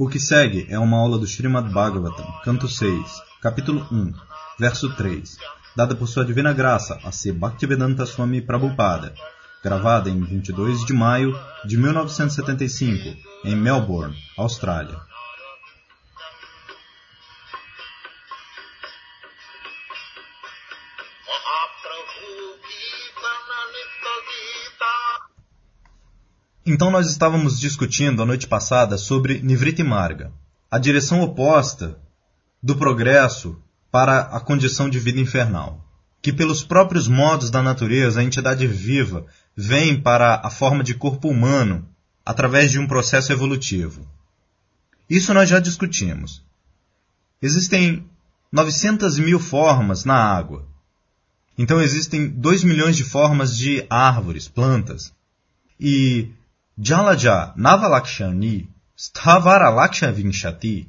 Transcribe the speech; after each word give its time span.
O 0.00 0.08
que 0.08 0.18
segue 0.18 0.66
é 0.70 0.78
uma 0.78 0.96
aula 0.96 1.18
do 1.18 1.26
Srimad 1.26 1.70
Bhagavatam, 1.70 2.26
canto 2.42 2.66
6, 2.66 3.22
capítulo 3.42 3.86
1, 3.92 4.14
verso 4.58 4.94
3, 4.96 5.36
dada 5.76 5.94
por 5.94 6.06
sua 6.06 6.24
divina 6.24 6.54
graça 6.54 6.98
a 7.04 7.12
C. 7.12 7.32
Bhaktivedanta 7.32 8.06
Swami 8.06 8.40
Prabhupada, 8.40 9.14
gravada 9.62 10.08
em 10.08 10.18
22 10.18 10.86
de 10.86 10.94
maio 10.94 11.38
de 11.66 11.76
1975, 11.76 13.14
em 13.44 13.54
Melbourne, 13.54 14.16
Austrália. 14.38 15.09
Então 26.64 26.90
nós 26.90 27.08
estávamos 27.08 27.58
discutindo 27.58 28.22
a 28.22 28.26
noite 28.26 28.46
passada 28.46 28.98
sobre 28.98 29.40
Nivriti 29.40 29.82
Marga, 29.82 30.30
a 30.70 30.78
direção 30.78 31.22
oposta 31.22 31.98
do 32.62 32.76
progresso 32.76 33.56
para 33.90 34.20
a 34.20 34.38
condição 34.40 34.88
de 34.88 34.98
vida 34.98 35.18
infernal, 35.18 35.82
que 36.20 36.32
pelos 36.32 36.62
próprios 36.62 37.08
modos 37.08 37.50
da 37.50 37.62
natureza 37.62 38.20
a 38.20 38.24
entidade 38.24 38.66
viva 38.66 39.24
vem 39.56 39.98
para 39.98 40.40
a 40.44 40.50
forma 40.50 40.84
de 40.84 40.94
corpo 40.94 41.28
humano 41.28 41.88
através 42.24 42.70
de 42.70 42.78
um 42.78 42.86
processo 42.86 43.32
evolutivo. 43.32 44.06
Isso 45.08 45.32
nós 45.32 45.48
já 45.48 45.58
discutimos. 45.58 46.44
Existem 47.40 48.04
900 48.52 49.18
mil 49.18 49.40
formas 49.40 50.04
na 50.04 50.14
água. 50.14 50.66
Então 51.56 51.80
existem 51.80 52.28
2 52.28 52.64
milhões 52.64 52.96
de 52.96 53.02
formas 53.02 53.56
de 53.56 53.84
árvores, 53.88 54.46
plantas. 54.46 55.12
E 55.80 56.30
Jalaja 56.82 57.52
Navalakshani 57.58 58.66
Sthavaralakshavinshati. 58.96 60.88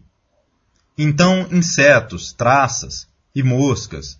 Então, 0.97 1.49
insetos, 1.51 2.31
traças 2.31 3.09
e 3.35 3.43
moscas. 3.43 4.17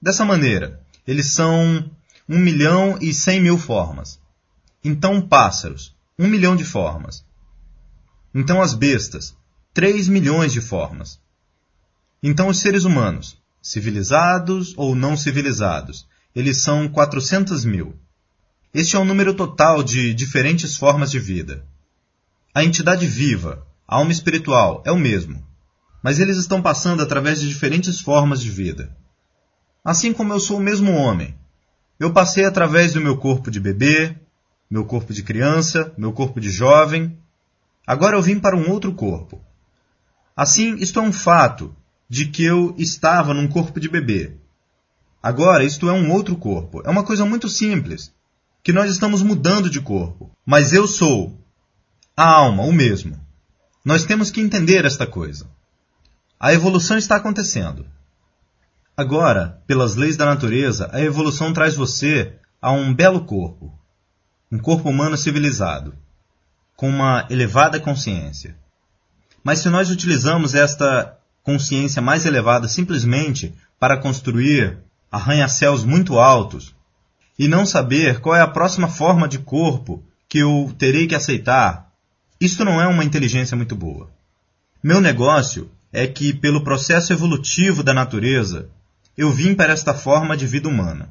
Dessa 0.00 0.26
maneira, 0.26 0.78
eles 1.06 1.32
são 1.32 1.90
um 2.28 2.38
milhão 2.38 2.98
e 3.00 3.14
cem 3.14 3.40
mil 3.40 3.56
formas. 3.56 4.20
Então, 4.84 5.22
pássaros, 5.22 5.96
um 6.18 6.28
milhão 6.28 6.54
de 6.54 6.66
formas. 6.66 7.24
Então, 8.34 8.60
as 8.60 8.74
bestas, 8.74 9.34
três 9.72 10.06
milhões 10.06 10.52
de 10.52 10.60
formas. 10.60 11.18
Então, 12.22 12.48
os 12.48 12.58
seres 12.58 12.84
humanos, 12.84 13.38
civilizados 13.62 14.74
ou 14.76 14.94
não 14.94 15.16
civilizados, 15.16 16.06
eles 16.36 16.58
são 16.58 16.90
400 16.90 17.64
mil. 17.64 17.98
Este 18.72 18.94
é 18.94 19.00
o 19.00 19.04
número 19.04 19.34
total 19.34 19.82
de 19.82 20.14
diferentes 20.14 20.76
formas 20.76 21.10
de 21.10 21.18
vida. 21.18 21.66
A 22.54 22.62
entidade 22.62 23.04
viva, 23.04 23.66
a 23.86 23.96
alma 23.96 24.12
espiritual, 24.12 24.80
é 24.86 24.92
o 24.92 24.98
mesmo, 24.98 25.44
mas 26.00 26.20
eles 26.20 26.36
estão 26.36 26.62
passando 26.62 27.02
através 27.02 27.40
de 27.40 27.48
diferentes 27.48 28.00
formas 28.00 28.40
de 28.40 28.48
vida. 28.48 28.96
Assim 29.84 30.12
como 30.12 30.32
eu 30.32 30.38
sou 30.38 30.58
o 30.58 30.62
mesmo 30.62 30.92
homem, 30.92 31.36
eu 31.98 32.12
passei 32.12 32.44
através 32.44 32.92
do 32.92 33.00
meu 33.00 33.16
corpo 33.16 33.50
de 33.50 33.58
bebê, 33.58 34.16
meu 34.70 34.84
corpo 34.84 35.12
de 35.12 35.24
criança, 35.24 35.92
meu 35.98 36.12
corpo 36.12 36.40
de 36.40 36.48
jovem. 36.48 37.18
Agora 37.84 38.16
eu 38.16 38.22
vim 38.22 38.38
para 38.38 38.56
um 38.56 38.70
outro 38.70 38.94
corpo. 38.94 39.44
Assim, 40.36 40.76
isto 40.76 41.00
é 41.00 41.02
um 41.02 41.12
fato 41.12 41.74
de 42.08 42.26
que 42.26 42.44
eu 42.44 42.72
estava 42.78 43.34
num 43.34 43.48
corpo 43.48 43.80
de 43.80 43.88
bebê. 43.88 44.36
Agora, 45.20 45.64
isto 45.64 45.88
é 45.88 45.92
um 45.92 46.12
outro 46.12 46.36
corpo. 46.36 46.82
É 46.84 46.88
uma 46.88 47.02
coisa 47.02 47.26
muito 47.26 47.48
simples 47.48 48.12
que 48.62 48.72
nós 48.72 48.90
estamos 48.90 49.22
mudando 49.22 49.70
de 49.70 49.80
corpo, 49.80 50.30
mas 50.44 50.72
eu 50.72 50.86
sou 50.86 51.38
a 52.16 52.28
alma, 52.28 52.64
o 52.64 52.72
mesmo. 52.72 53.18
Nós 53.84 54.04
temos 54.04 54.30
que 54.30 54.40
entender 54.40 54.84
esta 54.84 55.06
coisa. 55.06 55.48
A 56.38 56.52
evolução 56.52 56.98
está 56.98 57.16
acontecendo. 57.16 57.86
Agora, 58.96 59.62
pelas 59.66 59.94
leis 59.94 60.16
da 60.16 60.26
natureza, 60.26 60.90
a 60.92 61.00
evolução 61.00 61.52
traz 61.52 61.74
você 61.74 62.34
a 62.60 62.70
um 62.70 62.92
belo 62.92 63.24
corpo, 63.24 63.72
um 64.52 64.58
corpo 64.58 64.90
humano 64.90 65.16
civilizado, 65.16 65.94
com 66.76 66.88
uma 66.88 67.26
elevada 67.30 67.80
consciência. 67.80 68.56
Mas 69.42 69.60
se 69.60 69.70
nós 69.70 69.90
utilizamos 69.90 70.54
esta 70.54 71.16
consciência 71.42 72.02
mais 72.02 72.26
elevada 72.26 72.68
simplesmente 72.68 73.54
para 73.78 73.96
construir 73.96 74.78
arranha-céus 75.10 75.84
muito 75.84 76.18
altos, 76.18 76.74
e 77.40 77.48
não 77.48 77.64
saber 77.64 78.20
qual 78.20 78.36
é 78.36 78.42
a 78.42 78.46
próxima 78.46 78.86
forma 78.86 79.26
de 79.26 79.38
corpo 79.38 80.04
que 80.28 80.36
eu 80.36 80.74
terei 80.76 81.06
que 81.06 81.14
aceitar, 81.14 81.90
isto 82.38 82.66
não 82.66 82.78
é 82.78 82.86
uma 82.86 83.02
inteligência 83.02 83.56
muito 83.56 83.74
boa. 83.74 84.10
Meu 84.82 85.00
negócio 85.00 85.70
é 85.90 86.06
que, 86.06 86.34
pelo 86.34 86.62
processo 86.62 87.14
evolutivo 87.14 87.82
da 87.82 87.94
natureza, 87.94 88.68
eu 89.16 89.32
vim 89.32 89.54
para 89.54 89.72
esta 89.72 89.94
forma 89.94 90.36
de 90.36 90.46
vida 90.46 90.68
humana. 90.68 91.08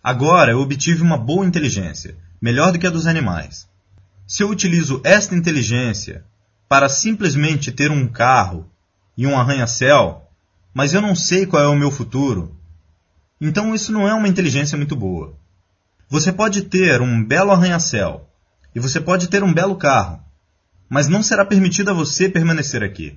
Agora 0.00 0.52
eu 0.52 0.60
obtive 0.60 1.02
uma 1.02 1.18
boa 1.18 1.44
inteligência, 1.44 2.14
melhor 2.40 2.70
do 2.70 2.78
que 2.78 2.86
a 2.86 2.90
dos 2.90 3.08
animais. 3.08 3.68
Se 4.28 4.44
eu 4.44 4.50
utilizo 4.50 5.00
esta 5.02 5.34
inteligência 5.34 6.24
para 6.68 6.88
simplesmente 6.88 7.72
ter 7.72 7.90
um 7.90 8.06
carro 8.06 8.70
e 9.18 9.26
um 9.26 9.36
arranha-céu, 9.36 10.30
mas 10.72 10.94
eu 10.94 11.02
não 11.02 11.16
sei 11.16 11.44
qual 11.44 11.60
é 11.60 11.66
o 11.66 11.74
meu 11.74 11.90
futuro, 11.90 12.54
então 13.40 13.74
isso 13.74 13.90
não 13.90 14.06
é 14.06 14.14
uma 14.14 14.28
inteligência 14.28 14.76
muito 14.76 14.94
boa. 14.94 15.39
Você 16.10 16.32
pode 16.32 16.62
ter 16.62 17.00
um 17.00 17.24
belo 17.24 17.52
arranha-céu 17.52 18.28
e 18.74 18.80
você 18.80 19.00
pode 19.00 19.28
ter 19.28 19.44
um 19.44 19.54
belo 19.54 19.76
carro, 19.76 20.20
mas 20.88 21.06
não 21.06 21.22
será 21.22 21.44
permitido 21.44 21.90
a 21.90 21.94
você 21.94 22.28
permanecer 22.28 22.82
aqui. 22.82 23.16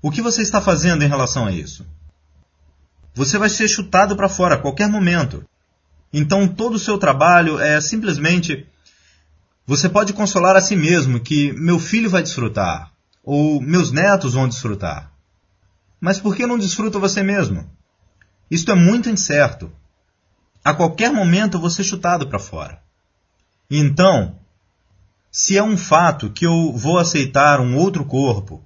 O 0.00 0.08
que 0.08 0.22
você 0.22 0.40
está 0.40 0.60
fazendo 0.60 1.02
em 1.02 1.08
relação 1.08 1.46
a 1.46 1.50
isso? 1.50 1.84
Você 3.12 3.38
vai 3.38 3.48
ser 3.48 3.66
chutado 3.66 4.14
para 4.14 4.28
fora 4.28 4.54
a 4.54 4.58
qualquer 4.58 4.88
momento. 4.88 5.44
Então 6.12 6.46
todo 6.46 6.74
o 6.74 6.78
seu 6.78 6.96
trabalho 6.96 7.58
é 7.58 7.80
simplesmente. 7.80 8.68
Você 9.66 9.88
pode 9.88 10.12
consolar 10.12 10.54
a 10.54 10.60
si 10.60 10.76
mesmo 10.76 11.18
que 11.18 11.52
meu 11.54 11.80
filho 11.80 12.08
vai 12.08 12.22
desfrutar, 12.22 12.92
ou 13.24 13.60
meus 13.60 13.90
netos 13.90 14.34
vão 14.34 14.46
desfrutar. 14.46 15.10
Mas 16.00 16.20
por 16.20 16.36
que 16.36 16.46
não 16.46 16.56
desfruta 16.56 17.00
você 17.00 17.20
mesmo? 17.20 17.68
Isto 18.48 18.70
é 18.70 18.76
muito 18.76 19.10
incerto. 19.10 19.72
A 20.64 20.72
qualquer 20.72 21.12
momento 21.12 21.56
eu 21.56 21.60
vou 21.60 21.70
ser 21.70 21.82
chutado 21.82 22.26
para 22.28 22.38
fora. 22.38 22.80
Então, 23.70 24.36
se 25.30 25.56
é 25.56 25.62
um 25.62 25.76
fato 25.76 26.30
que 26.30 26.46
eu 26.46 26.72
vou 26.72 26.98
aceitar 26.98 27.60
um 27.60 27.76
outro 27.76 28.04
corpo, 28.04 28.62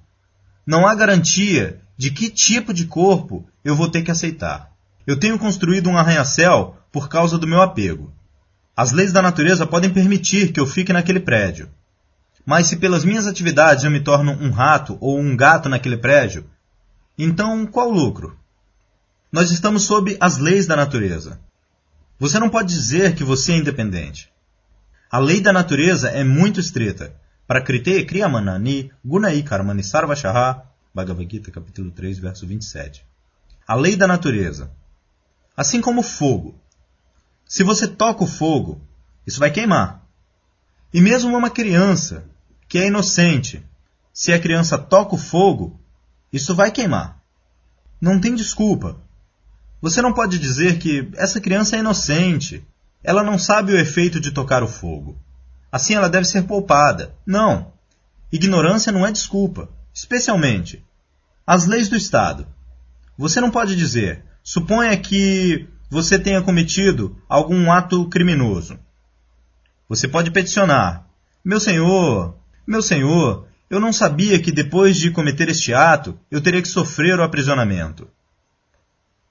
não 0.65 0.85
há 0.85 0.93
garantia 0.93 1.81
de 1.97 2.11
que 2.11 2.29
tipo 2.29 2.73
de 2.73 2.85
corpo 2.85 3.47
eu 3.63 3.75
vou 3.75 3.89
ter 3.89 4.03
que 4.03 4.11
aceitar. 4.11 4.71
Eu 5.07 5.17
tenho 5.17 5.39
construído 5.39 5.89
um 5.89 5.97
arranha-céu 5.97 6.77
por 6.91 7.09
causa 7.09 7.37
do 7.37 7.47
meu 7.47 7.61
apego. 7.61 8.13
As 8.75 8.91
leis 8.91 9.11
da 9.11 9.21
natureza 9.21 9.65
podem 9.65 9.89
permitir 9.89 10.51
que 10.51 10.59
eu 10.59 10.67
fique 10.67 10.93
naquele 10.93 11.19
prédio. 11.19 11.69
Mas 12.45 12.67
se 12.67 12.77
pelas 12.77 13.03
minhas 13.03 13.25
atividades 13.25 13.83
eu 13.83 13.91
me 13.91 14.01
torno 14.01 14.33
um 14.33 14.51
rato 14.51 14.97
ou 15.01 15.19
um 15.19 15.35
gato 15.35 15.67
naquele 15.67 15.97
prédio, 15.97 16.45
então 17.17 17.65
qual 17.65 17.89
lucro? 17.89 18.37
Nós 19.31 19.51
estamos 19.51 19.83
sob 19.83 20.15
as 20.19 20.37
leis 20.37 20.67
da 20.67 20.75
natureza. 20.75 21.39
Você 22.19 22.39
não 22.39 22.49
pode 22.49 22.73
dizer 22.73 23.15
que 23.15 23.23
você 23.23 23.51
é 23.51 23.57
independente. 23.57 24.31
A 25.09 25.19
lei 25.19 25.39
da 25.39 25.53
natureza 25.53 26.09
é 26.09 26.23
muito 26.23 26.59
estrita. 26.59 27.15
Para 27.45 27.61
Krite 27.61 28.03
Kriyamanani 28.05 28.91
Gunai 29.05 29.43
Karmani 29.43 29.83
Sarvashaha, 29.83 30.63
Bhagavad 30.93 31.31
Gita, 31.31 31.51
capítulo 31.51 31.91
3, 31.91 32.17
verso 32.17 32.47
27. 32.47 33.05
A 33.67 33.75
lei 33.75 33.95
da 33.95 34.07
natureza. 34.07 34.71
Assim 35.55 35.79
como 35.79 36.01
fogo. 36.01 36.59
Se 37.47 37.63
você 37.63 37.87
toca 37.87 38.23
o 38.23 38.27
fogo, 38.27 38.81
isso 39.25 39.39
vai 39.39 39.51
queimar. 39.51 40.03
E 40.91 40.99
mesmo 40.99 41.37
uma 41.37 41.51
criança, 41.51 42.25
que 42.67 42.79
é 42.79 42.87
inocente, 42.87 43.63
se 44.11 44.33
a 44.33 44.39
criança 44.39 44.77
toca 44.77 45.13
o 45.13 45.19
fogo, 45.19 45.79
isso 46.33 46.55
vai 46.55 46.71
queimar. 46.71 47.21
Não 48.01 48.19
tem 48.19 48.33
desculpa. 48.33 48.99
Você 49.81 50.01
não 50.01 50.13
pode 50.13 50.39
dizer 50.39 50.79
que 50.79 51.09
essa 51.15 51.39
criança 51.39 51.75
é 51.75 51.79
inocente. 51.79 52.65
Ela 53.03 53.23
não 53.23 53.37
sabe 53.37 53.73
o 53.73 53.79
efeito 53.79 54.19
de 54.19 54.31
tocar 54.31 54.63
o 54.63 54.67
fogo. 54.67 55.17
Assim 55.71 55.93
ela 55.93 56.09
deve 56.09 56.25
ser 56.25 56.43
poupada. 56.43 57.13
Não. 57.25 57.71
Ignorância 58.31 58.91
não 58.91 59.05
é 59.05 59.11
desculpa, 59.11 59.69
especialmente 59.93 60.83
as 61.47 61.65
leis 61.65 61.87
do 61.87 61.95
Estado. 61.95 62.45
Você 63.17 63.39
não 63.39 63.49
pode 63.49 63.77
dizer, 63.77 64.21
suponha 64.43 64.97
que 64.97 65.65
você 65.89 66.19
tenha 66.19 66.41
cometido 66.41 67.17
algum 67.29 67.71
ato 67.71 68.05
criminoso. 68.09 68.77
Você 69.87 70.09
pode 70.09 70.29
peticionar: 70.29 71.07
Meu 71.43 71.61
senhor, 71.61 72.35
meu 72.67 72.81
senhor, 72.81 73.47
eu 73.69 73.79
não 73.79 73.93
sabia 73.93 74.41
que 74.41 74.51
depois 74.51 74.97
de 74.97 75.09
cometer 75.09 75.47
este 75.47 75.73
ato 75.73 76.19
eu 76.29 76.41
teria 76.41 76.61
que 76.61 76.67
sofrer 76.67 77.17
o 77.17 77.23
aprisionamento. 77.23 78.09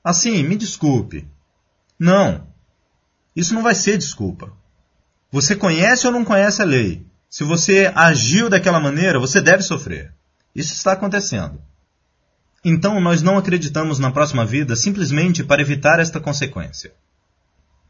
Assim, 0.06 0.40
me 0.44 0.54
desculpe. 0.54 1.26
Não. 1.98 2.46
Isso 3.34 3.52
não 3.52 3.60
vai 3.60 3.74
ser 3.74 3.98
desculpa. 3.98 4.52
Você 5.32 5.56
conhece 5.56 6.06
ou 6.06 6.12
não 6.12 6.24
conhece 6.24 6.62
a 6.62 6.64
lei? 6.64 7.04
Se 7.28 7.42
você 7.42 7.90
agiu 7.92 8.48
daquela 8.48 8.78
maneira, 8.78 9.18
você 9.18 9.40
deve 9.40 9.64
sofrer. 9.64 10.14
Isso 10.54 10.74
está 10.74 10.92
acontecendo. 10.92 11.60
Então 12.64 13.00
nós 13.00 13.20
não 13.20 13.36
acreditamos 13.36 13.98
na 13.98 14.12
próxima 14.12 14.46
vida 14.46 14.76
simplesmente 14.76 15.42
para 15.42 15.60
evitar 15.60 15.98
esta 15.98 16.20
consequência. 16.20 16.94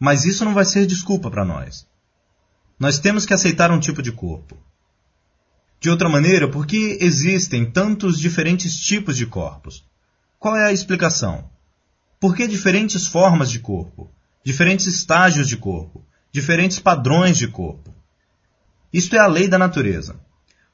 Mas 0.01 0.25
isso 0.25 0.43
não 0.43 0.55
vai 0.55 0.65
ser 0.65 0.87
desculpa 0.87 1.31
para 1.31 1.45
nós. 1.45 1.87
Nós 2.79 2.99
temos 2.99 3.27
que 3.27 3.35
aceitar 3.35 3.71
um 3.71 3.79
tipo 3.79 4.01
de 4.01 4.11
corpo. 4.11 4.57
De 5.79 5.91
outra 5.91 6.09
maneira, 6.09 6.49
por 6.49 6.67
que 6.67 6.97
existem 6.99 7.71
tantos 7.71 8.19
diferentes 8.19 8.75
tipos 8.75 9.19
de 9.19 9.27
corpos? 9.27 9.85
Qual 10.39 10.57
é 10.57 10.65
a 10.65 10.73
explicação? 10.73 11.55
Por 12.19 12.35
que 12.35 12.47
diferentes 12.47 13.07
formas 13.07 13.51
de 13.51 13.59
corpo? 13.59 14.11
Diferentes 14.45 14.87
estágios 14.87 15.49
de 15.49 15.57
corpo? 15.57 16.05
Diferentes 16.33 16.79
padrões 16.79 17.37
de 17.37 17.49
corpo? 17.49 17.95
Isto 18.93 19.17
é 19.17 19.19
a 19.19 19.27
lei 19.27 19.49
da 19.49 19.59
natureza. 19.59 20.19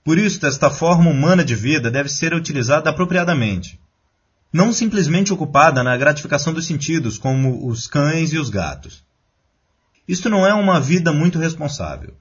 Por 0.05 0.19
isso, 0.19 0.45
esta 0.47 0.71
forma 0.71 1.11
humana 1.11 1.45
de 1.45 1.55
vida 1.55 1.91
deve 1.91 2.09
ser 2.09 2.35
utilizada 2.35 2.91
apropriadamente. 2.91 3.81
Não 4.53 4.73
simplesmente 4.73 5.33
ocupada 5.33 5.83
na 5.83 5.97
gratificação 5.97 6.53
dos 6.53 6.67
sentidos, 6.67 7.17
como 7.17 7.67
os 7.67 7.87
cães 7.87 8.33
e 8.33 8.39
os 8.39 8.51
gatos. 8.51 9.05
Isto 10.07 10.29
não 10.29 10.47
é 10.47 10.53
uma 10.53 10.81
vida 10.81 11.13
muito 11.13 11.39
responsável. 11.39 12.15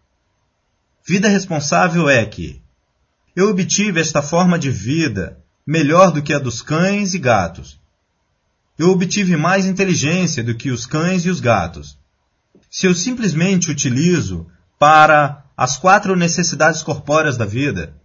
Vida 1.05 1.27
responsável 1.27 2.07
é 2.07 2.25
que 2.25 2.61
eu 3.35 3.49
obtive 3.49 3.99
esta 3.99 4.21
forma 4.21 4.57
de 4.57 4.69
vida 4.69 5.39
melhor 5.65 6.11
do 6.11 6.21
que 6.21 6.33
a 6.33 6.39
dos 6.39 6.61
cães 6.61 7.13
e 7.13 7.19
gatos. 7.19 7.80
Eu 8.77 8.89
obtive 8.89 9.35
mais 9.37 9.65
inteligência 9.65 10.43
do 10.43 10.55
que 10.55 10.71
os 10.71 10.85
cães 10.85 11.25
e 11.25 11.29
os 11.29 11.39
gatos. 11.39 11.97
Se 12.69 12.87
eu 12.87 12.95
simplesmente 12.95 13.69
utilizo 13.69 14.47
para 14.79 15.45
as 15.55 15.77
quatro 15.77 16.15
necessidades 16.15 16.81
corpóreas 16.81 17.37
da 17.37 17.45
vida, 17.45 17.95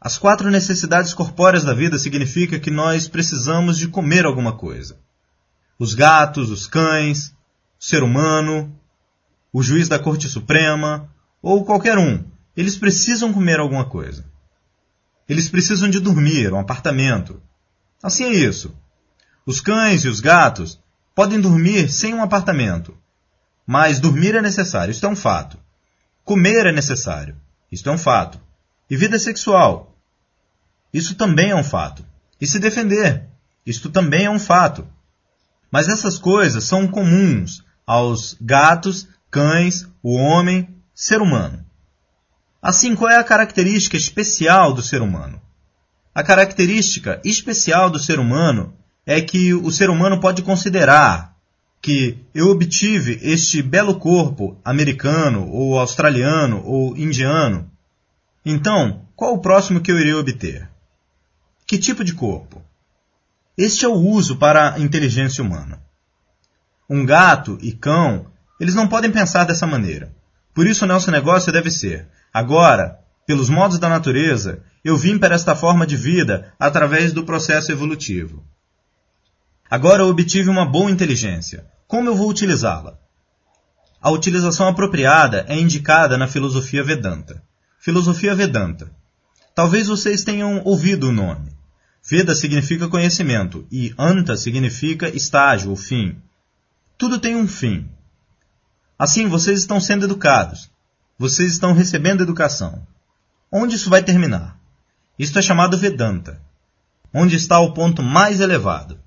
as 0.00 0.18
quatro 0.18 0.50
necessidades 0.50 1.14
corpóreas 1.14 1.64
da 1.64 1.72
vida 1.72 1.98
significa 1.98 2.58
que 2.58 2.70
nós 2.70 3.08
precisamos 3.08 3.78
de 3.78 3.88
comer 3.88 4.26
alguma 4.26 4.56
coisa. 4.56 4.98
Os 5.78 5.94
gatos, 5.94 6.50
os 6.50 6.66
cães, 6.66 7.28
o 7.80 7.84
ser 7.84 8.02
humano, 8.02 8.76
o 9.52 9.62
juiz 9.62 9.88
da 9.88 9.98
Corte 9.98 10.28
Suprema 10.28 11.08
ou 11.40 11.64
qualquer 11.64 11.98
um 11.98 12.32
eles 12.56 12.76
precisam 12.76 13.32
comer 13.32 13.58
alguma 13.58 13.88
coisa. 13.88 14.24
Eles 15.28 15.48
precisam 15.48 15.88
de 15.88 16.00
dormir, 16.00 16.52
um 16.52 16.58
apartamento. 16.58 17.40
Assim 18.02 18.24
é 18.24 18.30
isso. 18.30 18.76
Os 19.44 19.60
cães 19.60 20.04
e 20.04 20.08
os 20.08 20.20
gatos 20.20 20.78
podem 21.14 21.40
dormir 21.40 21.90
sem 21.90 22.14
um 22.14 22.22
apartamento. 22.22 22.96
Mas 23.66 23.98
dormir 23.98 24.34
é 24.34 24.42
necessário, 24.42 24.92
isto 24.92 25.04
é 25.06 25.08
um 25.08 25.16
fato. 25.16 25.58
Comer 26.24 26.66
é 26.66 26.72
necessário, 26.72 27.36
isto 27.70 27.88
é 27.88 27.92
um 27.92 27.98
fato. 27.98 28.40
E 28.88 28.96
vida 28.96 29.18
sexual, 29.18 29.96
isso 30.92 31.14
também 31.14 31.50
é 31.50 31.56
um 31.56 31.64
fato. 31.64 32.04
E 32.40 32.46
se 32.46 32.58
defender, 32.58 33.28
isto 33.64 33.90
também 33.90 34.26
é 34.26 34.30
um 34.30 34.38
fato. 34.38 34.86
Mas 35.70 35.88
essas 35.88 36.18
coisas 36.18 36.64
são 36.64 36.86
comuns 36.86 37.64
aos 37.86 38.36
gatos, 38.40 39.08
cães, 39.30 39.88
o 40.02 40.14
homem, 40.14 40.68
ser 40.94 41.20
humano. 41.20 41.64
Assim, 42.60 42.94
qual 42.94 43.10
é 43.10 43.16
a 43.16 43.24
característica 43.24 43.96
especial 43.96 44.72
do 44.72 44.82
ser 44.82 45.02
humano? 45.02 45.40
A 46.14 46.22
característica 46.22 47.20
especial 47.24 47.90
do 47.90 47.98
ser 47.98 48.20
humano 48.20 48.76
é 49.06 49.20
que 49.20 49.52
o 49.54 49.70
ser 49.70 49.90
humano 49.90 50.20
pode 50.20 50.42
considerar 50.42 51.36
que 51.80 52.18
eu 52.34 52.48
obtive 52.48 53.18
este 53.22 53.60
belo 53.60 53.98
corpo 53.98 54.56
americano, 54.64 55.48
ou 55.50 55.78
australiano, 55.78 56.62
ou 56.64 56.96
indiano. 56.96 57.68
Então, 58.44 59.02
qual 59.16 59.34
o 59.34 59.40
próximo 59.40 59.80
que 59.80 59.90
eu 59.90 59.98
irei 59.98 60.14
obter? 60.14 60.68
Que 61.66 61.78
tipo 61.78 62.04
de 62.04 62.14
corpo? 62.14 62.62
Este 63.58 63.84
é 63.84 63.88
o 63.88 63.94
uso 63.94 64.36
para 64.36 64.74
a 64.74 64.78
inteligência 64.78 65.42
humana. 65.42 65.82
Um 66.88 67.04
gato 67.04 67.58
e 67.60 67.72
cão, 67.72 68.26
eles 68.60 68.74
não 68.74 68.86
podem 68.86 69.10
pensar 69.10 69.44
dessa 69.44 69.66
maneira. 69.66 70.14
Por 70.54 70.66
isso, 70.66 70.84
o 70.84 70.88
nosso 70.88 71.10
negócio 71.10 71.52
deve 71.52 71.70
ser 71.70 72.08
Agora, 72.32 72.98
pelos 73.26 73.50
modos 73.50 73.78
da 73.78 73.90
natureza, 73.90 74.62
eu 74.82 74.96
vim 74.96 75.18
para 75.18 75.34
esta 75.34 75.54
forma 75.54 75.86
de 75.86 75.96
vida 75.96 76.54
através 76.58 77.12
do 77.12 77.24
processo 77.24 77.70
evolutivo. 77.70 78.42
Agora 79.72 80.04
obtive 80.04 80.50
uma 80.50 80.66
boa 80.66 80.90
inteligência. 80.90 81.64
Como 81.88 82.06
eu 82.06 82.14
vou 82.14 82.28
utilizá-la? 82.28 82.98
A 84.02 84.10
utilização 84.10 84.68
apropriada 84.68 85.46
é 85.48 85.58
indicada 85.58 86.18
na 86.18 86.28
filosofia 86.28 86.84
Vedanta. 86.84 87.42
Filosofia 87.78 88.34
Vedanta. 88.34 88.92
Talvez 89.54 89.86
vocês 89.86 90.24
tenham 90.24 90.60
ouvido 90.66 91.08
o 91.08 91.12
nome. 91.12 91.56
Veda 92.06 92.34
significa 92.34 92.86
conhecimento 92.86 93.66
e 93.72 93.94
Anta 93.98 94.36
significa 94.36 95.08
estágio 95.08 95.70
ou 95.70 95.76
fim. 95.76 96.16
Tudo 96.98 97.18
tem 97.18 97.34
um 97.34 97.48
fim. 97.48 97.88
Assim, 98.98 99.26
vocês 99.26 99.60
estão 99.60 99.80
sendo 99.80 100.04
educados. 100.04 100.70
Vocês 101.18 101.50
estão 101.50 101.72
recebendo 101.72 102.22
educação. 102.22 102.86
Onde 103.50 103.76
isso 103.76 103.88
vai 103.88 104.02
terminar? 104.02 104.54
Isto 105.18 105.38
é 105.38 105.40
chamado 105.40 105.78
Vedanta, 105.78 106.42
onde 107.10 107.36
está 107.36 107.58
o 107.58 107.72
ponto 107.72 108.02
mais 108.02 108.38
elevado. 108.38 109.01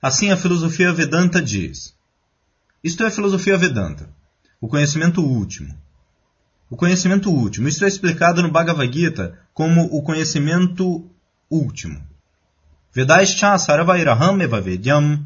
Assim 0.00 0.30
a 0.30 0.36
filosofia 0.36 0.92
Vedanta 0.92 1.40
diz. 1.40 1.94
Isto 2.84 3.04
é 3.04 3.06
a 3.06 3.10
filosofia 3.10 3.56
Vedanta, 3.56 4.08
o 4.60 4.68
conhecimento 4.68 5.22
último. 5.22 5.76
O 6.68 6.76
conhecimento 6.76 7.30
último. 7.30 7.68
Isto 7.68 7.84
é 7.84 7.88
explicado 7.88 8.42
no 8.42 8.50
Bhagavad 8.50 8.92
Gita 8.92 9.38
como 9.54 9.84
o 9.84 10.02
conhecimento 10.02 11.08
último. 11.50 12.04
Vedaischa 12.92 13.56
sarvairaham 13.58 14.40
eva 14.40 14.60
vedyam. 14.60 15.24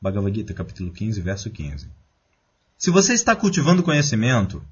Bhagavad 0.00 0.34
Gita, 0.34 0.52
capítulo 0.52 0.92
15, 0.92 1.20
verso 1.20 1.50
15. 1.50 1.88
Se 2.76 2.90
você 2.90 3.14
está 3.14 3.34
cultivando 3.34 3.82
conhecimento, 3.82 4.62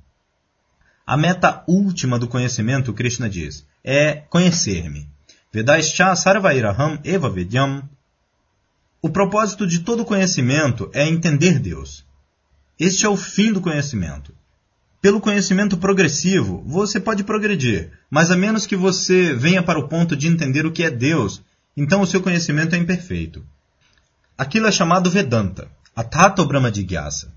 a 1.06 1.16
meta 1.16 1.64
última 1.66 2.18
do 2.18 2.28
conhecimento, 2.28 2.92
Krishna 2.92 3.28
diz, 3.28 3.66
é 3.82 4.16
conhecer-me. 4.28 5.08
Vedaischa 5.52 6.14
sarvairaham 6.14 7.00
eva 7.04 7.28
vedyam. 7.28 7.88
O 9.04 9.10
propósito 9.10 9.66
de 9.66 9.80
todo 9.80 10.04
conhecimento 10.04 10.88
é 10.94 11.04
entender 11.08 11.58
Deus. 11.58 12.04
Este 12.78 13.04
é 13.04 13.08
o 13.08 13.16
fim 13.16 13.52
do 13.52 13.60
conhecimento. 13.60 14.32
Pelo 15.00 15.20
conhecimento 15.20 15.76
progressivo, 15.76 16.62
você 16.64 17.00
pode 17.00 17.24
progredir, 17.24 17.90
mas 18.08 18.30
a 18.30 18.36
menos 18.36 18.64
que 18.64 18.76
você 18.76 19.34
venha 19.34 19.60
para 19.60 19.80
o 19.80 19.88
ponto 19.88 20.14
de 20.14 20.28
entender 20.28 20.64
o 20.64 20.70
que 20.70 20.84
é 20.84 20.90
Deus, 20.90 21.42
então 21.76 22.00
o 22.00 22.06
seu 22.06 22.22
conhecimento 22.22 22.76
é 22.76 22.78
imperfeito. 22.78 23.44
Aquilo 24.38 24.68
é 24.68 24.70
chamado 24.70 25.10
Vedanta, 25.10 25.68
a 25.96 26.04
Tato 26.04 26.46
Brahma 26.46 26.72
Jigyasa. 26.72 27.32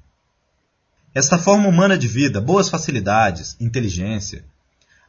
Esta 1.15 1.39
forma 1.39 1.67
humana 1.67 1.97
de 1.97 2.07
vida, 2.07 2.39
boas 2.39 2.69
facilidades, 2.69 3.57
inteligência, 3.59 4.45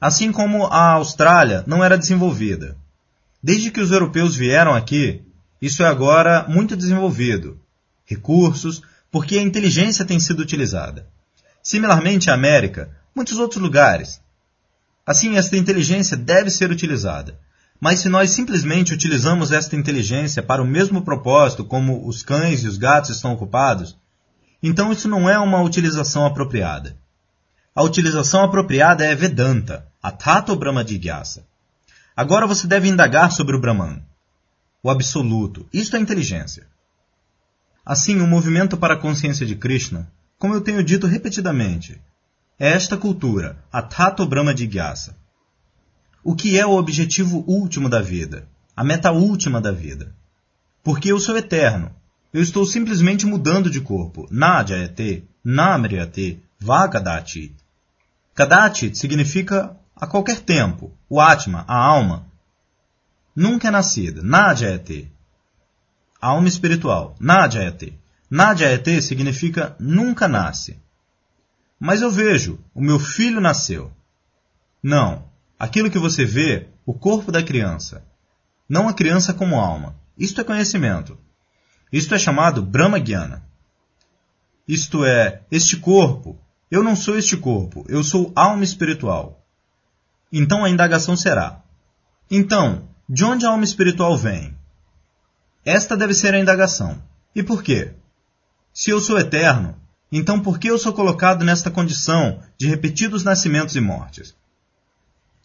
assim 0.00 0.32
como 0.32 0.64
a 0.68 0.92
Austrália 0.92 1.62
não 1.66 1.84
era 1.84 1.98
desenvolvida. 1.98 2.78
Desde 3.42 3.70
que 3.70 3.80
os 3.80 3.90
europeus 3.90 4.34
vieram 4.34 4.74
aqui, 4.74 5.25
isso 5.60 5.82
é 5.82 5.86
agora 5.86 6.46
muito 6.48 6.76
desenvolvido. 6.76 7.58
Recursos, 8.04 8.82
porque 9.10 9.38
a 9.38 9.42
inteligência 9.42 10.04
tem 10.04 10.20
sido 10.20 10.40
utilizada. 10.40 11.08
Similarmente 11.62 12.30
à 12.30 12.34
América, 12.34 12.90
muitos 13.14 13.38
outros 13.38 13.62
lugares. 13.62 14.20
Assim, 15.06 15.36
esta 15.36 15.56
inteligência 15.56 16.16
deve 16.16 16.50
ser 16.50 16.70
utilizada. 16.70 17.38
Mas 17.80 18.00
se 18.00 18.08
nós 18.08 18.30
simplesmente 18.30 18.94
utilizamos 18.94 19.52
esta 19.52 19.76
inteligência 19.76 20.42
para 20.42 20.62
o 20.62 20.66
mesmo 20.66 21.02
propósito 21.02 21.64
como 21.64 22.06
os 22.06 22.22
cães 22.22 22.62
e 22.62 22.68
os 22.68 22.78
gatos 22.78 23.10
estão 23.10 23.32
ocupados, 23.32 23.96
então 24.62 24.92
isso 24.92 25.08
não 25.08 25.28
é 25.28 25.38
uma 25.38 25.62
utilização 25.62 26.24
apropriada. 26.24 26.96
A 27.74 27.82
utilização 27.82 28.42
apropriada 28.42 29.04
é 29.04 29.14
Vedanta, 29.14 29.86
a 30.02 30.10
Tato 30.10 30.56
Brahma 30.56 30.86
Jigyasa. 30.86 31.44
Agora 32.16 32.46
você 32.46 32.66
deve 32.66 32.88
indagar 32.88 33.30
sobre 33.30 33.54
o 33.54 33.60
Brahman, 33.60 34.02
o 34.86 34.90
absoluto. 34.90 35.66
Isto 35.72 35.96
é 35.96 35.98
inteligência. 35.98 36.64
Assim, 37.84 38.20
o 38.20 38.26
movimento 38.26 38.76
para 38.76 38.94
a 38.94 38.96
consciência 38.96 39.44
de 39.44 39.56
Krishna, 39.56 40.08
como 40.38 40.54
eu 40.54 40.60
tenho 40.60 40.80
dito 40.80 41.08
repetidamente, 41.08 42.00
é 42.56 42.68
esta 42.68 42.96
cultura, 42.96 43.58
a 43.72 43.82
Tato 43.82 44.24
Brahma 44.24 44.56
Jigyasa. 44.56 45.16
O 46.22 46.36
que 46.36 46.56
é 46.56 46.64
o 46.64 46.76
objetivo 46.76 47.42
último 47.48 47.88
da 47.88 48.00
vida, 48.00 48.46
a 48.76 48.84
meta 48.84 49.10
última 49.10 49.60
da 49.60 49.72
vida? 49.72 50.14
Porque 50.84 51.10
eu 51.10 51.18
sou 51.18 51.36
eterno, 51.36 51.90
eu 52.32 52.40
estou 52.40 52.64
simplesmente 52.64 53.26
mudando 53.26 53.68
de 53.68 53.80
corpo. 53.80 54.28
Na 54.30 54.64
jayate, 54.64 55.24
na 55.42 55.76
mriyate, 55.76 56.40
va 56.60 56.88
kadachit. 56.88 57.56
Kadachit 58.36 58.96
significa 58.96 59.76
a 59.96 60.06
qualquer 60.06 60.42
tempo. 60.42 60.92
O 61.08 61.20
Atma, 61.20 61.64
a 61.66 61.76
alma, 61.76 62.24
nunca 63.36 63.68
é 63.68 63.70
nascida. 63.70 64.22
Na 64.22 64.54
jayate. 64.54 65.12
Alma 66.20 66.48
espiritual. 66.48 67.14
Na 67.20 67.48
jayate. 67.48 67.96
Na 68.30 68.54
jayate 68.54 69.02
significa 69.02 69.76
nunca 69.78 70.26
nasce. 70.26 70.80
Mas 71.78 72.00
eu 72.00 72.10
vejo, 72.10 72.58
o 72.74 72.80
meu 72.80 72.98
filho 72.98 73.40
nasceu. 73.40 73.92
Não, 74.82 75.28
aquilo 75.58 75.90
que 75.90 75.98
você 75.98 76.24
vê, 76.24 76.68
o 76.86 76.94
corpo 76.94 77.30
da 77.30 77.42
criança. 77.42 78.02
Não 78.66 78.88
a 78.88 78.94
criança 78.94 79.34
como 79.34 79.60
alma. 79.60 79.94
Isto 80.16 80.40
é 80.40 80.44
conhecimento. 80.44 81.18
Isto 81.92 82.14
é 82.14 82.18
chamado 82.18 82.62
Brahma 82.62 82.98
Gyana. 82.98 83.44
Isto 84.66 85.04
é, 85.04 85.42
este 85.50 85.76
corpo. 85.76 86.40
Eu 86.70 86.82
não 86.82 86.96
sou 86.96 87.16
este 87.16 87.36
corpo, 87.36 87.84
eu 87.88 88.02
sou 88.02 88.32
alma 88.34 88.64
espiritual. 88.64 89.46
Então 90.32 90.64
a 90.64 90.70
indagação 90.70 91.16
será: 91.16 91.62
então, 92.28 92.88
de 93.08 93.24
onde 93.24 93.46
a 93.46 93.50
alma 93.50 93.64
espiritual 93.64 94.16
vem? 94.18 94.56
Esta 95.64 95.96
deve 95.96 96.14
ser 96.14 96.34
a 96.34 96.38
indagação. 96.38 97.00
E 97.34 97.42
por 97.42 97.62
quê? 97.62 97.94
Se 98.72 98.90
eu 98.90 99.00
sou 99.00 99.18
eterno, 99.18 99.76
então 100.10 100.40
por 100.40 100.58
que 100.58 100.68
eu 100.68 100.78
sou 100.78 100.92
colocado 100.92 101.44
nesta 101.44 101.70
condição 101.70 102.40
de 102.58 102.66
repetidos 102.66 103.22
nascimentos 103.24 103.76
e 103.76 103.80
mortes? 103.80 104.34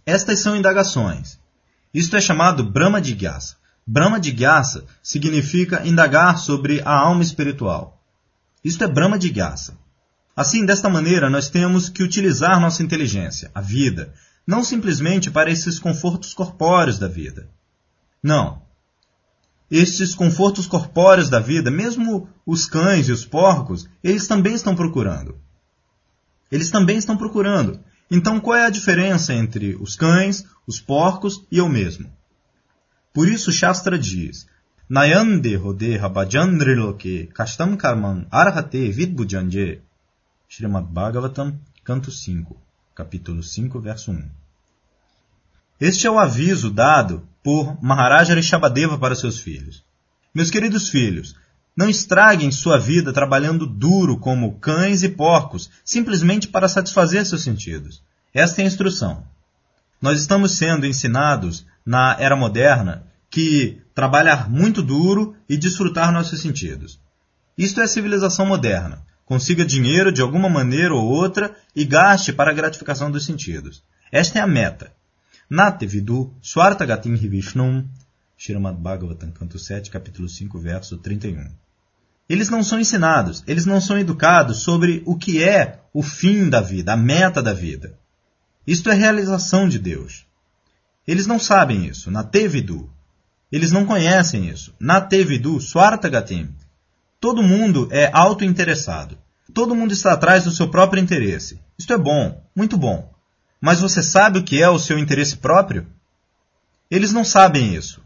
Estas 0.06 0.40
são 0.40 0.56
indagações. 0.56 1.40
Isto 1.94 2.16
é 2.16 2.22
chamado 2.22 2.64
Brahma 2.64 3.04
Jigyasa. 3.04 3.56
Brahma 3.86 4.22
Jigyasa 4.22 4.86
significa 5.04 5.86
indagar 5.86 6.38
sobre 6.38 6.82
a 6.82 6.92
alma 6.92 7.22
espiritual. 7.22 8.02
Isto 8.64 8.84
é 8.84 8.88
Brahma 8.88 9.20
Jigyasa. 9.20 9.78
Assim, 10.36 10.66
desta 10.66 10.90
maneira, 10.90 11.30
nós 11.30 11.50
temos 11.50 11.90
que 11.90 12.04
utilizar 12.04 12.60
nossa 12.60 12.82
inteligência, 12.82 13.52
a 13.54 13.62
vida, 13.62 14.14
não 14.46 14.64
simplesmente 14.64 15.30
para 15.30 15.52
esses 15.52 15.80
confortos 15.80 16.34
corpóreos 16.34 16.98
da 16.98 17.08
vida. 17.08 17.50
Não. 18.22 18.62
Estes 19.70 20.14
confortos 20.14 20.68
corpóreos 20.68 21.30
da 21.30 21.40
vida, 21.40 21.72
mesmo 21.72 22.28
os 22.46 22.66
cães 22.66 23.08
e 23.08 23.12
os 23.12 23.26
porcos, 23.26 23.88
eles 24.04 24.28
também 24.28 24.54
estão 24.54 24.76
procurando. 24.76 25.38
Eles 26.52 26.70
também 26.70 26.98
estão 26.98 27.16
procurando. 27.16 27.80
Então, 28.10 28.42
qual 28.42 28.58
é 28.58 28.66
a 28.66 28.70
diferença 28.70 29.34
entre 29.34 29.76
os 29.76 29.96
cães, 29.96 30.46
os 30.68 30.82
porcos 30.82 31.46
e 31.50 31.60
eu 31.60 31.70
mesmo? 31.70 32.12
Por 33.14 33.30
isso, 33.30 33.52
Shastra 33.54 33.98
diz: 33.98 34.46
Nayande 34.90 35.56
Rodeha 35.56 36.10
Bhajandriloke 36.10 37.28
Kastam 37.28 37.78
Karman 37.78 38.28
Arhate 38.30 38.92
Vidbujanje. 38.92 39.82
Srimad 40.50 40.88
Bhagavatam, 40.88 41.58
canto 41.86 42.12
5, 42.12 42.58
capítulo 43.02 43.42
5, 43.42 43.80
verso 43.80 44.12
1. 44.12 44.24
Este 45.80 46.06
é 46.06 46.12
o 46.12 46.20
aviso 46.20 46.70
dado 46.70 47.28
por 47.44 47.84
Maharaja 47.84 48.36
Rishabhadeva 48.36 48.96
para 48.96 49.16
seus 49.16 49.40
filhos. 49.40 49.84
Meus 50.36 50.52
queridos 50.52 50.88
filhos, 50.88 51.36
não 51.76 51.90
estraguem 51.90 52.52
sua 52.52 52.78
vida 52.78 53.12
trabalhando 53.12 53.66
duro 53.66 54.20
como 54.20 54.60
cães 54.60 55.02
e 55.02 55.10
porcos, 55.10 55.72
simplesmente 55.84 56.48
para 56.48 56.70
satisfazer 56.70 57.26
seus 57.26 57.42
sentidos. 57.42 58.04
Esta 58.32 58.62
é 58.62 58.66
a 58.66 58.68
instrução. 58.68 59.24
Nós 60.00 60.20
estamos 60.20 60.52
sendo 60.52 60.86
ensinados 60.86 61.66
na 61.84 62.16
era 62.20 62.36
moderna 62.36 63.08
que 63.32 63.82
trabalhar 63.96 64.48
muito 64.48 64.84
duro 64.84 65.36
e 65.50 65.58
desfrutar 65.58 66.12
nossos 66.12 66.40
sentidos. 66.40 67.00
Isto 67.58 67.82
é 67.82 67.86
a 67.86 67.88
civilização 67.88 68.46
moderna. 68.46 69.04
Consiga 69.32 69.64
dinheiro 69.64 70.12
de 70.12 70.22
alguma 70.22 70.50
maneira 70.50 70.94
ou 70.94 71.06
outra 71.06 71.56
e 71.74 71.86
gaste 71.86 72.34
para 72.34 72.52
a 72.52 72.54
gratificação 72.54 73.10
dos 73.10 73.24
sentidos. 73.24 73.82
Esta 74.12 74.40
é 74.40 74.42
a 74.42 74.46
meta. 74.46 74.92
Nate 75.50 75.88
vidu 75.88 76.34
swartagatim 76.42 77.14
hivishnum, 77.14 77.88
Shrimad 78.38 78.78
Bhagavatam, 78.78 79.32
canto 79.32 79.58
7, 79.58 79.90
capítulo 79.90 80.28
5, 80.28 80.60
verso 80.60 80.98
31. 80.98 81.50
Eles 82.28 82.50
não 82.50 82.62
são 82.62 82.78
ensinados, 82.78 83.42
eles 83.48 83.66
não 83.66 83.80
são 83.80 83.98
educados 83.98 84.64
sobre 84.64 85.02
o 85.06 85.16
que 85.16 85.42
é 85.42 85.80
o 85.94 86.04
fim 86.04 86.50
da 86.50 86.60
vida, 86.60 86.92
a 86.92 86.98
meta 86.98 87.42
da 87.42 87.54
vida. 87.54 87.98
Isto 88.68 88.90
é 88.90 88.94
realização 88.94 89.70
de 89.70 89.80
Deus. 89.80 90.26
Eles 91.08 91.26
não 91.26 91.40
sabem 91.40 91.86
isso. 91.86 92.12
Na 92.12 92.22
Tevidu. 92.22 92.90
Eles 93.50 93.72
não 93.72 93.86
conhecem 93.86 94.50
isso. 94.50 94.76
Na 94.78 95.00
Tevidu, 95.00 95.58
Swartagatim. 95.62 96.54
Todo 97.22 97.44
mundo 97.44 97.88
é 97.92 98.10
auto-interessado. 98.12 99.16
Todo 99.54 99.76
mundo 99.76 99.94
está 99.94 100.14
atrás 100.14 100.46
do 100.46 100.52
seu 100.52 100.70
próprio 100.70 101.04
interesse. 101.04 101.60
Isto 101.78 101.94
é 101.94 101.98
bom, 101.98 102.44
muito 102.56 102.76
bom. 102.76 103.14
Mas 103.62 103.80
você 103.80 104.02
sabe 104.02 104.40
o 104.40 104.44
que 104.44 104.60
é 104.60 104.68
o 104.68 104.80
seu 104.80 104.98
interesse 104.98 105.38
próprio? 105.38 105.86
Eles 106.90 107.14
não 107.14 107.24
sabem 107.24 107.76
isso. 107.76 108.02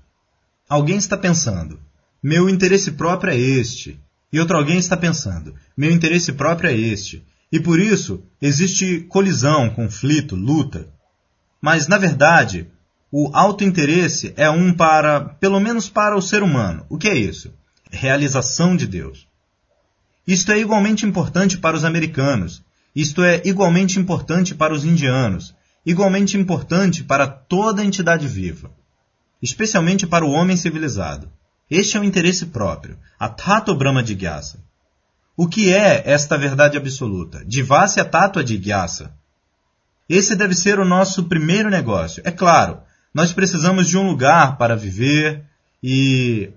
Alguém 0.68 0.98
está 0.98 1.16
pensando, 1.16 1.80
meu 2.22 2.50
interesse 2.50 2.92
próprio 2.92 3.32
é 3.32 3.38
este. 3.38 3.98
E 4.34 4.40
outro 4.40 4.58
alguém 4.58 4.80
está 4.80 4.98
pensando, 4.98 5.56
meu 5.78 5.92
interesse 5.92 6.34
próprio 6.34 6.70
é 6.70 6.74
este. 6.74 7.26
E 7.50 7.58
por 7.58 7.80
isso 7.80 8.22
existe 8.42 9.00
colisão, 9.08 9.70
conflito, 9.70 10.36
luta. 10.36 10.90
Mas, 11.62 11.88
na 11.88 11.98
verdade, 11.98 12.70
o 13.10 13.30
autointeresse 13.34 14.34
é 14.36 14.50
um 14.50 14.74
para, 14.74 15.22
pelo 15.22 15.62
menos 15.62 15.90
para 15.90 16.18
o 16.18 16.22
ser 16.22 16.44
humano. 16.44 16.86
O 16.90 16.98
que 16.98 17.08
é 17.08 17.16
isso? 17.16 17.54
Realização 17.96 18.76
de 18.76 18.86
Deus. 18.86 19.28
Isto 20.28 20.52
é 20.52 20.60
igualmente 20.60 21.06
importante 21.06 21.58
para 21.58 21.78
os 21.78 21.84
americanos. 21.84 22.64
Isto 22.96 23.24
é 23.24 23.42
igualmente 23.46 24.00
importante 24.00 24.54
para 24.54 24.74
os 24.74 24.84
indianos. 24.84 25.56
Igualmente 25.86 26.38
importante 26.38 27.04
para 27.04 27.28
toda 27.28 27.84
entidade 27.84 28.28
viva. 28.28 28.72
Especialmente 29.42 30.06
para 30.06 30.26
o 30.26 30.32
homem 30.32 30.58
civilizado. 30.58 31.32
Este 31.70 31.98
é 31.98 32.00
o 32.00 32.04
interesse 32.04 32.48
próprio, 32.48 32.98
a 33.20 33.28
Tato 33.28 33.74
Brahma 33.76 34.06
Jigyasa. 34.06 34.60
O 35.38 35.48
que 35.48 35.74
é 35.74 36.04
esta 36.06 36.38
verdade 36.38 36.78
absoluta? 36.78 37.44
Divasya 37.46 38.06
Tattva 38.06 38.46
Jigyasa. 38.46 39.14
Esse 40.08 40.36
deve 40.36 40.54
ser 40.54 40.80
o 40.80 40.86
nosso 40.86 41.24
primeiro 41.26 41.70
negócio. 41.70 42.22
É 42.26 42.32
claro, 42.32 42.80
nós 43.14 43.34
precisamos 43.34 43.90
de 43.90 43.98
um 43.98 44.08
lugar 44.08 44.58
para 44.58 44.76
viver 44.76 45.44
e 45.82 46.52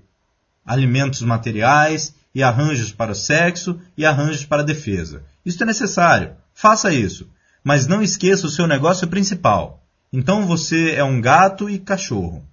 alimentos 0.68 1.22
materiais 1.22 2.14
e 2.34 2.42
arranjos 2.42 2.92
para 2.92 3.14
sexo 3.14 3.80
e 3.96 4.04
arranjos 4.04 4.44
para 4.44 4.62
defesa. 4.62 5.24
Isso 5.44 5.62
é 5.62 5.66
necessário. 5.66 6.36
Faça 6.54 6.92
isso. 6.92 7.28
Mas 7.64 7.86
não 7.86 8.02
esqueça 8.02 8.46
o 8.46 8.50
seu 8.50 8.66
negócio 8.66 9.08
principal. 9.08 9.82
Então 10.12 10.46
você 10.46 10.92
é 10.92 11.02
um 11.02 11.20
gato 11.20 11.68
e 11.68 11.78
cachorro. 11.78 12.46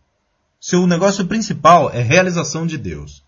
Seu 0.60 0.88
negócio 0.88 1.26
principal 1.28 1.92
é 1.92 2.02
realização 2.02 2.66
de 2.66 2.78
Deus. 2.78 3.24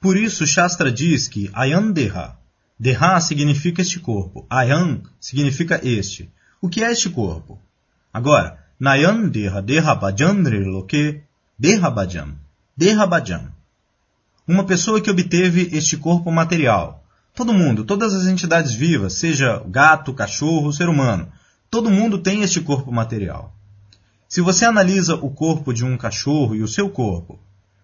Por 0.00 0.16
isso, 0.16 0.46
Shastra 0.46 0.92
diz 0.92 1.26
que 1.26 1.50
Ayan 1.52 1.90
Deha. 1.90 2.36
Deha 2.78 3.20
significa 3.20 3.82
este 3.82 3.98
corpo. 3.98 4.46
Ayan 4.48 5.00
significa 5.18 5.80
este. 5.82 6.30
O 6.60 6.68
que 6.68 6.84
é 6.84 6.92
este 6.92 7.10
corpo? 7.10 7.58
Agora, 8.12 8.58
Nayan 8.78 9.28
Deha 9.28 9.62
Deha 9.62 9.94
Bhajandri 9.94 10.64
Loke 10.64 11.22
Deha 11.58 11.90
Bhajam. 11.90 13.55
Uma 14.48 14.64
pessoa 14.64 15.00
que 15.00 15.10
obteve 15.10 15.70
este 15.72 15.96
corpo 15.96 16.30
material. 16.30 17.04
Todo 17.34 17.52
mundo, 17.52 17.84
todas 17.84 18.14
as 18.14 18.26
entidades 18.26 18.72
vivas, 18.72 19.14
seja 19.14 19.60
gato, 19.66 20.14
cachorro, 20.14 20.72
ser 20.72 20.88
humano, 20.88 21.28
todo 21.68 21.90
mundo 21.90 22.18
tem 22.18 22.42
este 22.42 22.60
corpo 22.60 22.92
material. 22.92 23.52
Se 24.28 24.40
você 24.40 24.64
analisa 24.64 25.16
o 25.16 25.30
corpo 25.30 25.72
de 25.74 25.84
um 25.84 25.96
cachorro 25.96 26.54
e 26.54 26.62
o 26.62 26.68
seu 26.68 26.88
corpo, 26.88 27.40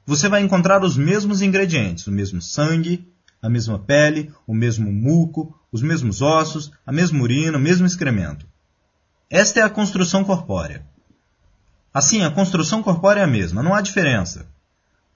você 0.06 0.28
vai 0.28 0.40
encontrar 0.40 0.84
os 0.84 0.96
mesmos 0.96 1.42
ingredientes, 1.42 2.06
o 2.06 2.12
mesmo 2.12 2.40
sangue, 2.40 3.08
a 3.42 3.50
mesma 3.50 3.78
pele, 3.78 4.32
o 4.46 4.54
mesmo 4.54 4.92
muco, 4.92 5.58
os 5.72 5.82
mesmos 5.82 6.22
ossos, 6.22 6.70
a 6.86 6.92
mesma 6.92 7.20
urina, 7.20 7.58
o 7.58 7.60
mesmo 7.60 7.86
excremento. 7.86 8.46
Esta 9.28 9.58
é 9.58 9.62
a 9.64 9.70
construção 9.70 10.22
corpórea. 10.22 10.86
Assim, 11.92 12.22
a 12.22 12.30
construção 12.30 12.84
corpórea 12.84 13.20
é 13.20 13.24
a 13.24 13.26
mesma, 13.26 13.64
não 13.64 13.74
há 13.74 13.80
diferença. 13.80 14.46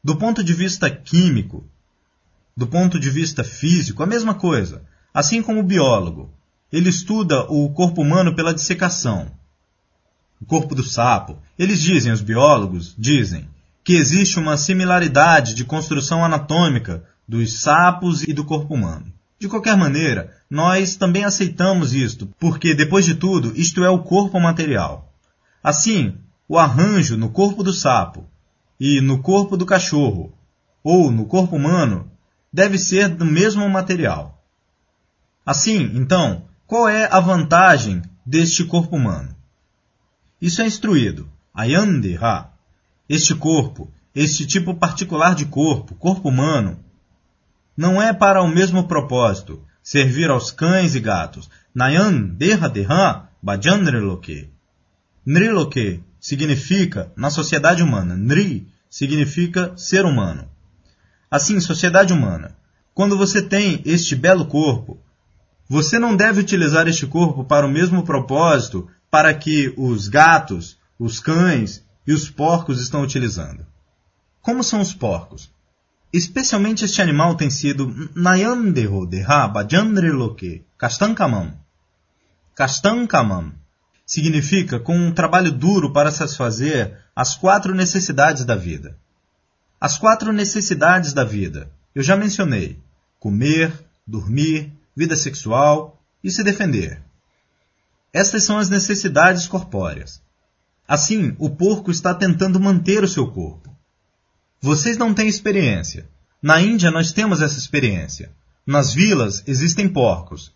Do 0.07 0.15
ponto 0.15 0.45
de 0.45 0.55
vista 0.55 0.89
químico, 0.89 1.65
do 2.57 2.65
ponto 2.65 2.97
de 2.97 3.11
vista 3.11 3.43
físico, 3.43 4.05
a 4.05 4.07
mesma 4.07 4.35
coisa. 4.35 4.85
Assim 5.13 5.43
como 5.43 5.59
o 5.59 5.65
biólogo. 5.65 6.31
Ele 6.73 6.91
estuda 6.91 7.43
o 7.51 7.69
corpo 7.71 8.03
humano 8.03 8.33
pela 8.33 8.55
dissecação. 8.55 9.33
O 10.41 10.47
corpo 10.47 10.77
do 10.77 10.85
sapo. 10.85 11.43
Eles 11.59 11.83
dizem, 11.83 12.13
os 12.13 12.21
biólogos 12.21 12.95
dizem, 12.97 13.49
que 13.83 13.95
existe 13.95 14.39
uma 14.39 14.57
similaridade 14.57 15.55
de 15.55 15.65
construção 15.65 16.25
anatômica 16.25 17.03
dos 17.27 17.55
sapos 17.55 18.23
e 18.23 18.33
do 18.33 18.45
corpo 18.45 18.75
humano. 18.75 19.13
De 19.41 19.49
qualquer 19.49 19.77
maneira, 19.77 20.33
nós 20.49 20.95
também 20.95 21.25
aceitamos 21.25 21.93
isto, 21.93 22.29
porque, 22.39 22.77
depois 22.77 23.05
de 23.05 23.17
tudo, 23.17 23.53
isto 23.57 23.83
é 23.83 23.91
o 23.91 24.05
corpo 24.05 24.39
material. 24.39 25.13
Assim, 25.65 26.15
o 26.49 26.57
arranjo 26.57 27.17
no 27.17 27.29
corpo 27.29 27.65
do 27.65 27.73
sapo 27.73 28.25
e 28.79 29.01
no 29.01 29.23
corpo 29.23 29.57
do 29.57 29.67
cachorro, 29.67 30.33
ou 30.83 31.11
no 31.11 31.27
corpo 31.27 31.57
humano, 31.57 32.11
deve 32.53 32.79
ser 32.79 33.09
do 33.09 33.25
mesmo 33.25 33.69
material. 33.69 34.43
Assim, 35.45 35.91
então, 35.95 36.45
qual 36.67 36.89
é 36.89 37.09
a 37.11 37.21
vantagem 37.21 38.03
deste 38.25 38.65
corpo 38.65 38.97
humano? 38.97 39.35
Isso 40.41 40.61
é 40.63 40.67
instruído. 40.67 41.29
Ayandeha 41.55 42.51
este 43.09 43.35
corpo, 43.35 43.93
este 44.15 44.47
tipo 44.47 44.75
particular 44.75 45.35
de 45.35 45.47
corpo, 45.47 45.95
corpo 45.95 46.29
humano, 46.29 46.79
não 47.77 48.03
é 48.03 48.13
para 48.13 48.43
o 48.43 48.49
mesmo 48.49 48.89
propósito, 48.89 49.63
servir 49.83 50.31
aos 50.31 50.51
cães 50.51 50.95
e 50.95 51.01
gatos. 51.01 51.49
Nayan 51.75 52.21
Deha 52.21 53.29
Bhajan 53.43 53.83
Nriloke. 53.83 54.51
Nriloke 55.25 56.03
significa 56.27 57.13
na 57.15 57.31
sociedade 57.31 57.85
humana. 57.85 58.17
Nri 58.17 58.67
significa 58.91 59.73
ser 59.77 60.05
humano. 60.05 60.49
Assim, 61.31 61.61
sociedade 61.61 62.13
humana. 62.13 62.57
Quando 62.93 63.17
você 63.17 63.41
tem 63.41 63.81
este 63.85 64.17
belo 64.17 64.47
corpo, 64.47 64.99
você 65.69 66.01
não 66.01 66.17
deve 66.17 66.41
utilizar 66.41 66.89
este 66.89 67.07
corpo 67.07 67.45
para 67.45 67.65
o 67.65 67.71
mesmo 67.71 68.03
propósito 68.03 68.89
para 69.09 69.33
que 69.33 69.73
os 69.77 70.09
gatos, 70.09 70.77
os 70.99 71.21
cães 71.21 71.85
e 72.05 72.13
os 72.13 72.29
porcos 72.29 72.81
estão 72.81 73.03
utilizando. 73.03 73.65
Como 74.43 74.65
são 74.65 74.81
os 74.81 74.93
porcos? 74.93 75.49
Especialmente 76.13 76.85
este 76.85 77.01
animal 77.01 77.37
tem 77.37 77.51
sido 77.51 78.11
Nayandero 78.17 79.07
Deha 79.07 79.47
Bajandreloke 79.47 80.65
Kastankamam. 80.77 81.55
Kastankamam 82.53 83.53
significa 84.07 84.79
com 84.79 84.97
um 84.97 85.13
trabalho 85.13 85.51
duro 85.51 85.93
para 85.93 86.13
satisfazer 86.13 86.97
as 87.15 87.35
quatro 87.35 87.75
necessidades 87.75 88.45
da 88.45 88.55
vida. 88.55 88.97
As 89.81 89.99
quatro 89.99 90.33
necessidades 90.33 91.13
da 91.13 91.25
vida, 91.25 91.71
eu 91.95 92.03
já 92.03 92.17
mencionei: 92.17 92.79
comer, 93.19 93.73
dormir, 94.07 94.73
vida 94.97 95.17
sexual 95.17 96.01
e 96.23 96.31
se 96.31 96.45
defender. 96.45 97.03
Estas 98.13 98.45
são 98.45 98.57
as 98.57 98.71
necessidades 98.71 99.47
corpóreas. 99.47 100.23
Assim, 100.89 101.35
o 101.39 101.51
porco 101.51 101.91
está 101.91 102.15
tentando 102.15 102.61
manter 102.61 103.03
o 103.03 103.09
seu 103.09 103.31
corpo. 103.31 103.77
Vocês 104.61 104.97
não 104.97 105.13
têm 105.13 105.29
experiência. 105.29 106.09
Na 106.41 106.61
Índia 106.61 106.91
nós 106.91 107.13
temos 107.13 107.43
essa 107.43 107.59
experiência. 107.59 108.33
Nas 108.67 108.95
vilas 108.95 109.43
existem 109.47 109.89
porcos. 109.89 110.56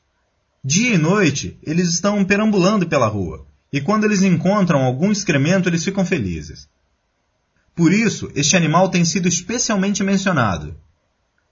Dia 0.63 0.95
e 0.95 0.99
noite 0.99 1.59
eles 1.63 1.89
estão 1.89 2.23
perambulando 2.25 2.87
pela 2.87 3.09
rua, 3.09 3.47
e 3.73 3.81
quando 3.81 4.05
eles 4.05 4.23
encontram 4.23 4.85
algum 4.85 5.11
excremento 5.11 5.69
eles 5.69 5.83
ficam 5.83 6.05
felizes. 6.05 6.69
Por 7.75 7.93
isso, 7.93 8.31
este 8.35 8.57
animal 8.57 8.91
tem 8.91 9.05
sido 9.05 9.27
especialmente 9.27 10.05
mencionado. 10.05 10.77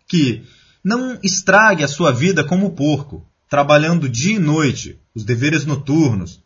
Que 0.06 0.44
não 0.84 1.18
estrague 1.22 1.82
a 1.82 1.88
sua 1.88 2.12
vida 2.12 2.44
como 2.44 2.66
o 2.66 2.72
porco, 2.72 3.26
trabalhando 3.48 4.08
dia 4.08 4.36
e 4.36 4.38
noite, 4.38 4.98
os 5.14 5.24
deveres 5.24 5.64
noturnos, 5.64 6.42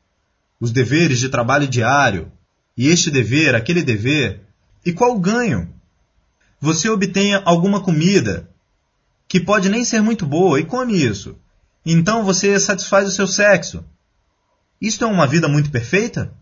os 0.61 0.71
deveres 0.71 1.19
de 1.19 1.29
trabalho 1.29 1.67
diário, 1.67 2.31
e 2.77 2.87
este 2.87 3.11
dever, 3.11 3.57
aquele 3.57 3.83
dever, 3.83 4.41
e 4.87 4.93
qual 4.93 5.19
ganho? 5.19 5.69
Você 6.61 6.89
obtenha 6.89 7.43
alguma 7.45 7.81
comida 7.81 8.49
que 9.27 9.41
pode 9.41 9.69
nem 9.69 9.85
ser 9.85 10.01
muito 10.01 10.25
boa 10.25 10.61
e 10.61 10.65
come 10.65 10.95
isso. 10.95 11.37
Então 11.85 12.25
você 12.25 12.59
satisfaz 12.61 13.09
o 13.09 13.13
seu 13.13 13.27
sexo. 13.27 13.85
Isto 14.81 15.05
é 15.05 15.07
uma 15.07 15.27
vida 15.27 15.49
muito 15.49 15.71
perfeita? 15.71 16.33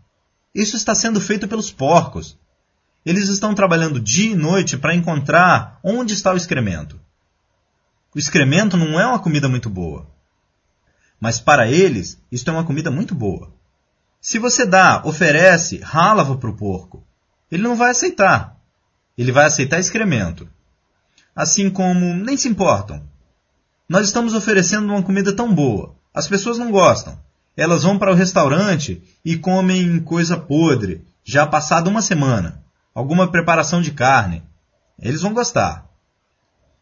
Isso 0.54 0.76
está 0.76 0.94
sendo 0.94 1.20
feito 1.20 1.47
pelos 1.49 1.70
porcos. 1.70 2.38
Eles 3.04 3.28
estão 3.28 3.54
trabalhando 3.54 4.00
dia 4.00 4.32
e 4.32 4.37
noite 4.37 4.76
para 4.76 4.94
encontrar 4.94 5.78
onde 5.82 6.12
está 6.14 6.32
o 6.32 6.37
excremento. 6.37 7.00
O 8.14 8.18
excremento 8.18 8.76
não 8.76 8.99
é 8.99 9.06
uma 9.06 9.18
comida 9.18 9.49
muito 9.49 9.70
boa. 9.70 10.06
Mas 11.18 11.38
para 11.38 11.70
eles, 11.70 12.20
isto 12.30 12.50
é 12.50 12.52
uma 12.52 12.64
comida 12.64 12.90
muito 12.90 13.14
boa. 13.14 13.52
Se 14.20 14.38
você 14.38 14.66
dá, 14.66 15.02
oferece 15.04 15.78
rálava 15.78 16.37
para 16.37 16.50
o 16.50 16.56
porco, 16.56 17.06
ele 17.50 17.62
não 17.62 17.76
vai 17.76 17.90
aceitar. 17.90 18.56
Ele 19.16 19.32
vai 19.32 19.47
aceitar 19.47 19.78
excremento. 19.78 20.49
Assim 21.35 21.70
como 21.70 22.14
nem 22.14 22.37
se 22.37 22.49
importam. 22.49 23.02
Nós 23.90 24.06
estamos 24.06 24.35
oferecendo 24.35 24.87
uma 24.87 25.02
comida 25.02 25.35
tão 25.35 25.52
boa. 25.52 25.97
As 26.14 26.28
pessoas 26.28 26.56
não 26.56 26.70
gostam. 26.70 27.18
Elas 27.56 27.82
vão 27.82 27.99
para 27.99 28.12
o 28.12 28.14
restaurante 28.14 29.03
e 29.24 29.37
comem 29.37 29.98
coisa 29.98 30.37
podre, 30.37 31.05
já 31.24 31.44
passada 31.44 31.90
uma 31.90 32.00
semana. 32.00 32.62
Alguma 32.94 33.33
preparação 33.33 33.83
de 33.83 33.90
carne. 33.90 34.44
Eles 34.96 35.22
vão 35.22 35.35
gostar. 35.35 35.90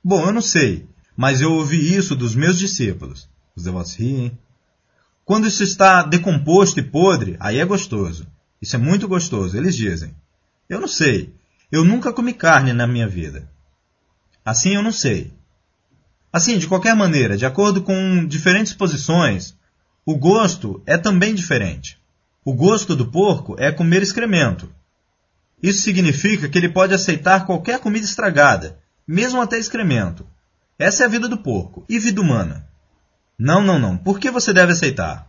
Bom, 0.04 0.26
eu 0.26 0.32
não 0.34 0.42
sei, 0.42 0.86
mas 1.16 1.40
eu 1.40 1.54
ouvi 1.54 1.96
isso 1.96 2.14
dos 2.14 2.34
meus 2.34 2.58
discípulos. 2.58 3.26
Os 3.56 3.62
devotos 3.62 3.94
riem. 3.94 4.38
Quando 5.24 5.46
isso 5.46 5.62
está 5.62 6.02
decomposto 6.02 6.78
e 6.78 6.82
podre, 6.82 7.38
aí 7.40 7.58
é 7.58 7.64
gostoso. 7.64 8.26
Isso 8.60 8.76
é 8.76 8.78
muito 8.78 9.08
gostoso, 9.08 9.56
eles 9.56 9.74
dizem. 9.74 10.14
Eu 10.68 10.78
não 10.78 10.88
sei. 10.88 11.34
Eu 11.72 11.86
nunca 11.86 12.12
comi 12.12 12.34
carne 12.34 12.74
na 12.74 12.86
minha 12.86 13.08
vida. 13.08 13.50
Assim 14.44 14.74
eu 14.74 14.82
não 14.82 14.92
sei. 14.92 15.37
Assim, 16.32 16.58
de 16.58 16.66
qualquer 16.66 16.94
maneira, 16.94 17.36
de 17.36 17.46
acordo 17.46 17.82
com 17.82 18.26
diferentes 18.26 18.72
posições, 18.72 19.56
o 20.04 20.16
gosto 20.16 20.82
é 20.86 20.96
também 20.96 21.34
diferente. 21.34 21.98
O 22.44 22.54
gosto 22.54 22.94
do 22.94 23.10
porco 23.10 23.56
é 23.58 23.72
comer 23.72 24.02
excremento. 24.02 24.72
Isso 25.62 25.82
significa 25.82 26.48
que 26.48 26.56
ele 26.56 26.68
pode 26.68 26.94
aceitar 26.94 27.46
qualquer 27.46 27.80
comida 27.80 28.04
estragada, 28.04 28.78
mesmo 29.06 29.40
até 29.40 29.58
excremento. 29.58 30.26
Essa 30.78 31.02
é 31.02 31.06
a 31.06 31.08
vida 31.10 31.28
do 31.28 31.38
porco 31.38 31.84
e 31.88 31.98
vida 31.98 32.20
humana. 32.20 32.68
Não, 33.38 33.62
não, 33.62 33.78
não. 33.78 33.96
Por 33.96 34.18
que 34.18 34.30
você 34.30 34.52
deve 34.52 34.72
aceitar? 34.72 35.28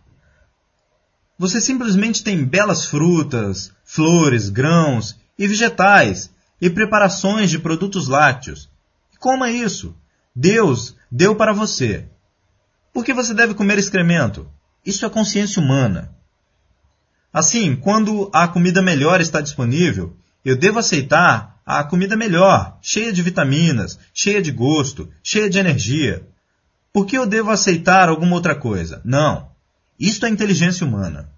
Você 1.38 1.60
simplesmente 1.60 2.22
tem 2.22 2.44
belas 2.44 2.84
frutas, 2.84 3.72
flores, 3.84 4.48
grãos 4.48 5.16
e 5.38 5.48
vegetais 5.48 6.30
e 6.60 6.68
preparações 6.68 7.50
de 7.50 7.58
produtos 7.58 8.08
lácteos. 8.08 8.68
E 9.12 9.16
coma 9.16 9.50
isso. 9.50 9.96
Deus 10.34 10.96
deu 11.10 11.34
para 11.34 11.52
você. 11.52 12.06
Por 12.92 13.04
que 13.04 13.12
você 13.12 13.34
deve 13.34 13.54
comer 13.54 13.78
excremento? 13.78 14.48
Isso 14.84 15.04
é 15.04 15.10
consciência 15.10 15.60
humana. 15.60 16.14
Assim, 17.32 17.76
quando 17.76 18.30
a 18.32 18.48
comida 18.48 18.82
melhor 18.82 19.20
está 19.20 19.40
disponível, 19.40 20.16
eu 20.44 20.56
devo 20.56 20.78
aceitar 20.78 21.60
a 21.64 21.84
comida 21.84 22.16
melhor, 22.16 22.78
cheia 22.82 23.12
de 23.12 23.22
vitaminas, 23.22 23.98
cheia 24.12 24.42
de 24.42 24.50
gosto, 24.50 25.08
cheia 25.22 25.48
de 25.48 25.58
energia. 25.58 26.26
Por 26.92 27.06
que 27.06 27.16
eu 27.16 27.26
devo 27.26 27.50
aceitar 27.50 28.08
alguma 28.08 28.34
outra 28.34 28.54
coisa? 28.54 29.00
Não. 29.04 29.50
Isto 29.98 30.26
é 30.26 30.28
inteligência 30.28 30.84
humana. 30.86 31.30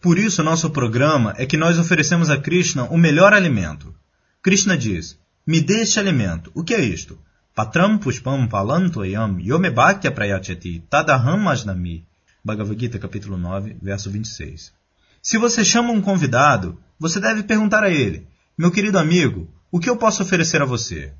Por 0.00 0.18
isso, 0.18 0.42
nosso 0.42 0.70
programa 0.70 1.34
é 1.36 1.46
que 1.46 1.56
nós 1.56 1.78
oferecemos 1.78 2.30
a 2.30 2.38
Krishna 2.38 2.84
o 2.84 2.96
melhor 2.96 3.32
alimento. 3.32 3.94
Krishna 4.42 4.76
diz: 4.76 5.18
Me 5.46 5.60
dê 5.60 5.80
este 5.82 6.00
alimento. 6.00 6.50
O 6.54 6.64
que 6.64 6.74
é 6.74 6.80
isto? 6.80 7.18
Patram 7.58 7.98
pushpam 7.98 8.46
palantoyam 8.46 9.40
yomebhakya 9.40 10.12
prayachati 10.12 10.80
tadaham 10.88 11.48
ajnami. 11.48 12.04
Bhagavad 12.44 12.78
Gita, 12.78 13.00
capítulo 13.00 13.36
9, 13.36 13.78
verso 13.82 14.08
26. 14.12 14.72
Se 15.20 15.38
você 15.38 15.64
chama 15.64 15.90
um 15.90 16.00
convidado, 16.00 16.80
você 17.00 17.18
deve 17.18 17.42
perguntar 17.42 17.82
a 17.82 17.90
ele: 17.90 18.28
Meu 18.56 18.70
querido 18.70 18.96
amigo, 18.96 19.50
o 19.72 19.80
que 19.80 19.90
eu 19.90 19.96
posso 19.96 20.22
oferecer 20.22 20.62
a 20.62 20.64
você? 20.64 21.12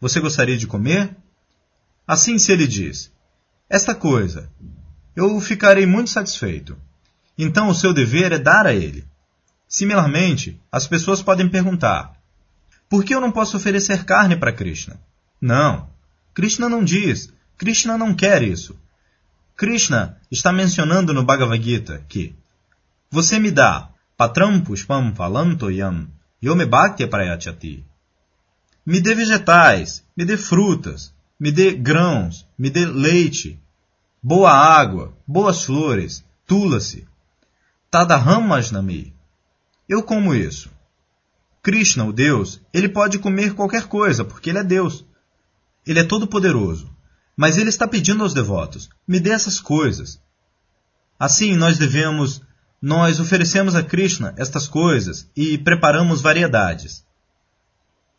Você 0.00 0.20
gostaria 0.20 0.56
de 0.56 0.66
comer? 0.66 1.14
Assim, 2.08 2.38
se 2.38 2.50
ele 2.50 2.66
diz: 2.66 3.12
Esta 3.68 3.94
coisa, 3.94 4.50
eu 5.14 5.38
ficarei 5.38 5.84
muito 5.84 6.08
satisfeito. 6.08 6.78
Então 7.36 7.68
o 7.68 7.74
seu 7.74 7.92
dever 7.92 8.32
é 8.32 8.38
dar 8.38 8.66
a 8.66 8.72
ele. 8.72 9.04
Similarmente, 9.68 10.58
as 10.72 10.86
pessoas 10.86 11.20
podem 11.20 11.46
perguntar: 11.46 12.16
Por 12.88 13.04
que 13.04 13.14
eu 13.14 13.20
não 13.20 13.30
posso 13.30 13.58
oferecer 13.58 14.06
carne 14.06 14.34
para 14.34 14.50
Krishna? 14.50 14.98
Não. 15.42 15.90
Krishna 16.32 16.68
não 16.68 16.84
diz. 16.84 17.32
Krishna 17.58 17.98
não 17.98 18.14
quer 18.14 18.44
isso. 18.44 18.78
Krishna 19.56 20.16
está 20.30 20.52
mencionando 20.52 21.12
no 21.12 21.24
Bhagavad 21.24 21.60
Gita 21.60 21.98
que 22.08 22.32
você 23.10 23.40
me 23.40 23.50
dá 23.50 23.90
patram 24.16 24.60
pushpam 24.60 25.12
falantoyam 25.16 26.06
yome 26.40 26.64
bhakti 26.64 27.04
prayachati. 27.08 27.84
Me 28.86 29.00
dê 29.00 29.16
vegetais, 29.16 30.04
me 30.16 30.24
dê 30.24 30.36
frutas, 30.36 31.12
me 31.38 31.50
dê 31.50 31.72
grãos, 31.72 32.46
me 32.56 32.70
dê 32.70 32.86
leite, 32.86 33.60
boa 34.22 34.52
água, 34.52 35.12
boas 35.26 35.64
flores, 35.64 36.24
tula-se. 36.46 37.06
Tadahamasnami. 37.90 39.12
Eu 39.88 40.02
como 40.04 40.34
isso. 40.34 40.70
Krishna, 41.62 42.04
o 42.04 42.12
Deus, 42.12 42.60
ele 42.72 42.88
pode 42.88 43.18
comer 43.18 43.54
qualquer 43.54 43.86
coisa, 43.86 44.24
porque 44.24 44.50
ele 44.50 44.58
é 44.58 44.64
Deus. 44.64 45.04
Ele 45.86 46.00
é 46.00 46.04
todo 46.04 46.26
poderoso. 46.26 46.90
Mas 47.36 47.56
ele 47.56 47.70
está 47.70 47.88
pedindo 47.88 48.22
aos 48.22 48.34
devotos: 48.34 48.88
me 49.06 49.18
dê 49.18 49.30
essas 49.30 49.58
coisas. 49.58 50.20
Assim, 51.18 51.56
nós 51.56 51.78
devemos, 51.78 52.42
nós 52.80 53.20
oferecemos 53.20 53.74
a 53.74 53.82
Krishna 53.82 54.34
estas 54.36 54.68
coisas 54.68 55.28
e 55.36 55.56
preparamos 55.58 56.20
variedades. 56.20 57.04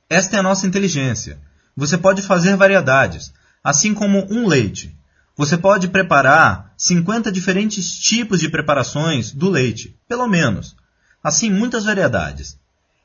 Esta 0.09 0.37
é 0.37 0.39
a 0.39 0.43
nossa 0.43 0.67
inteligência. 0.67 1.39
Você 1.75 1.97
pode 1.97 2.21
fazer 2.21 2.55
variedades, 2.55 3.33
assim 3.63 3.93
como 3.93 4.25
um 4.31 4.47
leite. 4.47 4.95
Você 5.35 5.57
pode 5.57 5.87
preparar 5.87 6.73
50 6.77 7.31
diferentes 7.31 7.97
tipos 7.97 8.39
de 8.39 8.49
preparações 8.49 9.31
do 9.31 9.49
leite, 9.49 9.97
pelo 10.07 10.27
menos. 10.27 10.75
Assim, 11.23 11.49
muitas 11.49 11.85
variedades. 11.85 12.59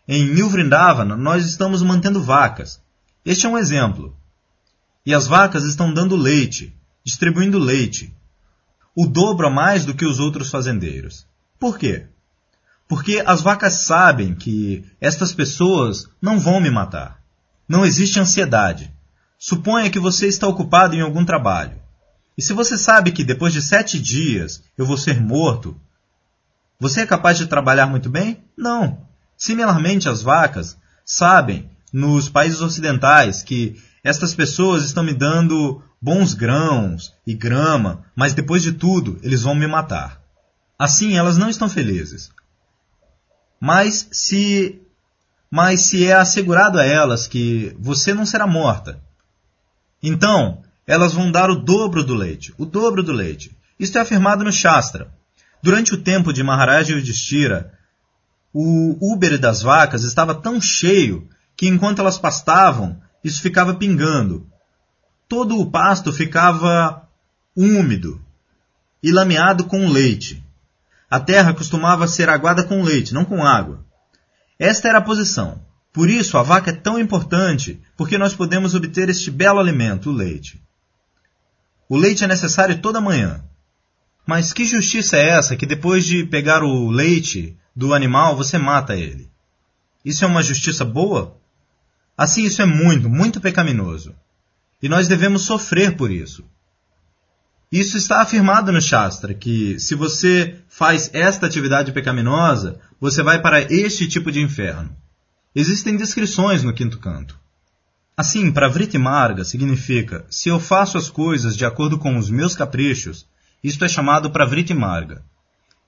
Em 0.07 0.27
New 0.27 0.49
Vrindavana, 0.51 1.17
nós 1.17 1.47
estamos 1.47 1.83
mantendo 1.83 2.23
vacas. 2.23 2.81
Este 3.25 3.47
é 3.47 3.49
um 3.49 3.57
exemplo. 3.57 4.15
E 5.09 5.15
as 5.15 5.27
vacas 5.27 5.65
estão 5.65 5.91
dando 5.91 6.15
leite, 6.15 6.77
distribuindo 7.03 7.59
leite, 7.59 8.15
o 8.95 9.07
dobro 9.07 9.47
a 9.47 9.51
mais 9.51 9.87
do 9.87 9.95
que 9.95 10.05
os 10.05 10.21
outros 10.21 10.51
fazendeiros. 10.51 11.27
Por 11.59 11.79
quê? 11.79 12.05
Porque 12.87 13.23
as 13.25 13.41
vacas 13.41 13.73
sabem 13.73 14.35
que 14.35 14.85
estas 15.01 15.33
pessoas 15.33 16.11
não 16.21 16.39
vão 16.39 16.61
me 16.61 16.71
matar. 16.71 17.23
Não 17.67 17.87
existe 17.87 18.21
ansiedade. 18.21 18.93
Suponha 19.39 19.89
que 19.89 19.99
você 19.99 20.27
está 20.27 20.47
ocupado 20.47 20.95
em 20.95 21.01
algum 21.01 21.25
trabalho. 21.25 21.81
E 22.37 22.43
se 22.43 22.53
você 22.53 22.77
sabe 22.77 23.11
que 23.11 23.25
depois 23.25 23.55
de 23.55 23.63
sete 23.63 23.99
dias 23.99 24.63
eu 24.77 24.85
vou 24.85 24.99
ser 24.99 25.19
morto, 25.23 25.75
você 26.79 27.01
é 27.01 27.07
capaz 27.07 27.39
de 27.39 27.47
trabalhar 27.47 27.87
muito 27.87 28.11
bem? 28.11 28.45
Não. 28.55 29.07
Similarmente, 29.39 30.07
as 30.07 30.21
vacas 30.21 30.77
sabem, 31.03 31.71
nos 31.91 32.29
países 32.29 32.61
ocidentais, 32.61 33.43
que 33.43 33.81
estas 34.03 34.35
pessoas 34.35 34.85
estão 34.85 35.03
me 35.03 35.13
dando 35.13 35.83
bons 36.01 36.35
grãos 36.35 37.15
e 37.27 37.35
grama, 37.35 38.05
mas 38.15 38.35
depois 38.35 38.63
de 38.63 38.73
tudo 38.73 39.19
eles 39.23 39.43
vão 39.43 39.55
me 39.55 39.67
matar. 39.67 40.21
Assim, 40.79 41.17
elas 41.17 41.37
não 41.37 41.49
estão 41.49 41.69
felizes. 41.69 42.31
Mas 43.61 44.09
se 44.13 44.81
mas 45.51 45.81
se 45.81 46.07
é 46.07 46.13
assegurado 46.13 46.79
a 46.79 46.85
elas 46.85 47.27
que 47.27 47.75
você 47.79 48.13
não 48.13 48.27
será 48.27 48.47
morta, 48.47 49.01
então 50.03 50.63
elas 50.87 51.15
vão 51.15 51.31
dar 51.31 51.51
o 51.51 51.57
dobro 51.57 52.05
do 52.05 52.15
leite, 52.15 52.55
o 52.59 52.67
dobro 52.67 53.03
do 53.03 53.13
leite. 53.13 53.57
Isto 53.79 53.99
é 53.99 54.01
afirmado 54.03 54.45
no 54.45 54.53
Shastra. 54.53 55.11
Durante 55.63 55.95
o 55.95 56.03
tempo 56.03 56.33
de 56.33 56.43
Maharaja 56.43 56.95
Yudhishthira, 56.95 57.73
o 58.53 59.13
úbere 59.13 59.39
das 59.39 59.63
vacas 59.63 60.05
estava 60.05 60.35
tão 60.35 60.61
cheio 60.61 61.29
que 61.57 61.67
enquanto 61.67 61.99
elas 61.99 62.19
pastavam, 62.19 63.01
isso 63.23 63.43
ficava 63.43 63.75
pingando. 63.75 64.47
Todo 65.29 65.59
o 65.59 65.71
pasto 65.71 66.13
ficava 66.13 67.07
úmido 67.57 68.21
e 69.03 69.13
lameado 69.13 69.65
com 69.65 69.89
leite. 69.89 70.45
A 71.11 71.19
terra 71.19 71.55
costumava 71.55 72.07
ser 72.07 72.29
aguada 72.29 72.63
com 72.65 72.83
leite, 72.83 73.15
não 73.15 73.25
com 73.25 73.45
água. 73.45 73.85
Esta 74.59 74.89
era 74.89 74.99
a 74.99 75.03
posição. 75.03 75.61
Por 75.93 76.11
isso 76.11 76.37
a 76.37 76.43
vaca 76.43 76.71
é 76.71 76.75
tão 76.75 76.99
importante, 76.99 77.81
porque 77.97 78.19
nós 78.19 78.35
podemos 78.35 78.75
obter 78.75 79.09
este 79.09 79.31
belo 79.31 79.59
alimento, 79.59 80.11
o 80.11 80.13
leite. 80.13 80.63
O 81.89 81.97
leite 81.97 82.25
é 82.25 82.27
necessário 82.27 82.81
toda 82.81 83.01
manhã. 83.01 83.43
Mas 84.27 84.53
que 84.53 84.65
justiça 84.67 85.17
é 85.17 85.31
essa 85.31 85.57
que 85.57 85.65
depois 85.65 86.05
de 86.05 86.25
pegar 86.25 86.63
o 86.63 86.91
leite 86.91 87.57
do 87.75 87.95
animal 87.95 88.37
você 88.37 88.59
mata 88.59 88.95
ele? 88.95 89.31
Isso 90.05 90.25
é 90.25 90.29
uma 90.29 90.43
justiça 90.43 90.85
boa? 90.85 91.39
Assim, 92.19 92.43
isso 92.43 92.61
é 92.61 92.67
muito, 92.67 93.09
muito 93.09 93.41
pecaminoso. 93.41 94.13
E 94.83 94.89
nós 94.89 95.07
devemos 95.07 95.43
sofrer 95.43 95.97
por 95.97 96.11
isso. 96.11 96.45
Isso 97.71 97.97
está 97.97 98.23
afirmado 98.23 98.73
no 98.73 98.81
Shastra, 98.81 99.33
que 99.33 99.79
se 99.79 99.95
você 99.95 100.59
faz 100.69 101.11
esta 101.13 101.47
atividade 101.47 101.93
pecaminosa, 101.93 102.81
você 103.01 103.23
vai 103.23 103.41
para 103.41 103.63
este 103.73 104.09
tipo 104.09 104.33
de 104.33 104.41
inferno. 104.41 104.91
Existem 105.55 105.97
descrições 105.97 106.65
no 106.65 106.73
quinto 106.73 106.99
canto. 106.99 107.39
Assim, 108.17 108.51
para 108.51 108.69
Vritti 108.69 108.99
Marga 108.99 109.45
significa, 109.45 110.27
se 110.29 110.49
eu 110.49 110.59
faço 110.59 110.99
as 110.99 111.09
coisas 111.09 111.57
de 111.57 111.65
acordo 111.65 111.99
com 111.99 112.17
os 112.17 112.31
meus 112.31 112.57
caprichos, 112.57 113.29
isto 113.63 113.85
é 113.85 113.89
chamado 113.89 114.31
para 114.31 114.45
Vritti 114.45 114.75
Marga. 114.75 115.23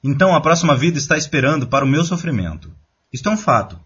Então 0.05 0.35
a 0.35 0.41
próxima 0.41 0.77
vida 0.77 0.97
está 0.97 1.17
esperando 1.17 1.67
para 1.67 1.85
o 1.85 1.89
meu 1.89 2.05
sofrimento. 2.05 2.71
Isto 3.13 3.31
é 3.31 3.33
um 3.33 3.37
fato. 3.37 3.81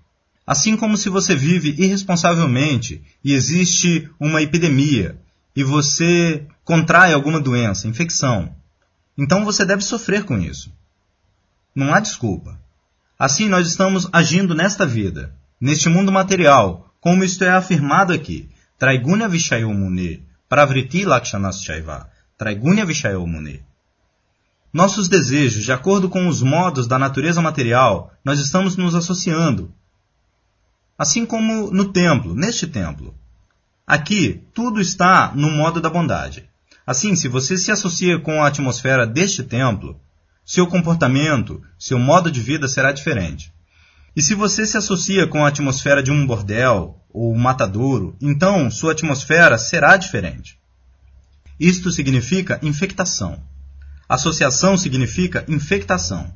Assim 0.47 0.77
como 0.77 0.97
se 0.97 1.09
você 1.09 1.35
vive 1.35 1.75
irresponsavelmente 1.79 3.03
e 3.25 3.33
existe 3.33 4.11
uma 4.21 4.43
epidemia 4.43 5.19
e 5.57 5.65
você 5.65 6.47
contrai 6.65 7.13
alguma 7.13 7.41
doença, 7.41 7.89
infecção, 7.89 8.55
então 9.17 9.45
você 9.45 9.65
deve 9.65 9.83
sofrer 9.83 10.25
com 10.25 10.39
isso. 10.39 10.73
Não 11.75 11.95
há 11.95 12.01
desculpa. 12.01 12.59
Assim 13.19 13.49
nós 13.49 13.67
estamos 13.67 14.09
agindo 14.13 14.55
nesta 14.55 14.85
vida, 14.85 15.35
neste 15.61 15.89
mundo 15.89 16.13
material, 16.13 16.95
como 17.01 17.25
isto 17.25 17.45
é 17.45 17.51
afirmado 17.51 18.13
aqui. 18.13 18.51
Traigunya 18.79 19.29
Vishayomune, 19.29 20.27
Pravriti 20.49 21.05
Lakshanashaiva, 21.05 22.11
Traigunya 22.37 22.85
Vishayomune. 22.85 23.63
Nossos 24.73 25.09
desejos, 25.09 25.65
de 25.65 25.73
acordo 25.73 26.09
com 26.09 26.27
os 26.27 26.43
modos 26.43 26.89
da 26.89 26.99
natureza 26.99 27.41
material, 27.41 28.13
nós 28.25 28.41
estamos 28.41 28.77
nos 28.77 28.95
associando, 28.97 29.73
assim 30.99 31.27
como 31.27 31.71
no 31.71 31.93
templo, 31.93 32.35
neste 32.35 32.67
templo. 32.67 33.15
Aqui, 33.87 34.43
tudo 34.55 34.81
está 34.81 35.33
no 35.35 35.51
modo 35.51 35.81
da 35.81 35.91
bondade. 35.91 36.49
Assim, 36.87 37.15
se 37.17 37.29
você 37.29 37.57
se 37.57 37.71
associa 37.71 38.19
com 38.19 38.43
a 38.43 38.49
atmosfera 38.49 39.07
deste 39.07 39.43
templo, 39.43 40.01
seu 40.45 40.67
comportamento, 40.67 41.63
seu 41.79 41.99
modo 41.99 42.31
de 42.31 42.41
vida 42.41 42.69
será 42.69 42.93
diferente. 42.93 43.53
E 44.17 44.23
se 44.23 44.35
você 44.35 44.67
se 44.67 44.77
associa 44.77 45.27
com 45.27 45.45
a 45.45 45.49
atmosfera 45.49 46.03
de 46.03 46.11
um 46.11 46.27
bordel 46.27 47.01
ou 47.13 47.35
matadouro, 47.35 48.17
então 48.21 48.71
sua 48.71 48.93
atmosfera 48.93 49.59
será 49.59 49.97
diferente. 49.97 50.59
Isto 51.59 51.91
significa 51.91 52.59
infectação. 52.63 53.43
Associação 54.09 54.77
significa 54.77 55.45
infectação. 55.49 56.33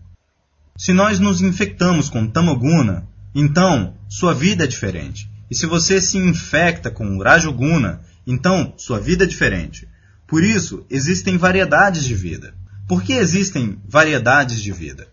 Se 0.77 0.93
nós 0.93 1.19
nos 1.19 1.41
infectamos 1.41 2.09
com 2.09 2.27
tamoguna, 2.27 3.07
então 3.41 3.95
sua 4.09 4.35
vida 4.35 4.65
é 4.65 4.67
diferente. 4.67 5.31
E 5.49 5.55
se 5.55 5.65
você 5.65 6.01
se 6.01 6.19
infecta 6.19 6.91
com 6.91 7.23
Rajoguna, 7.23 8.01
então 8.27 8.75
sua 8.77 8.99
vida 8.99 9.23
é 9.23 9.29
diferente. 9.29 9.89
Por 10.27 10.43
isso, 10.43 10.85
existem 10.91 11.39
variedades 11.39 12.05
de 12.05 12.17
vida. 12.17 12.53
Por 12.89 13.01
que 13.01 13.13
existem 13.13 13.81
variedades 13.89 14.61
de 14.61 14.73
vida? 14.73 15.07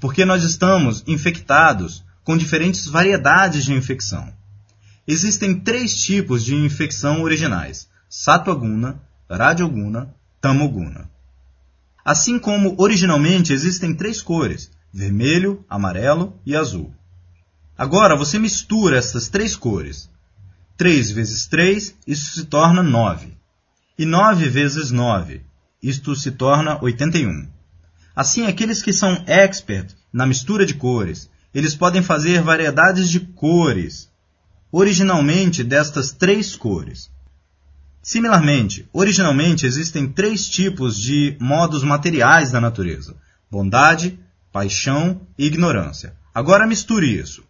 Porque 0.00 0.24
nós 0.24 0.44
estamos 0.44 1.04
infectados 1.06 2.02
com 2.24 2.38
diferentes 2.38 2.86
variedades 2.86 3.66
de 3.66 3.74
infecção. 3.74 4.32
Existem 5.06 5.60
três 5.60 5.94
tipos 5.94 6.42
de 6.42 6.54
infecção 6.54 7.22
originais: 7.22 7.86
Sattva-guna, 8.08 8.98
Rajoguna, 9.28 10.14
Tamoguna. 10.40 11.10
Assim 12.02 12.38
como 12.38 12.74
originalmente 12.78 13.52
existem 13.52 13.94
três 13.94 14.22
cores: 14.22 14.70
vermelho, 14.90 15.62
amarelo 15.68 16.40
e 16.46 16.56
azul. 16.56 16.94
Agora 17.78 18.16
você 18.16 18.40
mistura 18.40 18.98
essas 18.98 19.28
três 19.28 19.54
cores. 19.54 20.10
3 20.76 21.12
vezes 21.12 21.46
3, 21.46 21.94
isso 22.08 22.34
se 22.34 22.46
torna 22.46 22.82
9. 22.82 23.38
E 23.96 24.04
9 24.04 24.48
vezes 24.48 24.90
9, 24.90 25.42
isto 25.80 26.16
se 26.16 26.32
torna 26.32 26.82
81. 26.82 27.48
Assim, 28.16 28.46
aqueles 28.46 28.82
que 28.82 28.92
são 28.92 29.22
expert 29.28 29.94
na 30.12 30.26
mistura 30.26 30.66
de 30.66 30.74
cores, 30.74 31.30
eles 31.54 31.76
podem 31.76 32.02
fazer 32.02 32.42
variedades 32.42 33.08
de 33.08 33.20
cores, 33.20 34.10
originalmente 34.72 35.62
destas 35.62 36.10
três 36.10 36.56
cores. 36.56 37.08
Similarmente, 38.02 38.88
originalmente 38.92 39.66
existem 39.66 40.08
três 40.08 40.48
tipos 40.48 40.98
de 40.98 41.36
modos 41.40 41.84
materiais 41.84 42.50
da 42.50 42.60
natureza: 42.60 43.16
bondade, 43.48 44.18
paixão 44.52 45.20
e 45.38 45.46
ignorância. 45.46 46.16
Agora 46.34 46.66
misture 46.66 47.06
isso. 47.06 47.47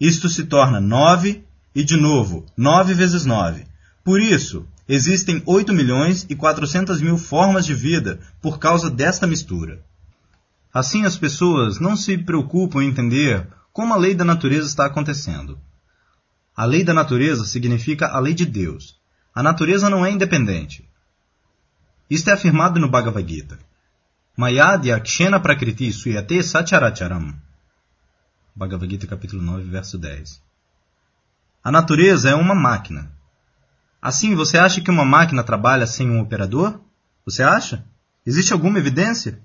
Isto 0.00 0.28
se 0.28 0.44
torna 0.44 0.80
9 0.80 1.44
e, 1.74 1.82
de 1.82 1.96
novo, 1.96 2.44
9 2.56 2.94
vezes 2.94 3.24
9. 3.24 3.66
Por 4.04 4.20
isso, 4.20 4.66
existem 4.88 5.42
8 5.46 5.72
milhões 5.72 6.26
e 6.28 6.36
400 6.36 7.00
mil 7.00 7.18
formas 7.18 7.64
de 7.64 7.74
vida 7.74 8.20
por 8.40 8.58
causa 8.58 8.90
desta 8.90 9.26
mistura. 9.26 9.82
Assim, 10.72 11.04
as 11.04 11.16
pessoas 11.16 11.80
não 11.80 11.96
se 11.96 12.18
preocupam 12.18 12.82
em 12.82 12.88
entender 12.88 13.48
como 13.72 13.94
a 13.94 13.96
lei 13.96 14.14
da 14.14 14.24
natureza 14.24 14.68
está 14.68 14.86
acontecendo. 14.86 15.58
A 16.54 16.64
lei 16.64 16.84
da 16.84 16.94
natureza 16.94 17.44
significa 17.44 18.08
a 18.08 18.18
lei 18.18 18.34
de 18.34 18.46
Deus. 18.46 18.96
A 19.34 19.42
natureza 19.42 19.90
não 19.90 20.04
é 20.04 20.10
independente. 20.10 20.88
Isto 22.08 22.30
é 22.30 22.32
afirmado 22.34 22.78
no 22.78 22.88
Bhagavad 22.88 23.28
Gita. 23.28 23.58
Mayadya 24.36 25.00
kshena 25.00 25.40
prakriti 25.40 25.90
suyate 25.92 26.42
sacharacharam. 26.42 27.34
Bhagavad 28.56 28.90
Gita 28.90 29.06
capítulo 29.06 29.42
9, 29.42 29.68
verso 29.68 29.98
10. 29.98 30.40
A 31.62 31.70
natureza 31.70 32.30
é 32.30 32.34
uma 32.34 32.54
máquina. 32.54 33.12
Assim, 34.00 34.34
você 34.34 34.56
acha 34.56 34.80
que 34.80 34.90
uma 34.90 35.04
máquina 35.04 35.44
trabalha 35.44 35.86
sem 35.86 36.10
um 36.10 36.20
operador? 36.20 36.80
Você 37.26 37.42
acha? 37.42 37.84
Existe 38.24 38.54
alguma 38.54 38.78
evidência? 38.78 39.42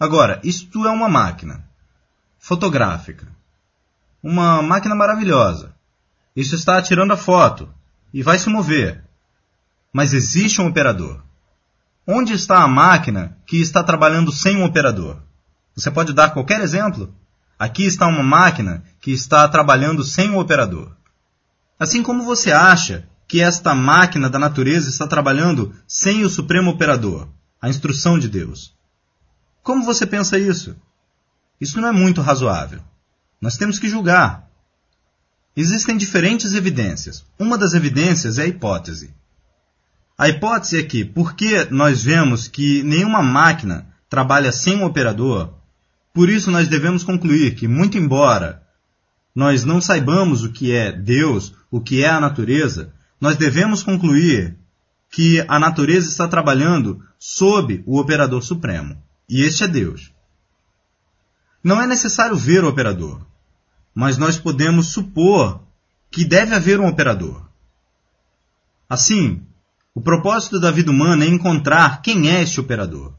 Agora, 0.00 0.40
isto 0.42 0.86
é 0.86 0.90
uma 0.90 1.06
máquina 1.06 1.68
fotográfica. 2.38 3.28
Uma 4.22 4.62
máquina 4.62 4.94
maravilhosa. 4.94 5.74
Isso 6.34 6.54
está 6.54 6.80
tirando 6.80 7.12
a 7.12 7.16
foto 7.18 7.68
e 8.10 8.22
vai 8.22 8.38
se 8.38 8.48
mover. 8.48 9.04
Mas 9.92 10.14
existe 10.14 10.62
um 10.62 10.66
operador. 10.68 11.22
Onde 12.06 12.32
está 12.32 12.62
a 12.62 12.68
máquina 12.68 13.36
que 13.46 13.60
está 13.60 13.84
trabalhando 13.84 14.32
sem 14.32 14.56
um 14.56 14.64
operador? 14.64 15.22
Você 15.74 15.90
pode 15.90 16.14
dar 16.14 16.30
qualquer 16.30 16.62
exemplo? 16.62 17.14
Aqui 17.62 17.84
está 17.84 18.08
uma 18.08 18.24
máquina 18.24 18.82
que 19.00 19.12
está 19.12 19.46
trabalhando 19.46 20.02
sem 20.02 20.30
o 20.30 20.40
operador. 20.40 20.96
Assim 21.78 22.02
como 22.02 22.24
você 22.24 22.50
acha 22.50 23.08
que 23.28 23.40
esta 23.40 23.72
máquina 23.72 24.28
da 24.28 24.36
natureza 24.36 24.90
está 24.90 25.06
trabalhando 25.06 25.72
sem 25.86 26.24
o 26.24 26.28
supremo 26.28 26.72
operador, 26.72 27.28
a 27.60 27.68
instrução 27.68 28.18
de 28.18 28.28
Deus. 28.28 28.74
Como 29.62 29.84
você 29.84 30.04
pensa 30.04 30.36
isso? 30.36 30.74
Isso 31.60 31.80
não 31.80 31.88
é 31.88 31.92
muito 31.92 32.20
razoável. 32.20 32.80
Nós 33.40 33.56
temos 33.56 33.78
que 33.78 33.88
julgar. 33.88 34.50
Existem 35.56 35.96
diferentes 35.96 36.54
evidências. 36.54 37.24
Uma 37.38 37.56
das 37.56 37.74
evidências 37.74 38.38
é 38.38 38.42
a 38.42 38.46
hipótese. 38.48 39.14
A 40.18 40.28
hipótese 40.28 40.80
é 40.80 40.82
que, 40.82 41.04
porque 41.04 41.68
nós 41.70 42.02
vemos 42.02 42.48
que 42.48 42.82
nenhuma 42.82 43.22
máquina 43.22 43.86
trabalha 44.10 44.50
sem 44.50 44.78
um 44.78 44.84
operador, 44.84 45.61
por 46.12 46.28
isso 46.28 46.50
nós 46.50 46.68
devemos 46.68 47.02
concluir 47.04 47.54
que, 47.54 47.66
muito 47.66 47.96
embora 47.96 48.62
nós 49.34 49.64
não 49.64 49.80
saibamos 49.80 50.44
o 50.44 50.52
que 50.52 50.72
é 50.72 50.92
Deus, 50.92 51.54
o 51.70 51.80
que 51.80 52.04
é 52.04 52.08
a 52.08 52.20
natureza, 52.20 52.92
nós 53.20 53.36
devemos 53.36 53.82
concluir 53.82 54.56
que 55.10 55.44
a 55.48 55.58
natureza 55.58 56.08
está 56.08 56.28
trabalhando 56.28 57.02
sob 57.18 57.82
o 57.86 57.98
operador 57.98 58.42
supremo. 58.42 59.00
E 59.28 59.42
este 59.42 59.64
é 59.64 59.68
Deus. 59.68 60.12
Não 61.62 61.80
é 61.80 61.86
necessário 61.86 62.36
ver 62.36 62.64
o 62.64 62.68
operador, 62.68 63.24
mas 63.94 64.18
nós 64.18 64.38
podemos 64.38 64.88
supor 64.88 65.62
que 66.10 66.24
deve 66.24 66.54
haver 66.54 66.80
um 66.80 66.88
operador. 66.88 67.46
Assim, 68.88 69.40
o 69.94 70.00
propósito 70.00 70.58
da 70.58 70.70
vida 70.70 70.90
humana 70.90 71.24
é 71.24 71.28
encontrar 71.28 72.02
quem 72.02 72.28
é 72.30 72.42
este 72.42 72.60
operador. 72.60 73.14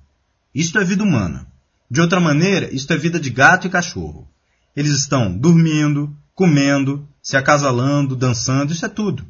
Isto 0.53 0.77
é 0.79 0.83
vida 0.83 1.03
humana. 1.03 1.47
De 1.93 2.01
outra 2.01 2.19
maneira, 2.19 2.73
isto 2.73 2.91
é 2.91 2.97
vida 2.97 3.19
de 3.19 3.29
gato 3.29 3.67
e 3.67 3.69
cachorro. 3.69 4.27
Eles 4.75 4.93
estão 4.93 5.31
dormindo, 5.31 6.11
comendo, 6.33 7.07
se 7.21 7.37
acasalando, 7.37 8.15
dançando, 8.15 8.73
isso 8.73 8.83
é 8.83 8.89
tudo. 8.89 9.23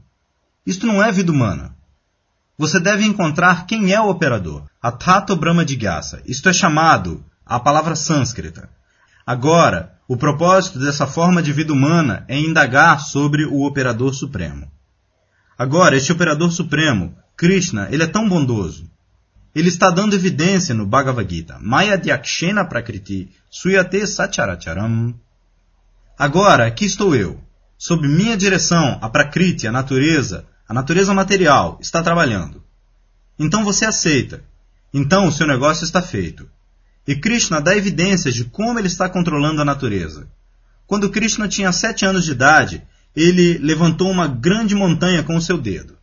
Isto 0.65 0.87
não 0.87 1.03
é 1.03 1.11
vida 1.11 1.29
humana. 1.29 1.75
Você 2.57 2.79
deve 2.79 3.03
encontrar 3.03 3.65
quem 3.65 3.91
é 3.91 3.99
o 3.99 4.07
operador, 4.07 4.63
a 4.81 4.93
Tato 4.93 5.35
Brahma 5.35 5.67
Jigyasa. 5.67 6.21
Isto 6.25 6.47
é 6.47 6.53
chamado 6.53 7.21
a 7.45 7.59
palavra 7.59 7.97
sânscrita. 7.97 8.69
Agora, 9.27 9.99
o 10.07 10.15
propósito 10.15 10.79
dessa 10.79 11.05
forma 11.05 11.43
de 11.43 11.51
vida 11.51 11.73
humana 11.73 12.23
é 12.29 12.39
indagar 12.39 13.01
sobre 13.01 13.43
o 13.43 13.63
operador 13.65 14.13
supremo. 14.13 14.71
Agora, 15.57 15.97
este 15.97 16.13
operador 16.13 16.49
supremo, 16.49 17.13
Krishna, 17.35 17.89
ele 17.91 18.03
é 18.03 18.07
tão 18.07 18.29
bondoso. 18.29 18.89
Ele 19.55 19.69
está 19.69 19.91
dando 19.91 20.15
evidência 20.15 20.73
no 20.73 20.85
Bhagavad 20.85 21.29
Gita. 21.29 21.59
Maya 21.61 21.95
Dyakshena 21.95 22.65
Prakriti 22.65 23.29
Suyate 23.51 24.07
Sacharacharam. 24.07 25.13
Agora, 26.17 26.65
aqui 26.65 26.85
estou 26.85 27.15
eu. 27.15 27.39
Sob 27.77 28.07
minha 28.07 28.35
direção, 28.35 28.97
a 29.01 29.09
Prakriti, 29.09 29.67
a 29.67 29.71
natureza, 29.71 30.45
a 30.67 30.73
natureza 30.73 31.13
material, 31.13 31.77
está 31.81 32.01
trabalhando. 32.01 32.63
Então 33.37 33.63
você 33.63 33.85
aceita. 33.85 34.43
Então 34.93 35.27
o 35.27 35.31
seu 35.31 35.45
negócio 35.45 35.83
está 35.83 36.01
feito. 36.01 36.49
E 37.07 37.15
Krishna 37.15 37.59
dá 37.59 37.75
evidências 37.75 38.33
de 38.33 38.45
como 38.45 38.79
ele 38.79 38.87
está 38.87 39.07
controlando 39.09 39.61
a 39.61 39.65
natureza. 39.65 40.27
Quando 40.87 41.09
Krishna 41.09 41.47
tinha 41.47 41.71
sete 41.71 42.05
anos 42.05 42.25
de 42.25 42.31
idade, 42.31 42.83
ele 43.15 43.57
levantou 43.59 44.09
uma 44.09 44.27
grande 44.27 44.73
montanha 44.73 45.21
com 45.23 45.35
o 45.35 45.41
seu 45.41 45.57
dedo. 45.57 45.97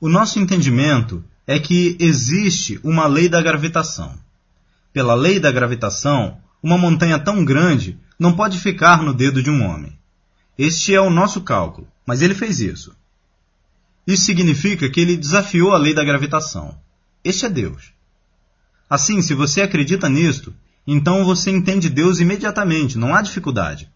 O 0.00 0.08
nosso 0.08 0.38
entendimento 0.38 1.24
é 1.46 1.58
que 1.58 1.96
existe 2.00 2.80
uma 2.82 3.06
lei 3.06 3.28
da 3.28 3.42
gravitação. 3.42 4.18
Pela 4.92 5.14
lei 5.14 5.38
da 5.38 5.52
gravitação, 5.52 6.38
uma 6.62 6.78
montanha 6.78 7.18
tão 7.18 7.44
grande 7.44 7.98
não 8.18 8.34
pode 8.34 8.58
ficar 8.58 9.02
no 9.02 9.12
dedo 9.12 9.42
de 9.42 9.50
um 9.50 9.64
homem. 9.64 9.98
Este 10.56 10.94
é 10.94 11.00
o 11.00 11.10
nosso 11.10 11.40
cálculo, 11.42 11.88
mas 12.06 12.22
ele 12.22 12.34
fez 12.34 12.60
isso. 12.60 12.94
Isso 14.06 14.24
significa 14.24 14.88
que 14.88 15.00
ele 15.00 15.16
desafiou 15.16 15.72
a 15.72 15.78
lei 15.78 15.92
da 15.92 16.04
gravitação. 16.04 16.78
Este 17.22 17.46
é 17.46 17.50
Deus. 17.50 17.92
Assim, 18.88 19.20
se 19.20 19.34
você 19.34 19.62
acredita 19.62 20.08
nisto, 20.08 20.54
então 20.86 21.24
você 21.24 21.50
entende 21.50 21.88
Deus 21.88 22.20
imediatamente, 22.20 22.98
não 22.98 23.14
há 23.14 23.22
dificuldade. 23.22 23.90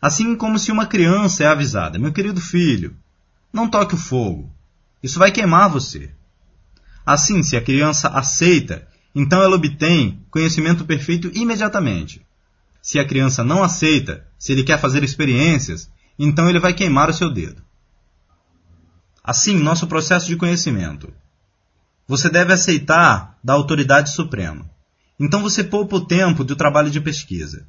Assim 0.00 0.34
como 0.34 0.58
se 0.58 0.72
uma 0.72 0.86
criança 0.86 1.44
é 1.44 1.46
avisada: 1.46 1.98
Meu 1.98 2.12
querido 2.12 2.40
filho, 2.40 2.96
não 3.52 3.68
toque 3.68 3.94
o 3.94 3.98
fogo, 3.98 4.50
isso 5.02 5.18
vai 5.18 5.30
queimar 5.30 5.68
você. 5.68 6.10
Assim, 7.04 7.42
se 7.42 7.56
a 7.56 7.60
criança 7.60 8.08
aceita, 8.08 8.86
então 9.14 9.42
ela 9.42 9.56
obtém 9.56 10.24
conhecimento 10.30 10.84
perfeito 10.84 11.30
imediatamente. 11.34 12.24
Se 12.80 12.98
a 12.98 13.06
criança 13.06 13.44
não 13.44 13.62
aceita, 13.62 14.26
se 14.38 14.52
ele 14.52 14.64
quer 14.64 14.78
fazer 14.78 15.04
experiências, 15.04 15.90
então 16.18 16.48
ele 16.48 16.58
vai 16.58 16.72
queimar 16.72 17.10
o 17.10 17.12
seu 17.12 17.30
dedo. 17.30 17.62
Assim, 19.22 19.56
nosso 19.56 19.86
processo 19.86 20.26
de 20.26 20.36
conhecimento. 20.36 21.12
Você 22.08 22.28
deve 22.28 22.52
aceitar 22.52 23.38
da 23.42 23.52
autoridade 23.52 24.10
suprema. 24.10 24.68
Então 25.18 25.40
você 25.40 25.62
poupa 25.62 25.96
o 25.96 26.04
tempo 26.04 26.42
do 26.42 26.56
trabalho 26.56 26.90
de 26.90 27.00
pesquisa. 27.00 27.66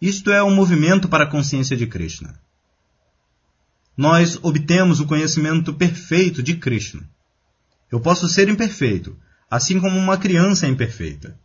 Isto 0.00 0.30
é 0.30 0.42
um 0.42 0.54
movimento 0.54 1.08
para 1.08 1.24
a 1.24 1.30
consciência 1.30 1.76
de 1.76 1.86
Krishna. 1.86 2.38
Nós 3.96 4.38
obtemos 4.42 5.00
o 5.00 5.06
conhecimento 5.06 5.72
perfeito 5.74 6.42
de 6.42 6.56
Krishna. 6.56 7.08
Eu 7.94 8.00
posso 8.00 8.28
ser 8.28 8.48
imperfeito, 8.48 9.16
assim 9.48 9.78
como 9.78 9.96
uma 9.96 10.18
criança 10.18 10.66
é 10.66 10.68
imperfeita. 10.68 11.38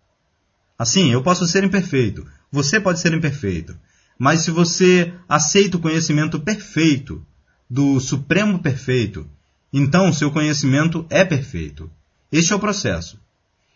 Assim, 0.79 1.11
eu 1.11 1.21
posso 1.21 1.47
ser 1.47 1.63
imperfeito, 1.63 2.25
você 2.51 2.79
pode 2.79 2.99
ser 2.99 3.13
imperfeito, 3.13 3.77
mas 4.17 4.41
se 4.41 4.49
você 4.49 5.13
aceita 5.29 5.77
o 5.77 5.79
conhecimento 5.79 6.39
perfeito 6.39 7.23
do 7.69 7.99
Supremo 7.99 8.57
Perfeito, 8.57 9.29
então 9.71 10.11
seu 10.11 10.31
conhecimento 10.31 11.05
é 11.11 11.23
perfeito. 11.23 11.87
Este 12.31 12.51
é 12.51 12.55
o 12.55 12.59
processo. 12.59 13.19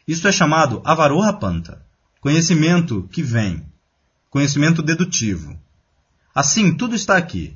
Isto 0.08 0.28
é 0.28 0.32
chamado 0.32 0.82
Avaroha 0.84 1.32
Panta, 1.32 1.86
conhecimento 2.20 3.08
que 3.12 3.22
vem, 3.22 3.64
conhecimento 4.32 4.82
dedutivo. 4.82 5.56
Assim, 6.34 6.76
tudo 6.76 6.96
está 6.96 7.18
aqui. 7.18 7.56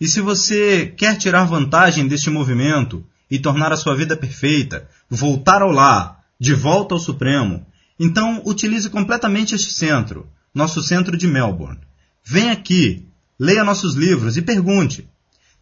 E 0.00 0.06
se 0.06 0.20
você 0.20 0.86
quer 0.96 1.18
tirar 1.18 1.42
vantagem 1.42 2.06
deste 2.06 2.30
movimento 2.30 3.04
e 3.34 3.38
tornar 3.40 3.72
a 3.72 3.76
sua 3.76 3.96
vida 3.96 4.16
perfeita, 4.16 4.88
voltar 5.10 5.60
ao 5.60 5.72
lar, 5.72 6.20
de 6.38 6.54
volta 6.54 6.94
ao 6.94 7.00
Supremo, 7.00 7.66
então 7.98 8.40
utilize 8.44 8.88
completamente 8.88 9.56
este 9.56 9.72
centro, 9.72 10.28
nosso 10.54 10.80
centro 10.80 11.16
de 11.16 11.26
Melbourne. 11.26 11.80
Venha 12.24 12.52
aqui, 12.52 13.08
leia 13.36 13.64
nossos 13.64 13.96
livros 13.96 14.36
e 14.36 14.42
pergunte. 14.42 15.08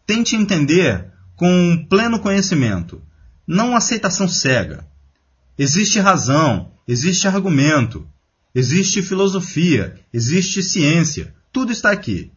Tente 0.05 0.35
entender 0.35 1.07
com 1.35 1.83
pleno 1.89 2.19
conhecimento, 2.19 3.01
não 3.47 3.75
aceitação 3.75 4.27
cega. 4.27 4.85
Existe 5.57 5.99
razão, 5.99 6.69
existe 6.87 7.27
argumento, 7.27 8.07
existe 8.53 9.01
filosofia, 9.01 9.95
existe 10.13 10.61
ciência, 10.61 11.33
tudo 11.51 11.71
está 11.71 11.89
aqui. 11.89 12.31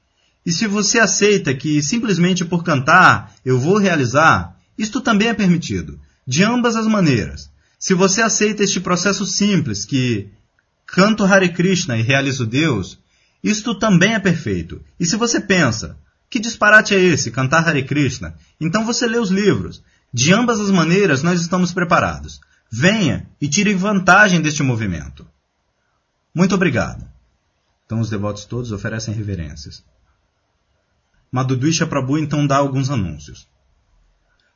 E 0.46 0.51
se 0.51 0.66
você 0.66 0.99
aceita 0.99 1.53
que 1.53 1.83
simplesmente 1.83 2.42
por 2.42 2.64
cantar 2.64 3.35
eu 3.44 3.59
vou 3.59 3.77
realizar, 3.77 4.56
isto 4.78 5.00
também 5.00 5.28
é 5.28 5.34
permitido, 5.34 6.00
de 6.26 6.42
ambas 6.42 6.76
as 6.76 6.86
maneiras. 6.86 7.50
Se 7.78 7.94
você 7.94 8.22
aceita 8.22 8.62
este 8.62 8.80
processo 8.80 9.24
simples 9.24 9.84
que 9.84 10.30
canto 10.86 11.24
Hare 11.24 11.52
Krishna 11.52 11.96
e 11.96 12.02
realizo 12.02 12.46
Deus, 12.46 12.98
isto 13.42 13.78
também 13.78 14.14
é 14.14 14.18
perfeito. 14.18 14.82
E 14.98 15.06
se 15.06 15.16
você 15.16 15.40
pensa, 15.40 15.98
que 16.28 16.40
disparate 16.40 16.94
é 16.94 16.98
esse, 16.98 17.30
cantar 17.30 17.66
Hare 17.68 17.84
Krishna? 17.84 18.34
Então 18.60 18.84
você 18.84 19.06
lê 19.06 19.18
os 19.18 19.30
livros. 19.30 19.82
De 20.12 20.32
ambas 20.32 20.58
as 20.60 20.70
maneiras 20.70 21.22
nós 21.22 21.40
estamos 21.40 21.72
preparados. 21.72 22.40
Venha 22.70 23.28
e 23.40 23.48
tire 23.48 23.74
vantagem 23.74 24.40
deste 24.40 24.62
movimento. 24.62 25.26
Muito 26.34 26.54
obrigado. 26.54 27.08
Então 27.84 28.00
os 28.00 28.10
devotos 28.10 28.44
todos 28.44 28.72
oferecem 28.72 29.14
reverências. 29.14 29.84
Madhudwisha 31.30 31.86
Prabhu 31.86 32.18
então 32.18 32.46
dá 32.46 32.56
alguns 32.56 32.90
anúncios. 32.90 33.46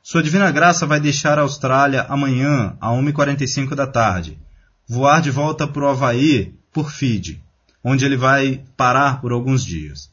Sua 0.03 0.23
Divina 0.23 0.49
Graça 0.51 0.87
vai 0.87 0.99
deixar 0.99 1.37
a 1.37 1.43
Austrália 1.43 2.07
amanhã, 2.09 2.75
a 2.81 2.89
1h45 2.89 3.75
da 3.75 3.85
tarde, 3.85 4.39
voar 4.87 5.21
de 5.21 5.29
volta 5.29 5.67
para 5.67 5.83
o 5.83 5.87
Havaí 5.87 6.55
por 6.73 6.91
Fiji, 6.91 7.39
onde 7.83 8.03
ele 8.03 8.17
vai 8.17 8.63
parar 8.75 9.21
por 9.21 9.31
alguns 9.31 9.63
dias. 9.63 10.11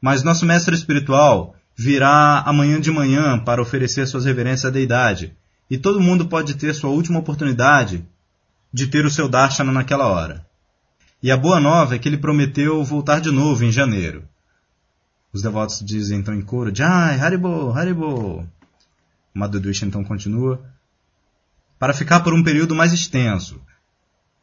Mas 0.00 0.24
nosso 0.24 0.44
mestre 0.44 0.74
espiritual 0.74 1.54
virá 1.76 2.40
amanhã 2.40 2.80
de 2.80 2.90
manhã 2.90 3.38
para 3.38 3.62
oferecer 3.62 4.06
suas 4.06 4.24
reverências 4.24 4.64
à 4.66 4.70
deidade, 4.70 5.32
e 5.70 5.78
todo 5.78 6.00
mundo 6.00 6.26
pode 6.26 6.54
ter 6.54 6.74
sua 6.74 6.90
última 6.90 7.20
oportunidade 7.20 8.04
de 8.72 8.88
ter 8.88 9.06
o 9.06 9.10
seu 9.10 9.28
darshana 9.28 9.70
naquela 9.70 10.08
hora. 10.08 10.44
E 11.22 11.30
a 11.30 11.36
boa 11.36 11.60
nova 11.60 11.94
é 11.94 11.98
que 11.98 12.08
ele 12.08 12.18
prometeu 12.18 12.82
voltar 12.82 13.20
de 13.20 13.30
novo 13.30 13.64
em 13.64 13.70
janeiro. 13.70 14.24
Os 15.32 15.40
devotos 15.40 15.80
dizem 15.80 16.18
então 16.18 16.34
em 16.34 16.42
coro, 16.42 16.74
Jai, 16.74 17.18
Haribo, 17.20 17.72
Haribo. 17.72 18.46
Madhudwish 19.34 19.84
então 19.84 20.04
continua, 20.04 20.64
para 21.78 21.92
ficar 21.92 22.20
por 22.20 22.32
um 22.32 22.42
período 22.42 22.74
mais 22.74 22.92
extenso. 22.92 23.60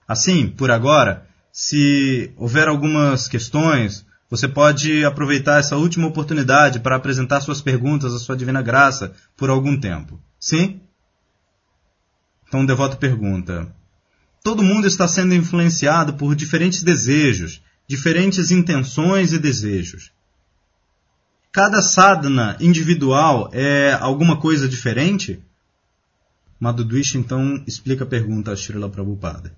Assim, 0.08 0.48
por 0.48 0.70
agora, 0.70 1.26
se 1.52 2.34
houver 2.38 2.68
algumas 2.68 3.28
questões, 3.28 4.06
Você 4.32 4.48
pode 4.48 5.04
aproveitar 5.04 5.60
essa 5.60 5.76
última 5.76 6.08
oportunidade 6.08 6.80
para 6.80 6.96
apresentar 6.96 7.42
suas 7.42 7.60
perguntas 7.60 8.14
à 8.14 8.18
sua 8.18 8.38
divina 8.38 8.62
graça 8.62 9.14
por 9.36 9.50
algum 9.50 9.78
tempo. 9.78 10.18
Sim? 10.40 10.80
Então 12.48 12.64
o 12.64 12.66
devoto 12.66 12.96
pergunta: 12.96 13.76
Todo 14.42 14.64
mundo 14.64 14.88
está 14.88 15.06
sendo 15.06 15.36
influenciado 15.36 16.14
por 16.14 16.34
diferentes 16.34 16.82
desejos, 16.82 17.62
diferentes 17.86 18.52
intenções 18.52 19.34
e 19.34 19.38
desejos. 19.38 20.14
Cada 21.52 21.82
sadhana 21.82 22.56
individual 22.60 23.50
é 23.52 23.94
alguma 23.94 24.40
coisa 24.40 24.70
diferente? 24.70 25.42
Madhudwish 26.60 27.18
então 27.18 27.64
explica 27.68 28.04
a 28.04 28.08
pergunta 28.08 28.52
a 28.52 28.56
Srila 28.56 28.90
Prabhupada 28.90 29.56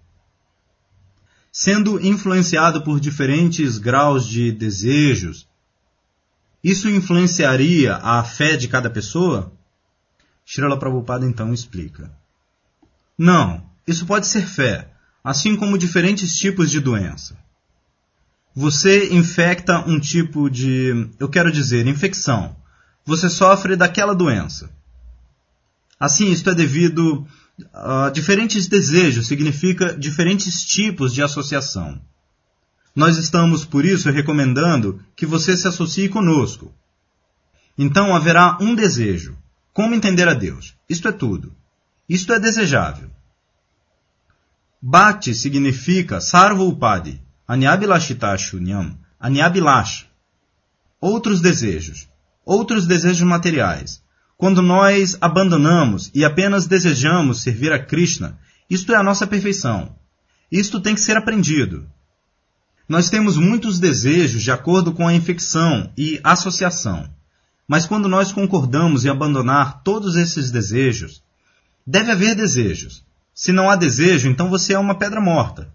sendo 1.53 2.03
influenciado 2.03 2.81
por 2.81 2.99
diferentes 2.99 3.77
graus 3.77 4.27
de 4.27 4.51
desejos, 4.51 5.47
isso 6.63 6.89
influenciaria 6.89 7.97
a 7.97 8.23
fé 8.23 8.57
de 8.57 8.67
cada 8.67 8.89
pessoa? 8.89 9.53
Srila 10.43 10.79
Prabhupada 10.79 11.27
então 11.27 11.53
explica. 11.53 12.11
Não, 13.15 13.63
isso 13.85 14.03
pode 14.07 14.25
ser 14.25 14.47
fé, 14.47 14.89
assim 15.23 15.55
como 15.55 15.77
diferentes 15.77 16.35
tipos 16.35 16.71
de 16.71 16.79
doença. 16.79 17.37
Você 18.55 19.13
infecta 19.13 19.79
um 19.87 19.99
tipo 19.99 20.49
de, 20.49 21.09
eu 21.19 21.27
quero 21.27 21.51
dizer, 21.51 21.87
infecção. 21.87 22.55
Você 23.05 23.29
sofre 23.29 23.75
daquela 23.75 24.13
doença. 24.13 24.69
Assim, 25.99 26.31
isto 26.31 26.49
é 26.49 26.55
devido 26.55 27.25
Uh, 27.59 28.11
diferentes 28.11 28.67
desejos 28.67 29.27
significa 29.27 29.95
diferentes 29.95 30.65
tipos 30.65 31.13
de 31.13 31.21
associação. 31.21 32.01
Nós 32.95 33.17
estamos, 33.17 33.63
por 33.63 33.85
isso, 33.85 34.09
recomendando 34.09 35.03
que 35.15 35.25
você 35.25 35.55
se 35.55 35.67
associe 35.67 36.09
conosco. 36.09 36.73
Então 37.77 38.15
haverá 38.15 38.57
um 38.59 38.73
desejo. 38.73 39.37
Como 39.71 39.95
entender 39.95 40.27
a 40.27 40.33
Deus? 40.33 40.75
Isto 40.89 41.07
é 41.07 41.11
tudo. 41.11 41.55
Isto 42.09 42.33
é 42.33 42.39
desejável. 42.39 43.09
Bhakti 44.81 45.33
significa 45.33 46.19
sarva 46.19 46.63
upadi, 46.63 47.21
anyabilashita 47.47 48.37
shunyam, 48.37 48.97
anyabilash. 49.19 50.05
Outros 50.99 51.41
desejos. 51.41 52.07
Outros 52.45 52.87
desejos 52.87 53.21
materiais. 53.21 54.01
Quando 54.37 54.61
nós 54.61 55.17
abandonamos 55.21 56.11
e 56.13 56.25
apenas 56.25 56.67
desejamos 56.67 57.41
servir 57.41 57.71
a 57.71 57.79
Krishna, 57.79 58.37
isto 58.69 58.93
é 58.93 58.95
a 58.95 59.03
nossa 59.03 59.27
perfeição. 59.27 59.95
Isto 60.51 60.79
tem 60.79 60.95
que 60.95 61.01
ser 61.01 61.15
aprendido. 61.17 61.87
Nós 62.87 63.09
temos 63.09 63.37
muitos 63.37 63.79
desejos 63.79 64.43
de 64.43 64.51
acordo 64.51 64.91
com 64.91 65.07
a 65.07 65.13
infecção 65.13 65.91
e 65.97 66.19
associação. 66.23 67.09
Mas 67.67 67.85
quando 67.85 68.09
nós 68.09 68.31
concordamos 68.31 69.05
em 69.05 69.09
abandonar 69.09 69.83
todos 69.83 70.15
esses 70.15 70.51
desejos, 70.51 71.23
deve 71.87 72.11
haver 72.11 72.35
desejos. 72.35 73.05
Se 73.33 73.51
não 73.51 73.69
há 73.69 73.75
desejo, 73.75 74.29
então 74.29 74.49
você 74.49 74.73
é 74.73 74.79
uma 74.79 74.95
pedra 74.95 75.21
morta. 75.21 75.71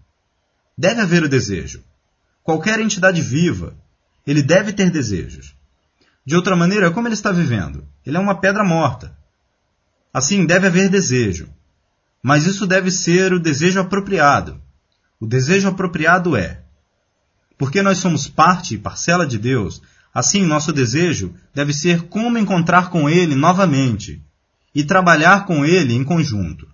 Deve 0.79 1.01
haver 1.01 1.23
o 1.23 1.27
desejo. 1.27 1.83
Qualquer 2.41 2.79
entidade 2.79 3.21
viva, 3.21 3.75
ele 4.25 4.41
deve 4.41 4.71
ter 4.71 4.89
desejos. 4.89 5.53
De 6.25 6.37
outra 6.37 6.55
maneira, 6.55 6.89
como 6.89 7.05
ele 7.05 7.15
está 7.15 7.33
vivendo? 7.33 7.85
Ele 8.05 8.15
é 8.15 8.19
uma 8.19 8.39
pedra 8.39 8.63
morta. 8.63 9.13
Assim, 10.13 10.45
deve 10.45 10.67
haver 10.67 10.87
desejo. 10.87 11.49
Mas 12.23 12.45
isso 12.45 12.65
deve 12.65 12.91
ser 12.91 13.33
o 13.33 13.41
desejo 13.41 13.81
apropriado. 13.81 14.61
O 15.19 15.27
desejo 15.27 15.67
apropriado 15.67 16.37
é: 16.37 16.63
porque 17.57 17.81
nós 17.81 17.97
somos 17.97 18.29
parte 18.29 18.75
e 18.75 18.77
parcela 18.77 19.27
de 19.27 19.37
Deus, 19.37 19.81
assim 20.13 20.45
nosso 20.45 20.71
desejo 20.71 21.35
deve 21.53 21.73
ser 21.73 22.03
como 22.03 22.37
encontrar 22.37 22.89
com 22.89 23.09
Ele 23.09 23.35
novamente 23.35 24.23
e 24.73 24.85
trabalhar 24.85 25.45
com 25.45 25.65
Ele 25.65 25.93
em 25.93 26.05
conjunto. 26.05 26.69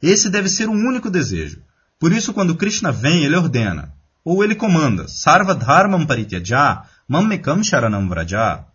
Esse 0.00 0.30
deve 0.30 0.48
ser 0.48 0.68
o 0.68 0.72
único 0.72 1.10
desejo. 1.10 1.65
Por 1.98 2.12
isso, 2.12 2.34
quando 2.34 2.56
Krishna 2.56 2.92
vem, 2.92 3.24
ele 3.24 3.36
ordena, 3.36 3.92
ou 4.24 4.44
ele 4.44 4.54
comanda, 4.54 5.08
Sarva 5.08 5.54
Dharmam 5.54 6.06
Parityaja 6.06 6.82
Mammekam 7.08 7.62
Sharanam 7.62 8.08
Vraja. 8.08 8.66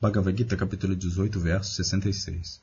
Bhagavad 0.00 0.36
Gita, 0.36 0.56
capítulo 0.56 0.94
18, 0.94 1.40
verso 1.40 1.74
66. 1.74 2.60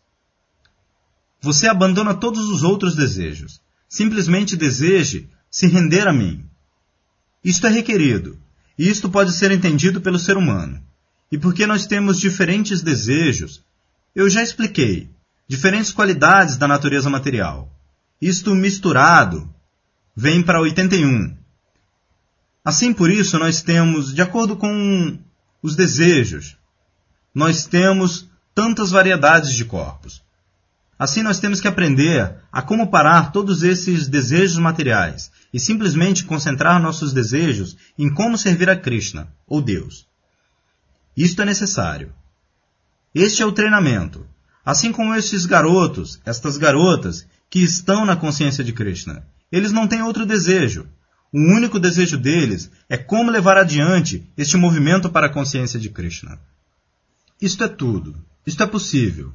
Você 1.42 1.68
abandona 1.68 2.14
todos 2.14 2.50
os 2.50 2.64
outros 2.64 2.96
desejos. 2.96 3.62
Simplesmente 3.88 4.56
deseje 4.56 5.30
se 5.50 5.68
render 5.68 6.08
a 6.08 6.14
mim. 6.14 6.46
Isto 7.44 7.68
é 7.68 7.70
requerido, 7.70 8.38
e 8.78 8.90
isto 8.90 9.10
pode 9.10 9.32
ser 9.34 9.52
entendido 9.52 10.02
pelo 10.02 10.20
ser 10.20 10.38
humano. 10.38 10.82
E 11.32 11.38
porque 11.38 11.66
nós 11.66 11.86
temos 11.86 12.20
diferentes 12.20 12.82
desejos, 12.82 13.64
eu 14.16 14.30
já 14.30 14.42
expliquei, 14.42 15.10
diferentes 15.48 15.92
qualidades 15.92 16.58
da 16.58 16.68
natureza 16.68 17.10
material. 17.10 17.72
Isto 18.22 18.56
misturado 18.56 19.54
vem 20.16 20.42
para 20.42 20.60
81. 20.60 21.38
Assim, 22.66 22.94
por 22.94 23.10
isso, 23.10 23.38
nós 23.38 23.62
temos, 23.62 24.14
de 24.14 24.22
acordo 24.22 24.58
com 24.58 25.20
os 25.62 25.76
desejos, 25.76 26.58
nós 27.34 27.66
temos 27.66 28.28
tantas 28.54 28.92
variedades 28.92 29.54
de 29.54 29.64
corpos. 29.64 30.24
Assim, 31.00 31.22
nós 31.22 31.40
temos 31.40 31.62
que 31.62 31.68
aprender 31.68 32.36
a 32.52 32.62
como 32.62 32.90
parar 32.90 33.32
todos 33.32 33.62
esses 33.62 34.08
desejos 34.08 34.58
materiais 34.58 35.32
e 35.54 35.60
simplesmente 35.60 36.26
concentrar 36.26 36.82
nossos 36.82 37.14
desejos 37.14 37.78
em 37.98 38.12
como 38.12 38.38
servir 38.38 38.70
a 38.70 38.76
Krishna, 38.76 39.32
ou 39.48 39.62
Deus. 39.62 40.08
Isto 41.16 41.44
é 41.44 41.46
necessário. 41.46 42.12
Este 43.14 43.44
é 43.44 43.46
o 43.46 43.52
treinamento. 43.52 44.26
Assim 44.66 44.92
como 44.92 45.14
estes 45.14 45.46
garotos, 45.46 46.20
estas 46.26 46.58
garotas, 46.58 47.28
que 47.50 47.60
estão 47.60 48.06
na 48.06 48.16
consciência 48.16 48.64
de 48.64 48.74
Krishna. 48.74 49.26
Eles 49.52 49.72
não 49.72 49.88
têm 49.88 50.02
outro 50.02 50.26
desejo, 50.26 50.88
o 51.32 51.40
único 51.40 51.80
desejo 51.80 52.18
deles 52.18 52.72
é 52.88 52.96
como 52.96 53.32
levar 53.32 53.58
adiante 53.58 54.26
este 54.38 54.56
movimento 54.56 55.10
para 55.10 55.28
a 55.28 55.30
consciência 55.30 55.80
de 55.80 55.90
Krishna. 55.90 56.40
Isto 57.42 57.64
é 57.64 57.68
tudo. 57.68 58.16
Isto 58.46 58.64
é 58.64 58.68
possível. 58.68 59.34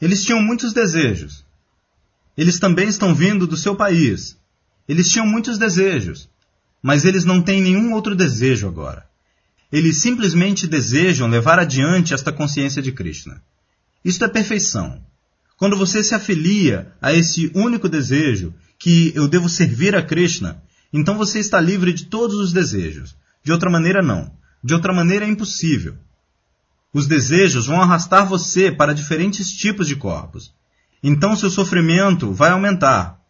Eles 0.00 0.24
tinham 0.24 0.42
muitos 0.42 0.72
desejos. 0.72 1.44
Eles 2.36 2.58
também 2.58 2.88
estão 2.88 3.14
vindo 3.14 3.46
do 3.46 3.58
seu 3.58 3.76
país. 3.76 4.38
Eles 4.88 5.10
tinham 5.10 5.26
muitos 5.26 5.58
desejos. 5.58 6.28
Mas 6.82 7.04
eles 7.04 7.24
não 7.24 7.42
têm 7.42 7.60
nenhum 7.60 7.92
outro 7.92 8.16
desejo 8.16 8.66
agora. 8.66 9.06
Eles 9.70 9.98
simplesmente 9.98 10.66
desejam 10.66 11.28
levar 11.28 11.58
adiante 11.58 12.14
esta 12.14 12.32
consciência 12.32 12.82
de 12.82 12.90
Krishna. 12.90 13.42
Isto 14.04 14.24
é 14.24 14.28
perfeição. 14.28 15.00
Quando 15.62 15.76
você 15.76 16.02
se 16.02 16.12
afilia 16.12 16.92
a 17.00 17.12
esse 17.12 17.48
único 17.54 17.88
desejo, 17.88 18.52
que 18.80 19.12
eu 19.14 19.28
devo 19.28 19.48
servir 19.48 19.94
a 19.94 20.02
Krishna, 20.02 20.60
então 20.92 21.16
você 21.16 21.38
está 21.38 21.60
livre 21.60 21.92
de 21.92 22.06
todos 22.06 22.34
os 22.34 22.52
desejos. 22.52 23.14
De 23.44 23.52
outra 23.52 23.70
maneira, 23.70 24.02
não. 24.02 24.32
De 24.60 24.74
outra 24.74 24.92
maneira, 24.92 25.24
é 25.24 25.28
impossível. 25.28 25.94
Os 26.92 27.06
desejos 27.06 27.66
vão 27.66 27.80
arrastar 27.80 28.28
você 28.28 28.72
para 28.72 28.92
diferentes 28.92 29.52
tipos 29.52 29.86
de 29.86 29.94
corpos. 29.94 30.52
Então 31.00 31.36
seu 31.36 31.48
sofrimento 31.48 32.32
vai 32.32 32.50
aumentar. 32.50 33.20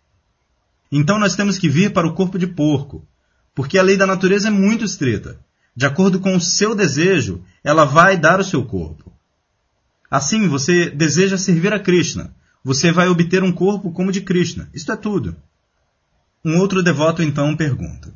Então 0.91 1.19
nós 1.19 1.37
temos 1.37 1.59
que 1.59 1.69
vir 1.69 1.93
para 1.93 2.09
o 2.09 2.15
corpo 2.15 2.39
de 2.39 2.47
porco, 2.47 3.07
porque 3.55 3.77
a 3.77 3.83
lei 3.83 3.99
da 3.99 4.07
natureza 4.07 4.49
é 4.49 4.51
muito 4.51 4.87
estrita. 4.87 5.39
De 5.77 5.85
acordo 5.85 6.19
com 6.19 6.35
o 6.35 6.41
seu 6.41 6.75
desejo, 6.75 7.45
ela 7.63 7.85
vai 7.85 8.17
dar 8.17 8.41
o 8.41 8.45
seu 8.45 8.65
corpo. 8.65 9.13
Assim, 10.13 10.47
você 10.47 10.91
deseja 10.91 11.39
servir 11.39 11.73
a 11.73 11.81
Krishna. 11.81 12.37
Você 12.63 12.93
vai 12.93 13.09
obter 13.09 13.43
um 13.43 13.51
corpo 13.51 13.91
como 13.93 14.13
de 14.13 14.21
Krishna. 14.21 14.69
Isto 14.75 14.93
é 14.93 14.97
tudo. 14.97 15.35
Um 16.45 16.59
outro 16.59 16.83
devoto 16.83 17.23
então 17.23 17.57
pergunta: 17.57 18.13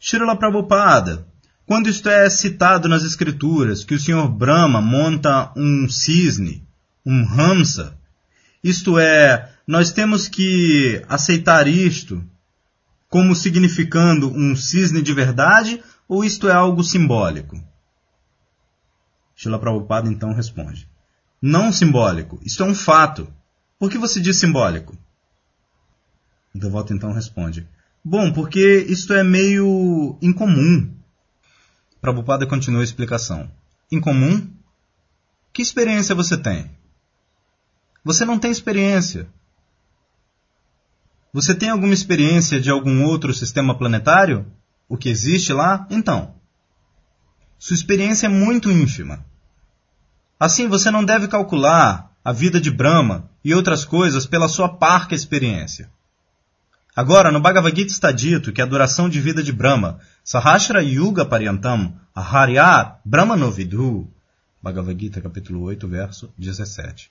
Srila 0.00 0.34
Prabhupada, 0.34 1.28
quando 1.64 1.88
isto 1.88 2.08
é 2.08 2.28
citado 2.28 2.88
nas 2.88 3.04
escrituras 3.04 3.84
que 3.84 3.94
o 3.94 4.00
Senhor 4.00 4.28
Brahma 4.28 4.80
monta 4.80 5.52
um 5.56 5.88
cisne, 5.88 6.66
um 7.06 7.22
hamsa, 7.22 7.96
isto 8.60 8.98
é, 8.98 9.48
nós 9.68 9.92
temos 9.92 10.26
que 10.26 11.00
aceitar 11.08 11.68
isto 11.68 12.20
como 13.08 13.36
significando 13.36 14.28
um 14.28 14.56
cisne 14.56 15.02
de 15.02 15.14
verdade 15.14 15.80
ou 16.08 16.24
isto 16.24 16.48
é 16.48 16.52
algo 16.52 16.82
simbólico? 16.82 17.62
Srila 19.36 19.58
Prabhupada 19.58 20.08
então 20.08 20.32
responde: 20.32 20.88
Não 21.40 21.72
simbólico, 21.72 22.40
isto 22.44 22.62
é 22.62 22.66
um 22.66 22.74
fato. 22.74 23.32
Por 23.78 23.90
que 23.90 23.98
você 23.98 24.20
diz 24.20 24.36
simbólico? 24.36 24.96
O 26.54 26.58
devoto 26.58 26.92
então 26.92 27.12
responde: 27.12 27.68
Bom, 28.04 28.32
porque 28.32 28.84
isto 28.88 29.12
é 29.12 29.22
meio 29.22 30.18
incomum. 30.20 30.90
Prabhupada 32.00 32.46
continua 32.46 32.80
a 32.80 32.84
explicação. 32.84 33.50
Incomum? 33.90 34.50
Que 35.52 35.62
experiência 35.62 36.14
você 36.14 36.36
tem? 36.36 36.70
Você 38.04 38.24
não 38.24 38.38
tem 38.38 38.50
experiência. 38.50 39.28
Você 41.32 41.54
tem 41.54 41.70
alguma 41.70 41.94
experiência 41.94 42.60
de 42.60 42.70
algum 42.70 43.04
outro 43.04 43.32
sistema 43.32 43.76
planetário? 43.76 44.46
o 44.88 44.96
que 44.96 45.08
existe 45.08 45.52
lá, 45.52 45.86
então. 45.90 46.34
Sua 47.64 47.74
experiência 47.74 48.26
é 48.26 48.28
muito 48.28 48.70
ínfima. 48.70 49.24
Assim, 50.38 50.68
você 50.68 50.90
não 50.90 51.02
deve 51.02 51.28
calcular 51.28 52.12
a 52.22 52.30
vida 52.30 52.60
de 52.60 52.70
Brahma 52.70 53.30
e 53.42 53.54
outras 53.54 53.86
coisas 53.86 54.26
pela 54.26 54.50
sua 54.50 54.68
parca 54.68 55.14
experiência. 55.14 55.90
Agora, 56.94 57.32
no 57.32 57.40
Bhagavad 57.40 57.74
Gita 57.74 57.90
está 57.90 58.12
dito 58.12 58.52
que 58.52 58.60
a 58.60 58.66
duração 58.66 59.08
de 59.08 59.18
vida 59.18 59.42
de 59.42 59.50
Brahma, 59.50 59.98
Sahasra 60.22 60.82
Yuga 60.82 61.24
Paryantam, 61.24 61.94
Aharyat 62.14 62.98
Brahmanovidhu, 63.02 64.12
Bhagavad 64.62 65.00
Gita, 65.00 65.22
capítulo 65.22 65.62
8, 65.62 65.88
verso 65.88 66.30
17. 66.36 67.10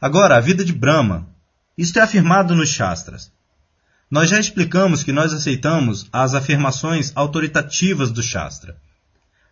Agora, 0.00 0.38
a 0.38 0.40
vida 0.40 0.64
de 0.64 0.72
Brahma, 0.72 1.28
isto 1.78 2.00
é 2.00 2.02
afirmado 2.02 2.52
nos 2.52 2.70
Shastras. 2.70 3.30
Nós 4.10 4.28
já 4.28 4.40
explicamos 4.40 5.04
que 5.04 5.12
nós 5.12 5.32
aceitamos 5.32 6.08
as 6.12 6.34
afirmações 6.34 7.12
autoritativas 7.14 8.10
do 8.10 8.24
Shastra. 8.24 8.76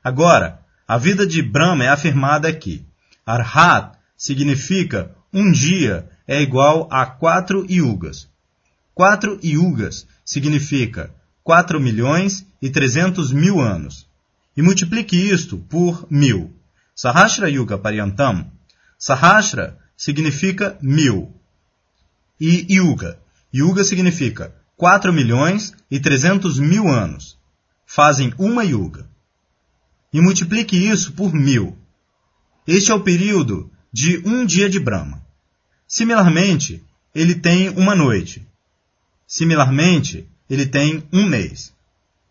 Agora, 0.06 0.60
a 0.86 0.98
vida 0.98 1.26
de 1.26 1.42
Brahma 1.42 1.82
é 1.82 1.88
afirmada 1.88 2.46
aqui. 2.46 2.86
Arhat 3.26 3.98
significa 4.16 5.10
um 5.34 5.50
dia 5.50 6.08
é 6.28 6.40
igual 6.40 6.86
a 6.92 7.04
quatro 7.04 7.66
yugas. 7.68 8.28
Quatro 8.94 9.36
yugas 9.42 10.06
significa 10.24 11.12
4 11.42 11.80
milhões 11.80 12.46
e 12.62 12.70
300 12.70 13.32
mil 13.32 13.58
anos. 13.60 14.06
E 14.56 14.62
multiplique 14.62 15.16
isto 15.16 15.58
por 15.58 16.06
mil. 16.08 16.54
Sahasra 16.94 17.50
Yuga 17.50 17.76
Paryantam. 17.76 18.46
Sahasra 18.96 19.76
significa 19.96 20.78
mil. 20.80 21.34
E 22.40 22.64
Yuga. 22.72 23.18
Yuga 23.52 23.82
significa 23.82 24.54
4 24.76 25.12
milhões 25.12 25.74
e 25.90 25.98
300 25.98 26.60
mil 26.60 26.86
anos. 26.86 27.36
Fazem 27.84 28.32
uma 28.38 28.62
Yuga 28.62 29.15
e 30.16 30.20
multiplique 30.22 30.74
isso 30.74 31.12
por 31.12 31.34
mil. 31.34 31.76
Este 32.66 32.90
é 32.90 32.94
o 32.94 33.02
período 33.02 33.70
de 33.92 34.16
um 34.24 34.46
dia 34.46 34.66
de 34.66 34.80
Brahma. 34.80 35.22
Similarmente, 35.86 36.82
ele 37.14 37.34
tem 37.34 37.68
uma 37.68 37.94
noite. 37.94 38.48
Similarmente, 39.26 40.26
ele 40.48 40.64
tem 40.64 41.06
um 41.12 41.26
mês. 41.26 41.70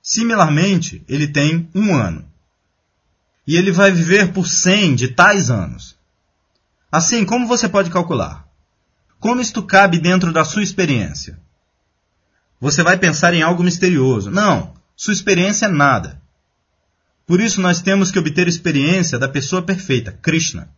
Similarmente, 0.01 1.03
ele 1.07 1.27
tem 1.27 1.69
um 1.75 1.93
ano. 1.93 2.27
E 3.45 3.55
ele 3.55 3.71
vai 3.71 3.91
viver 3.91 4.33
por 4.33 4.47
cem 4.47 4.95
de 4.95 5.09
tais 5.09 5.51
anos. 5.51 5.95
Assim, 6.91 7.23
como 7.23 7.45
você 7.45 7.69
pode 7.69 7.91
calcular? 7.91 8.47
Como 9.19 9.39
isto 9.39 9.61
cabe 9.61 9.99
dentro 9.99 10.33
da 10.33 10.43
sua 10.43 10.63
experiência? 10.63 11.39
Você 12.59 12.81
vai 12.81 12.97
pensar 12.97 13.35
em 13.35 13.43
algo 13.43 13.61
misterioso. 13.61 14.31
Não, 14.31 14.73
sua 14.95 15.13
experiência 15.13 15.67
é 15.67 15.69
nada. 15.69 16.24
Por 17.25 17.41
isso 17.41 17.59
nós 17.59 17.81
temos 17.81 18.11
que 18.11 18.19
obter 18.19 18.47
experiência 18.47 19.17
da 19.17 19.27
pessoa 19.27 19.61
perfeita, 19.61 20.11
Krishna. 20.11 20.69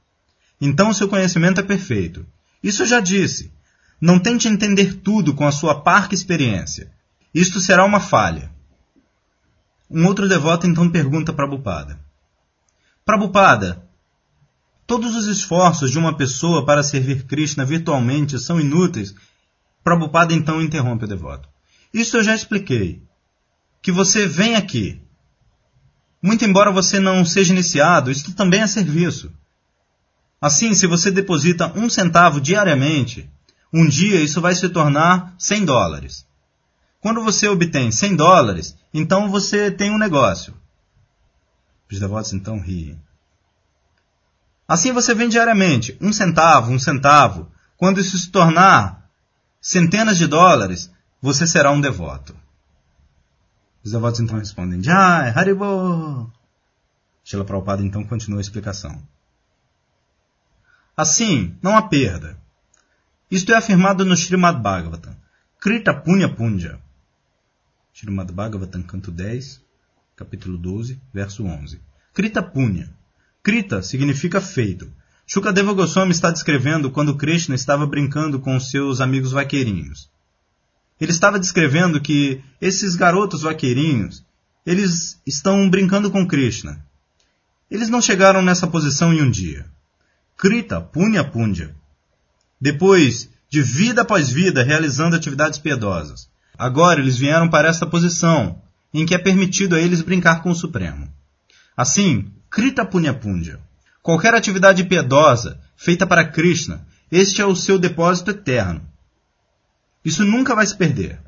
Então 0.60 0.93
seu 0.93 1.08
conhecimento 1.08 1.60
é 1.60 1.64
perfeito. 1.64 2.26
Isso 2.64 2.84
eu 2.84 2.88
já 2.88 3.00
disse. 3.00 3.52
Não 4.00 4.20
tente 4.20 4.48
entender 4.48 4.95
tudo 4.95 5.34
com 5.34 5.45
a 5.45 5.52
sua 5.52 5.82
parca 5.82 6.16
experiência. 6.16 6.91
Isto 7.34 7.60
será 7.60 7.84
uma 7.84 8.00
falha. 8.00 8.52
Um 9.89 10.06
outro 10.06 10.28
devoto 10.28 10.68
então 10.68 10.89
pergunta 10.89 11.34
Prabhupada. 11.34 12.00
Prabhupada, 13.06 13.84
todos 14.86 15.16
os 15.16 15.28
esforços 15.28 15.91
de 15.91 15.98
uma 15.98 16.16
pessoa 16.16 16.66
para 16.66 16.84
servir 16.84 17.24
Krishna 17.26 17.66
virtualmente 17.66 18.39
são 18.39 18.60
inúteis? 18.60 19.14
Prabhupada 19.84 20.34
então 20.34 20.62
interrompe 20.62 21.06
o 21.06 21.08
devoto. 21.08 21.48
Isso 21.93 22.18
eu 22.18 22.24
já 22.24 22.36
expliquei. 22.36 23.02
Que 23.82 23.91
você 23.91 24.28
vem 24.28 24.56
aqui, 24.56 25.02
muito 26.28 26.43
embora 26.43 26.73
você 26.73 26.99
não 26.99 27.23
seja 27.23 27.53
iniciado, 27.53 28.11
isso 28.11 28.34
também 28.36 28.61
é 28.61 28.67
serviço. 28.67 29.32
Assim, 30.41 30.73
se 30.73 30.86
você 30.86 31.09
deposita 31.09 31.71
um 31.73 31.89
centavo 31.89 32.41
diariamente, 32.41 33.30
um 33.73 33.88
dia 33.88 34.19
isso 34.19 34.41
vai 34.41 34.53
se 34.53 34.67
tornar 34.67 35.34
100 35.39 35.63
dólares. 35.63 36.28
Quando 36.99 37.23
você 37.23 37.47
obtém 37.47 37.91
100 37.91 38.17
dólares, 38.17 38.75
então 38.93 39.32
você 39.32 39.71
tem 39.71 39.89
um 39.89 39.97
negócio. 39.97 40.53
Os 41.89 41.97
devotos 41.97 42.34
então 42.34 42.59
riem. 42.59 42.99
Assim 44.67 44.91
você 44.91 45.15
vem 45.15 45.30
diariamente, 45.30 45.97
um 46.01 46.11
centavo, 46.11 46.73
um 46.73 46.80
centavo. 46.80 47.49
Quando 47.78 48.01
isso 48.01 48.17
se 48.17 48.30
tornar 48.30 49.09
centenas 49.61 50.17
de 50.17 50.28
dólares, 50.28 50.91
você 51.21 51.47
será 51.47 51.71
um 51.71 51.80
devoto. 51.80 52.36
Os 53.88 53.94
devotos 53.94 54.20
então 54.20 54.38
respondem, 54.38 54.84
Jai, 54.84 55.30
Haribo! 55.30 56.30
Shila 57.24 57.46
Prabhupada 57.46 57.82
então 57.82 58.04
continua 58.04 58.40
a 58.40 58.42
explicação. 58.42 59.02
Assim, 60.98 61.56
não 61.62 61.78
há 61.78 61.82
perda. 61.82 62.38
Isto 63.32 63.54
é 63.54 63.56
afirmado 63.56 64.04
no 64.04 64.14
Srimad 64.14 64.62
Bhagavatam. 64.62 65.16
Krita 65.58 65.94
Punya 65.94 66.28
Punja. 66.28 66.82
Srimad 67.94 68.30
Bhagavatam, 68.30 68.84
canto 68.84 69.10
10, 69.10 69.62
capítulo 70.18 70.58
12, 70.58 71.00
verso 71.14 71.46
11. 71.46 71.80
Krita 72.14 72.44
Punya. 72.44 72.90
Krita 73.42 73.82
significa 73.82 74.42
feito. 74.42 74.92
Shukadeva 75.26 75.72
Goswami 75.72 76.12
está 76.12 76.30
descrevendo 76.30 76.92
quando 76.92 77.16
Krishna 77.16 77.56
estava 77.56 77.88
brincando 77.88 78.38
com 78.38 78.60
seus 78.60 79.00
amigos 79.00 79.32
vaqueirinhos. 79.32 80.10
Ele 81.00 81.12
estava 81.12 81.39
descrevendo 81.39 82.02
que 82.02 82.41
esses 82.60 82.95
garotos 82.95 83.43
vaqueirinhos, 83.43 84.24
eles 84.66 85.22
estão 85.26 85.70
brincando 85.70 86.10
com 86.10 86.28
Krishna. 86.28 86.84
Eles 87.70 87.89
não 87.89 88.02
chegaram 88.02 88.41
nessa 88.41 88.68
posição 88.68 89.14
em 89.14 89.22
um 89.22 89.30
dia. 89.30 89.66
Krita, 90.38 90.82
Punya 90.82 91.24
Punja. 91.24 91.76
Depois 92.60 93.30
de 93.50 93.62
vida 93.62 94.02
após 94.02 94.30
vida 94.30 94.64
realizando 94.64 95.16
atividades 95.16 95.60
piedosas. 95.60 96.30
Agora 96.58 97.00
eles 97.00 97.18
vieram 97.18 97.48
para 97.50 97.68
esta 97.68 97.86
posição, 97.86 98.62
em 98.93 99.06
que 99.06 99.14
é 99.14 99.18
permitido 99.18 99.76
a 99.76 99.80
eles 99.80 100.02
brincar 100.02 100.41
com 100.41 100.50
o 100.50 100.56
Supremo. 100.56 101.08
Assim, 101.76 102.32
Krita 102.50 102.84
Punya 102.84 103.14
Punja. 103.14 103.60
Qualquer 104.02 104.34
atividade 104.34 104.84
piedosa 104.86 105.60
feita 105.76 106.08
para 106.08 106.26
Krishna, 106.26 106.86
este 107.12 107.41
é 107.41 107.45
o 107.45 107.56
seu 107.56 107.78
depósito 107.78 108.32
eterno. 108.32 108.82
Isso 110.08 110.24
nunca 110.24 110.55
vai 110.55 110.66
se 110.66 110.74
perder. 110.74 111.20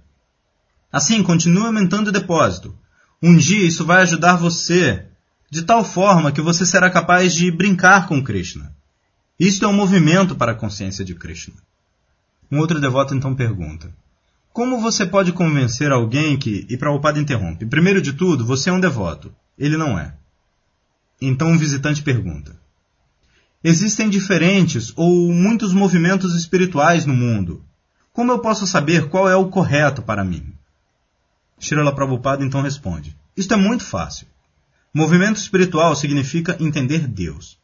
Assim, 0.90 1.22
continue 1.22 1.66
aumentando 1.66 2.08
o 2.08 2.12
depósito. 2.14 2.74
Um 3.22 3.36
dia 3.36 3.68
isso 3.68 3.84
vai 3.84 4.04
ajudar 4.04 4.38
você 4.38 5.06
de 5.52 5.64
tal 5.64 5.84
forma 5.84 6.32
que 6.32 6.40
você 6.40 6.66
será 6.66 6.90
capaz 6.90 7.36
de 7.36 7.52
brincar 7.52 8.08
com 8.08 8.24
Krishna. 8.24 8.74
Isto 9.38 9.66
é 9.66 9.68
um 9.68 9.74
movimento 9.74 10.34
para 10.34 10.54
a 10.54 10.56
consciência 10.56 11.04
de 11.04 11.14
Krishna. 11.14 11.56
Um 12.50 12.60
outro 12.60 12.80
devoto 12.80 13.14
então 13.14 13.36
pergunta: 13.36 13.94
Como 14.54 14.80
você 14.80 15.06
pode 15.06 15.34
convencer 15.34 15.92
alguém 15.92 16.38
que. 16.38 16.66
E 16.70 16.78
Prabhupada 16.78 17.20
interrompe: 17.20 17.66
Primeiro 17.66 18.02
de 18.02 18.14
tudo, 18.14 18.46
você 18.46 18.70
é 18.70 18.74
um 18.74 18.80
devoto. 18.80 19.36
Ele 19.58 19.76
não 19.76 20.00
é. 20.00 20.14
Então 21.22 21.50
um 21.50 21.58
visitante 21.58 22.02
pergunta: 22.02 22.58
Existem 23.62 24.10
diferentes 24.10 24.94
ou 24.96 25.34
muitos 25.34 25.74
movimentos 25.74 26.34
espirituais 26.34 27.06
no 27.06 27.14
mundo. 27.14 27.62
Como 28.14 28.32
eu 28.32 28.40
posso 28.40 28.66
saber 28.66 29.10
qual 29.10 29.30
é 29.30 29.36
o 29.36 29.50
correto 29.50 30.02
para 30.02 30.24
mim? 30.24 30.54
Srila 31.60 31.94
Prabhupada 31.94 32.44
então 32.44 32.62
responde: 32.62 33.16
Isto 33.36 33.54
é 33.54 33.58
muito 33.58 33.84
fácil. 33.84 34.28
Movimento 34.94 35.38
espiritual 35.38 35.96
significa 35.96 36.58
entender 36.60 37.08
Deus. 37.08 37.60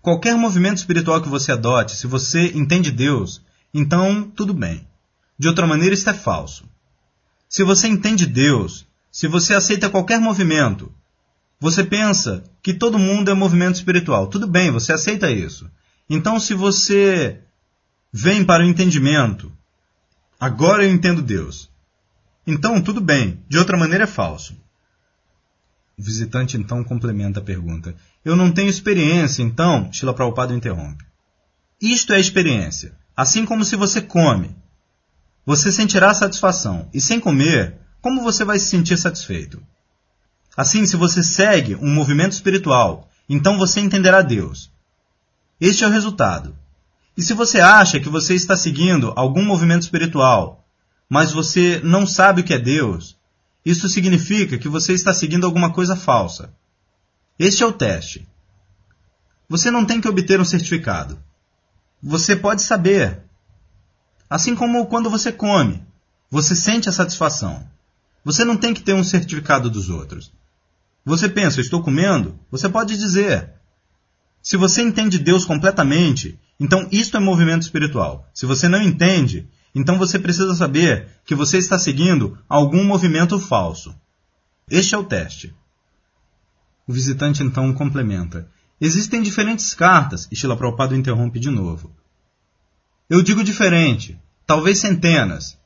Qualquer 0.00 0.36
movimento 0.36 0.78
espiritual 0.78 1.20
que 1.20 1.28
você 1.28 1.52
adote, 1.52 1.96
se 1.96 2.06
você 2.06 2.52
entende 2.54 2.90
Deus, 2.90 3.42
então 3.74 4.30
tudo 4.30 4.54
bem. 4.54 4.86
De 5.38 5.48
outra 5.48 5.66
maneira, 5.66 5.94
isto 5.94 6.08
é 6.08 6.14
falso. 6.14 6.64
Se 7.48 7.62
você 7.62 7.88
entende 7.88 8.26
Deus, 8.26 8.86
se 9.10 9.26
você 9.26 9.54
aceita 9.54 9.90
qualquer 9.90 10.20
movimento, 10.20 10.92
você 11.60 11.82
pensa 11.82 12.44
que 12.62 12.72
todo 12.72 12.98
mundo 12.98 13.30
é 13.30 13.34
movimento 13.34 13.76
espiritual. 13.76 14.28
Tudo 14.28 14.46
bem, 14.46 14.70
você 14.70 14.92
aceita 14.92 15.30
isso. 15.30 15.70
Então, 16.08 16.38
se 16.38 16.54
você 16.54 17.42
vem 18.12 18.44
para 18.44 18.64
o 18.64 18.66
entendimento 18.66 19.52
Agora 20.40 20.84
eu 20.84 20.92
entendo 20.92 21.20
Deus. 21.20 21.68
Então, 22.46 22.80
tudo 22.80 23.00
bem, 23.00 23.42
de 23.48 23.58
outra 23.58 23.76
maneira 23.76 24.04
é 24.04 24.06
falso. 24.06 24.56
O 25.98 26.02
visitante 26.02 26.56
então 26.56 26.84
complementa 26.84 27.40
a 27.40 27.42
pergunta. 27.42 27.96
Eu 28.24 28.36
não 28.36 28.52
tenho 28.52 28.70
experiência, 28.70 29.42
então, 29.42 29.92
Shila 29.92 30.14
Prabhupada 30.14 30.54
interrompe. 30.54 31.04
Isto 31.80 32.12
é 32.12 32.20
experiência. 32.20 32.96
Assim 33.16 33.44
como 33.44 33.64
se 33.64 33.74
você 33.74 34.00
come. 34.00 34.54
Você 35.44 35.72
sentirá 35.72 36.14
satisfação. 36.14 36.88
E 36.94 37.00
sem 37.00 37.18
comer, 37.18 37.76
como 38.00 38.22
você 38.22 38.44
vai 38.44 38.60
se 38.60 38.66
sentir 38.66 38.96
satisfeito? 38.96 39.60
Assim, 40.56 40.86
se 40.86 40.96
você 40.96 41.20
segue 41.20 41.74
um 41.74 41.92
movimento 41.92 42.32
espiritual, 42.32 43.10
então 43.28 43.58
você 43.58 43.80
entenderá 43.80 44.22
Deus. 44.22 44.70
Este 45.60 45.82
é 45.82 45.88
o 45.88 45.90
resultado. 45.90 46.56
E 47.18 47.22
se 47.24 47.34
você 47.34 47.58
acha 47.58 47.98
que 47.98 48.08
você 48.08 48.36
está 48.36 48.56
seguindo 48.56 49.12
algum 49.16 49.44
movimento 49.44 49.82
espiritual, 49.82 50.64
mas 51.10 51.32
você 51.32 51.80
não 51.82 52.06
sabe 52.06 52.42
o 52.42 52.44
que 52.44 52.54
é 52.54 52.60
Deus, 52.60 53.18
isso 53.66 53.88
significa 53.88 54.56
que 54.56 54.68
você 54.68 54.92
está 54.92 55.12
seguindo 55.12 55.44
alguma 55.44 55.72
coisa 55.72 55.96
falsa. 55.96 56.54
Este 57.36 57.64
é 57.64 57.66
o 57.66 57.72
teste. 57.72 58.24
Você 59.48 59.68
não 59.68 59.84
tem 59.84 60.00
que 60.00 60.08
obter 60.08 60.40
um 60.40 60.44
certificado. 60.44 61.18
Você 62.00 62.36
pode 62.36 62.62
saber. 62.62 63.24
Assim 64.30 64.54
como 64.54 64.86
quando 64.86 65.10
você 65.10 65.32
come, 65.32 65.82
você 66.30 66.54
sente 66.54 66.88
a 66.88 66.92
satisfação. 66.92 67.68
Você 68.24 68.44
não 68.44 68.56
tem 68.56 68.72
que 68.72 68.82
ter 68.82 68.92
um 68.92 69.02
certificado 69.02 69.68
dos 69.68 69.90
outros. 69.90 70.30
Você 71.04 71.28
pensa, 71.28 71.60
estou 71.60 71.82
comendo? 71.82 72.38
Você 72.48 72.68
pode 72.68 72.96
dizer. 72.96 73.54
Se 74.40 74.56
você 74.56 74.82
entende 74.82 75.18
Deus 75.18 75.44
completamente, 75.44 76.38
então 76.58 76.88
isto 76.90 77.16
é 77.16 77.20
movimento 77.20 77.62
espiritual. 77.62 78.28
Se 78.34 78.46
você 78.46 78.68
não 78.68 78.82
entende, 78.82 79.48
então 79.74 79.96
você 79.96 80.18
precisa 80.18 80.54
saber 80.54 81.08
que 81.24 81.34
você 81.34 81.58
está 81.58 81.78
seguindo 81.78 82.38
algum 82.48 82.84
movimento 82.84 83.38
falso. 83.38 83.94
Este 84.70 84.94
é 84.94 84.98
o 84.98 85.04
teste. 85.04 85.54
O 86.86 86.92
visitante 86.92 87.42
então 87.42 87.72
complementa. 87.72 88.48
Existem 88.80 89.22
diferentes 89.22 89.74
cartas, 89.74 90.28
e 90.30 90.36
Shila 90.36 90.56
Prabhupada 90.56 90.96
interrompe 90.96 91.38
de 91.38 91.50
novo. 91.50 91.94
Eu 93.08 93.22
digo 93.22 93.42
diferente, 93.44 94.20
talvez 94.46 94.78
centenas. 94.78 95.58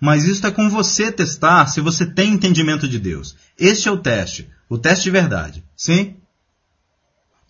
Mas 0.00 0.24
isso 0.24 0.46
é 0.46 0.50
com 0.50 0.70
você 0.70 1.12
testar 1.12 1.66
se 1.66 1.80
você 1.80 2.06
tem 2.06 2.32
entendimento 2.32 2.88
de 2.88 2.98
Deus. 2.98 3.36
Este 3.58 3.88
é 3.88 3.92
o 3.92 3.98
teste, 3.98 4.48
o 4.68 4.78
teste 4.78 5.04
de 5.04 5.10
verdade. 5.10 5.64
Sim? 5.76 6.16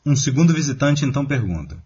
Um 0.05 0.17
segundo 0.17 0.53
visitante 0.53 1.05
então 1.05 1.25
pergunta: 1.25 1.81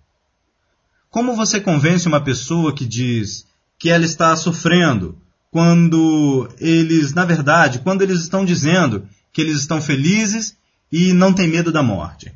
Como 1.14 1.36
você 1.36 1.60
convence 1.60 2.08
uma 2.08 2.20
pessoa 2.20 2.74
que 2.74 2.84
diz 2.84 3.46
que 3.78 3.88
ela 3.88 4.04
está 4.04 4.34
sofrendo 4.34 5.16
quando 5.48 6.48
eles, 6.58 7.14
na 7.14 7.24
verdade, 7.24 7.78
quando 7.78 8.02
eles 8.02 8.18
estão 8.18 8.44
dizendo 8.44 9.06
que 9.32 9.40
eles 9.40 9.58
estão 9.58 9.80
felizes 9.80 10.56
e 10.90 11.12
não 11.12 11.32
têm 11.32 11.46
medo 11.46 11.70
da 11.70 11.84
morte? 11.84 12.34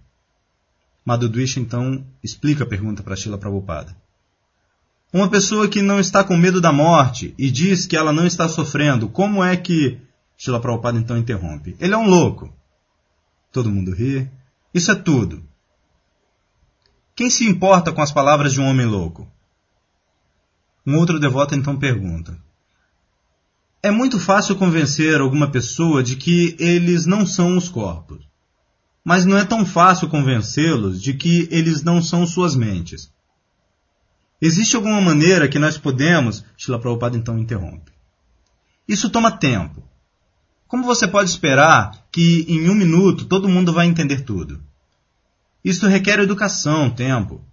Madhudwish 1.04 1.58
então 1.58 2.06
explica 2.22 2.62
a 2.62 2.68
pergunta 2.68 3.02
para 3.02 3.16
Shila 3.16 3.36
Prabhupada. 3.36 3.96
Uma 5.12 5.28
pessoa 5.28 5.66
que 5.66 5.82
não 5.82 5.98
está 5.98 6.22
com 6.22 6.36
medo 6.36 6.60
da 6.60 6.72
morte 6.72 7.34
e 7.36 7.50
diz 7.50 7.84
que 7.84 7.96
ela 7.96 8.12
não 8.12 8.28
está 8.28 8.48
sofrendo, 8.48 9.08
como 9.08 9.42
é 9.42 9.56
que. 9.56 9.98
Shila 10.36 10.60
Prabhupada 10.60 11.00
então 11.00 11.18
interrompe. 11.18 11.74
Ele 11.80 11.94
é 11.94 11.98
um 11.98 12.06
louco. 12.06 12.48
Todo 13.50 13.72
mundo 13.72 13.92
ri. 13.92 14.30
Isso 14.72 14.92
é 14.92 14.94
tudo. 14.94 15.42
Quem 17.18 17.28
se 17.28 17.44
importa 17.44 17.92
com 17.92 18.00
as 18.00 18.12
palavras 18.12 18.52
de 18.52 18.60
um 18.60 18.66
homem 18.66 18.86
louco? 18.86 19.26
Um 20.86 20.96
outro 20.96 21.18
devoto 21.18 21.52
então 21.52 21.76
pergunta: 21.76 22.38
É 23.82 23.90
muito 23.90 24.20
fácil 24.20 24.54
convencer 24.54 25.20
alguma 25.20 25.50
pessoa 25.50 26.00
de 26.00 26.14
que 26.14 26.54
eles 26.60 27.06
não 27.06 27.26
são 27.26 27.56
os 27.56 27.68
corpos 27.68 28.28
mas 29.08 29.24
não 29.24 29.38
é 29.38 29.44
tão 29.46 29.64
fácil 29.64 30.06
convencê-los 30.06 31.00
de 31.00 31.14
que 31.14 31.48
eles 31.50 31.82
não 31.82 32.02
são 32.02 32.26
suas 32.26 32.54
mentes. 32.54 33.10
Existe 34.38 34.76
alguma 34.76 35.00
maneira 35.00 35.48
que 35.48 35.58
nós 35.58 35.78
podemos. 35.78 36.44
Shila 36.58 36.78
Prabhupada 36.78 37.16
então 37.16 37.38
interrompe. 37.38 37.90
Isso 38.86 39.08
toma 39.08 39.30
tempo. 39.30 39.82
Como 40.66 40.84
você 40.84 41.08
pode 41.08 41.30
esperar 41.30 42.06
que 42.12 42.44
em 42.50 42.68
um 42.68 42.74
minuto 42.74 43.24
todo 43.24 43.48
mundo 43.48 43.72
vai 43.72 43.86
entender 43.86 44.26
tudo? 44.26 44.62
Isso 45.64 45.86
requer 45.86 46.20
educação, 46.20 46.90
tempo. 46.90 47.44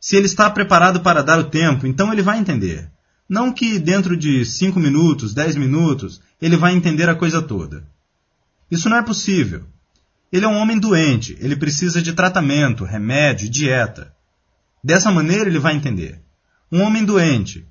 Se 0.00 0.16
ele 0.16 0.26
está 0.26 0.48
preparado 0.50 1.00
para 1.00 1.22
dar 1.22 1.38
o 1.38 1.44
tempo, 1.44 1.86
então 1.86 2.12
ele 2.12 2.22
vai 2.22 2.38
entender. 2.38 2.90
Não 3.28 3.52
que 3.52 3.78
dentro 3.78 4.16
de 4.16 4.44
cinco 4.44 4.80
minutos, 4.80 5.32
dez 5.32 5.54
minutos, 5.54 6.20
ele 6.40 6.56
vai 6.56 6.74
entender 6.74 7.08
a 7.08 7.14
coisa 7.14 7.40
toda. 7.40 7.86
Isso 8.70 8.88
não 8.88 8.96
é 8.96 9.02
possível. 9.02 9.64
Ele 10.32 10.44
é 10.44 10.48
um 10.48 10.56
homem 10.56 10.78
doente, 10.78 11.36
ele 11.40 11.56
precisa 11.56 12.00
de 12.00 12.12
tratamento, 12.12 12.84
remédio, 12.84 13.48
dieta. 13.48 14.14
Dessa 14.82 15.10
maneira 15.10 15.48
ele 15.48 15.58
vai 15.58 15.74
entender. 15.74 16.20
Um 16.72 16.82
homem 16.82 17.04
doente, 17.04 17.66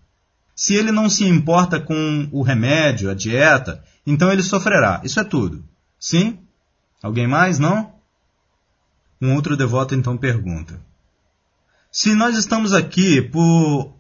se 0.56 0.76
ele 0.76 0.92
não 0.92 1.10
se 1.10 1.26
importa 1.26 1.80
com 1.80 2.28
o 2.32 2.42
remédio, 2.42 3.10
a 3.10 3.14
dieta, 3.14 3.82
então 4.06 4.32
ele 4.32 4.44
sofrerá. 4.44 5.02
Isso 5.06 5.20
é 5.20 5.24
tudo. 5.24 5.64
Sim? 5.98 6.38
Alguém 7.02 7.28
mais? 7.28 7.58
Não? 7.60 7.94
Um 9.22 9.36
outro 9.36 9.58
devoto 9.58 9.94
então 9.96 10.18
pergunta: 10.18 10.80
Se 11.92 12.16
nós 12.16 12.38
estamos 12.38 12.74
aqui 12.74 13.22
por 13.22 13.94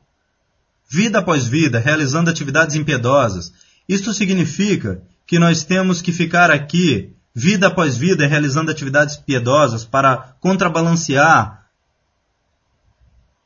vida 0.89 1.19
após 1.19 1.47
vida 1.47 1.79
realizando 1.79 2.29
atividades 2.29 2.75
impiedosas, 2.75 3.53
isto 3.87 4.13
significa 4.13 5.01
que 5.25 5.37
nós 5.37 5.63
temos 5.63 6.01
que 6.01 6.11
ficar 6.11 6.49
aqui 6.49 7.13
vida 7.35 7.67
após 7.67 7.97
vida, 7.97 8.27
realizando 8.27 8.71
atividades 8.71 9.15
piedosas 9.17 9.85
para 9.85 10.35
contrabalancear 10.39 11.67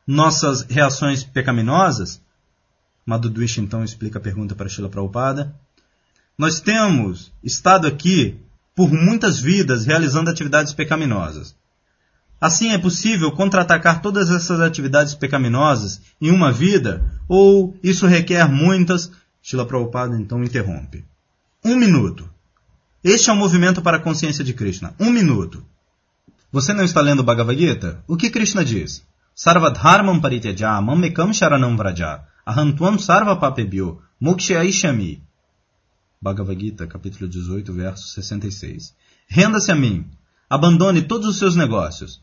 nossas 0.06 0.62
reações 0.62 1.24
pecaminosas? 1.24 2.22
Madhudwish 3.06 3.60
então 3.60 3.84
explica 3.84 4.20
a 4.20 4.22
pergunta 4.22 4.56
para 4.56 4.70
Shila 4.70 4.90
Prabhupada. 4.90 5.54
Nós 6.38 6.60
temos 6.60 7.32
estado 7.44 7.86
aqui 7.86 8.40
por 8.76 8.92
muitas 8.92 9.40
vidas 9.40 9.86
realizando 9.86 10.30
atividades 10.30 10.74
pecaminosas. 10.74 11.56
Assim 12.44 12.72
é 12.72 12.78
possível 12.78 13.32
contra-atacar 13.32 14.02
todas 14.02 14.30
essas 14.30 14.60
atividades 14.60 15.16
pecaminosas 15.16 16.02
em 16.20 16.30
uma 16.30 16.52
vida, 16.52 17.02
ou 17.26 17.74
isso 17.82 18.06
requer 18.06 18.50
muitas? 18.52 19.10
Shila 19.42 19.66
Prabhupada 19.66 20.18
então 20.20 20.44
interrompe. 20.44 21.06
Um 21.64 21.78
minuto. 21.78 22.30
Este 23.02 23.30
é 23.30 23.34
o 23.34 23.38
movimento 23.38 23.82
para 23.82 23.96
a 23.96 24.00
consciência 24.02 24.44
de 24.44 24.54
Krishna. 24.54 24.94
Um 25.00 25.10
minuto. 25.10 25.64
Você 26.52 26.74
não 26.74 26.84
está 26.84 27.00
lendo 27.00 27.24
Bhagavad 27.24 27.58
Gita? 27.58 28.04
O 28.06 28.18
que 28.18 28.30
Krishna 28.30 28.66
diz? 28.66 29.02
Sarvadharmam 29.34 30.20
parityaja 30.20 30.82
mamekam 30.82 31.32
sharanam 31.32 31.78
vraja 31.78 32.26
ahantuam 32.46 33.00
sarva 33.00 33.38
papebhyo 33.38 34.02
mokshaishami. 34.20 35.24
Bhagavad 36.22 36.60
Gita, 36.60 36.88
capítulo 36.88 37.26
18, 37.26 37.72
verso 37.72 38.10
66. 38.10 38.94
Renda-se 39.30 39.72
a 39.72 39.76
mim. 39.76 40.06
Abandone 40.50 41.04
todos 41.04 41.30
os 41.30 41.38
seus 41.38 41.56
negócios. 41.56 42.22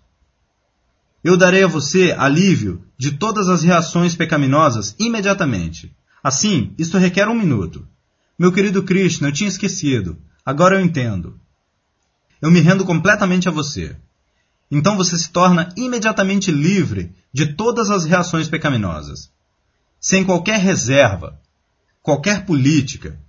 Eu 1.23 1.37
darei 1.37 1.62
a 1.62 1.68
você 1.68 2.14
alívio 2.16 2.83
de 2.97 3.12
todas 3.12 3.49
as 3.49 3.62
reações 3.62 4.16
pecaminosas 4.16 4.95
imediatamente. 4.99 5.95
Assim, 6.23 6.75
isto 6.79 6.99
requer 6.99 7.29
um 7.29 7.35
minuto. 7.35 7.87
Meu 8.39 8.51
querido 8.53 8.83
Krishna, 8.83 9.29
eu 9.29 9.33
tinha 9.33 9.49
esquecido. 9.49 10.16
Agora 10.45 10.77
eu 10.77 10.85
entendo. 10.85 11.39
Eu 12.41 12.51
me 12.51 12.61
rendo 12.61 12.85
completamente 12.85 13.49
a 13.49 13.53
você. 13.53 13.97
Então 14.71 14.97
você 14.97 15.18
se 15.18 15.31
torna 15.31 15.68
imediatamente 15.77 16.51
livre 16.51 17.12
de 17.33 17.55
todas 17.55 17.91
as 17.91 18.05
reações 18.05 18.49
pecaminosas. 18.49 19.31
Sem 20.01 20.25
qualquer 20.25 20.59
reserva, 20.59 21.39
qualquer 22.03 22.47
política. 22.47 23.21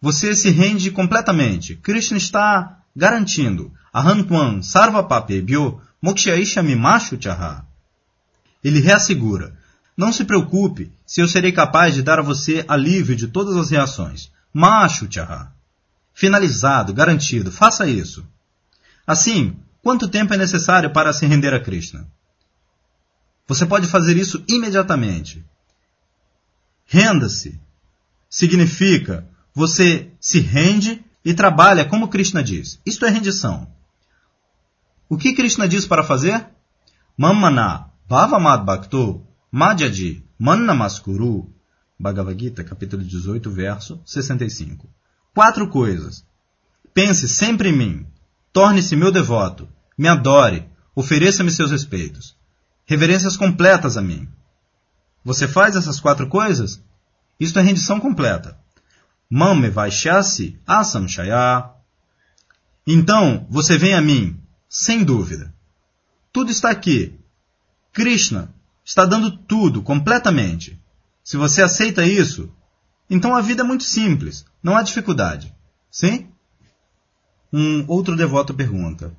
Você 0.00 0.34
se 0.34 0.50
rende 0.50 0.90
completamente. 0.90 1.76
Krishna 1.76 2.16
está 2.16 2.78
garantindo. 2.94 3.72
Ahantwan 3.92 4.62
sarvapape 4.62 5.42
bio 6.02 6.10
mokshaishami 6.12 6.74
machu 6.74 7.16
chaha. 7.20 7.64
Ele 8.62 8.80
reassegura. 8.80 9.56
Não 9.96 10.12
se 10.12 10.24
preocupe 10.24 10.92
se 11.06 11.20
eu 11.20 11.28
serei 11.28 11.52
capaz 11.52 11.94
de 11.94 12.02
dar 12.02 12.18
a 12.18 12.22
você 12.22 12.64
alívio 12.68 13.16
de 13.16 13.28
todas 13.28 13.56
as 13.56 13.70
reações. 13.70 14.30
Machu 14.52 15.06
chaha 15.10 15.56
finalizado, 16.16 16.94
garantido. 16.94 17.52
Faça 17.52 17.86
isso. 17.86 18.26
Assim, 19.06 19.54
quanto 19.82 20.08
tempo 20.08 20.32
é 20.32 20.36
necessário 20.38 20.90
para 20.90 21.12
se 21.12 21.26
render 21.26 21.52
a 21.52 21.60
Krishna? 21.60 22.08
Você 23.46 23.66
pode 23.66 23.86
fazer 23.86 24.16
isso 24.16 24.42
imediatamente. 24.48 25.44
Renda-se 26.86 27.60
significa 28.30 29.28
você 29.54 30.10
se 30.18 30.40
rende 30.40 31.04
e 31.22 31.34
trabalha 31.34 31.84
como 31.84 32.08
Krishna 32.08 32.42
diz. 32.42 32.80
Isto 32.86 33.04
é 33.04 33.10
rendição. 33.10 33.70
O 35.08 35.16
que 35.16 35.34
Krishna 35.34 35.68
diz 35.68 35.86
para 35.86 36.02
fazer? 36.02 36.46
Mamana 37.16 37.90
bhavamad 38.08 38.64
bhakto 38.64 39.24
madhyadi 39.52 40.24
mannamaskuru. 40.38 41.52
Bhagavad 41.98 42.38
Gita, 42.38 42.62
capítulo 42.62 43.02
18, 43.02 43.50
verso 43.50 44.00
65. 44.04 44.88
Quatro 45.34 45.68
coisas. 45.70 46.24
Pense 46.92 47.28
sempre 47.28 47.70
em 47.70 47.72
mim. 47.72 48.06
Torne-se 48.52 48.96
meu 48.96 49.12
devoto. 49.12 49.68
Me 49.96 50.08
adore. 50.08 50.68
Ofereça-me 50.94 51.50
seus 51.50 51.70
respeitos. 51.70 52.36
Reverências 52.84 53.36
completas 53.36 53.96
a 53.96 54.02
mim. 54.02 54.28
Você 55.24 55.48
faz 55.48 55.74
essas 55.76 56.00
quatro 56.00 56.28
coisas? 56.28 56.82
Isto 57.38 57.58
é 57.58 57.62
rendição 57.62 58.00
completa. 58.00 58.58
Mame 59.30 59.70
vaishyasi 59.70 60.58
asam 60.66 61.08
shaya. 61.08 61.70
Então 62.86 63.46
você 63.50 63.76
vem 63.76 63.94
a 63.94 64.00
mim, 64.00 64.40
sem 64.68 65.04
dúvida. 65.04 65.54
Tudo 66.32 66.50
está 66.50 66.70
aqui. 66.70 67.18
Krishna 67.92 68.54
está 68.84 69.04
dando 69.04 69.36
tudo 69.36 69.82
completamente. 69.82 70.80
Se 71.24 71.36
você 71.36 71.62
aceita 71.62 72.04
isso, 72.04 72.52
Então 73.08 73.34
a 73.34 73.40
vida 73.40 73.62
é 73.62 73.66
muito 73.66 73.84
simples, 73.84 74.44
não 74.62 74.76
há 74.76 74.82
dificuldade. 74.82 75.54
Sim? 75.90 76.28
Um 77.52 77.84
outro 77.86 78.16
devoto 78.16 78.52
pergunta: 78.52 79.16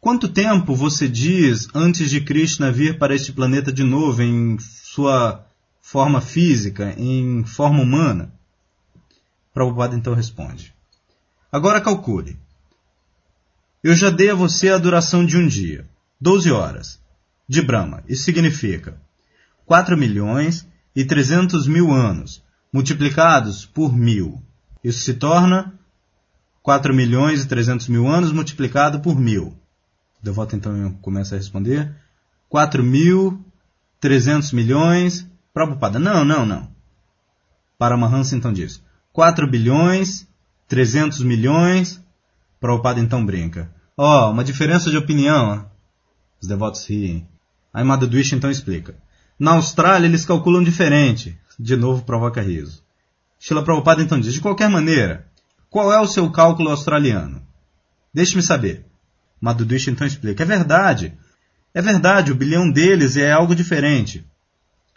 Quanto 0.00 0.28
tempo 0.28 0.74
você 0.74 1.08
diz 1.08 1.68
antes 1.74 2.10
de 2.10 2.20
Krishna 2.20 2.72
vir 2.72 2.98
para 2.98 3.14
este 3.14 3.32
planeta 3.32 3.72
de 3.72 3.82
novo 3.82 4.22
em 4.22 4.58
sua 4.58 5.44
forma 5.80 6.20
física, 6.20 6.94
em 6.96 7.44
forma 7.44 7.82
humana? 7.82 8.32
Prabhupada 9.52 9.96
então 9.96 10.14
responde: 10.14 10.74
Agora 11.50 11.80
calcule. 11.80 12.38
Eu 13.82 13.96
já 13.96 14.10
dei 14.10 14.30
a 14.30 14.34
você 14.34 14.68
a 14.68 14.78
duração 14.78 15.26
de 15.26 15.36
um 15.36 15.46
dia, 15.46 15.88
12 16.20 16.52
horas, 16.52 17.00
de 17.48 17.60
Brahma. 17.60 18.04
Isso 18.08 18.22
significa 18.22 18.96
4 19.66 19.96
milhões 19.96 20.66
e 20.94 21.04
300 21.04 21.66
mil 21.66 21.90
anos, 21.90 22.42
multiplicados 22.72 23.66
por 23.66 23.96
mil. 23.96 24.40
Isso 24.84 25.00
se 25.00 25.14
torna 25.14 25.74
4 26.62 26.94
milhões 26.94 27.42
e 27.42 27.48
300 27.48 27.88
mil 27.88 28.06
anos 28.06 28.32
multiplicado 28.32 29.00
por 29.00 29.18
mil. 29.18 29.48
O 30.20 30.24
devoto 30.24 30.54
então 30.54 30.92
começa 31.00 31.34
a 31.34 31.38
responder. 31.38 31.92
4 32.48 32.82
mil, 32.84 33.44
300 34.00 34.52
milhões. 34.52 35.26
Prabhupada, 35.52 35.98
não, 35.98 36.24
não, 36.24 36.46
não. 36.46 36.70
Paramahansa 37.76 38.36
então 38.36 38.52
diz. 38.52 38.82
4 39.12 39.46
bilhões, 39.46 40.26
300 40.68 41.22
milhões. 41.22 42.01
Prabhupada 42.62 43.00
então 43.00 43.26
brinca. 43.26 43.68
Ó, 43.96 44.28
oh, 44.28 44.30
uma 44.30 44.44
diferença 44.44 44.88
de 44.88 44.96
opinião. 44.96 45.68
Os 46.40 46.46
devotos 46.46 46.88
riem. 46.88 47.26
Aí 47.74 47.82
Madhudwish 47.82 48.36
então 48.36 48.48
explica. 48.48 48.94
Na 49.36 49.54
Austrália 49.54 50.06
eles 50.06 50.24
calculam 50.24 50.62
diferente. 50.62 51.36
De 51.58 51.74
novo 51.74 52.04
provoca 52.04 52.40
riso. 52.40 52.80
Shila 53.36 53.64
Prabhupada 53.64 54.00
então 54.00 54.20
diz, 54.20 54.32
de 54.32 54.40
qualquer 54.40 54.70
maneira, 54.70 55.26
qual 55.68 55.92
é 55.92 56.00
o 56.00 56.06
seu 56.06 56.30
cálculo 56.30 56.70
australiano? 56.70 57.42
Deixe-me 58.14 58.42
saber. 58.42 58.86
Madhudish 59.40 59.88
então 59.88 60.06
explica. 60.06 60.44
É 60.44 60.46
verdade. 60.46 61.18
É 61.74 61.82
verdade, 61.82 62.30
o 62.30 62.36
bilhão 62.36 62.70
deles 62.70 63.16
é 63.16 63.32
algo 63.32 63.56
diferente. 63.56 64.24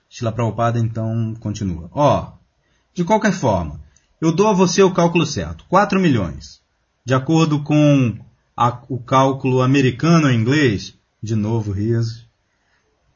Shila 0.08 0.32
Prabhupada 0.32 0.78
então 0.78 1.34
continua. 1.40 1.90
Ó, 1.92 2.22
oh, 2.22 2.38
de 2.94 3.04
qualquer 3.04 3.34
forma, 3.34 3.82
eu 4.22 4.32
dou 4.32 4.50
a 4.50 4.54
você 4.54 4.84
o 4.84 4.94
cálculo 4.94 5.26
certo. 5.26 5.66
4 5.68 6.00
milhões. 6.00 6.64
De 7.06 7.14
acordo 7.14 7.62
com 7.62 8.18
a, 8.58 8.82
o 8.90 8.98
cálculo 8.98 9.62
americano 9.62 10.28
em 10.28 10.40
inglês, 10.40 10.98
de 11.22 11.36
novo 11.36 11.72
riso, 11.72 12.26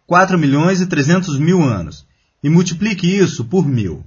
4 0.05 0.37
milhões 0.37 0.79
e 0.79 0.85
300 0.85 1.39
mil 1.39 1.63
anos. 1.63 2.07
E 2.43 2.49
multiplique 2.49 3.07
isso 3.07 3.45
por 3.45 3.67
mil. 3.67 4.05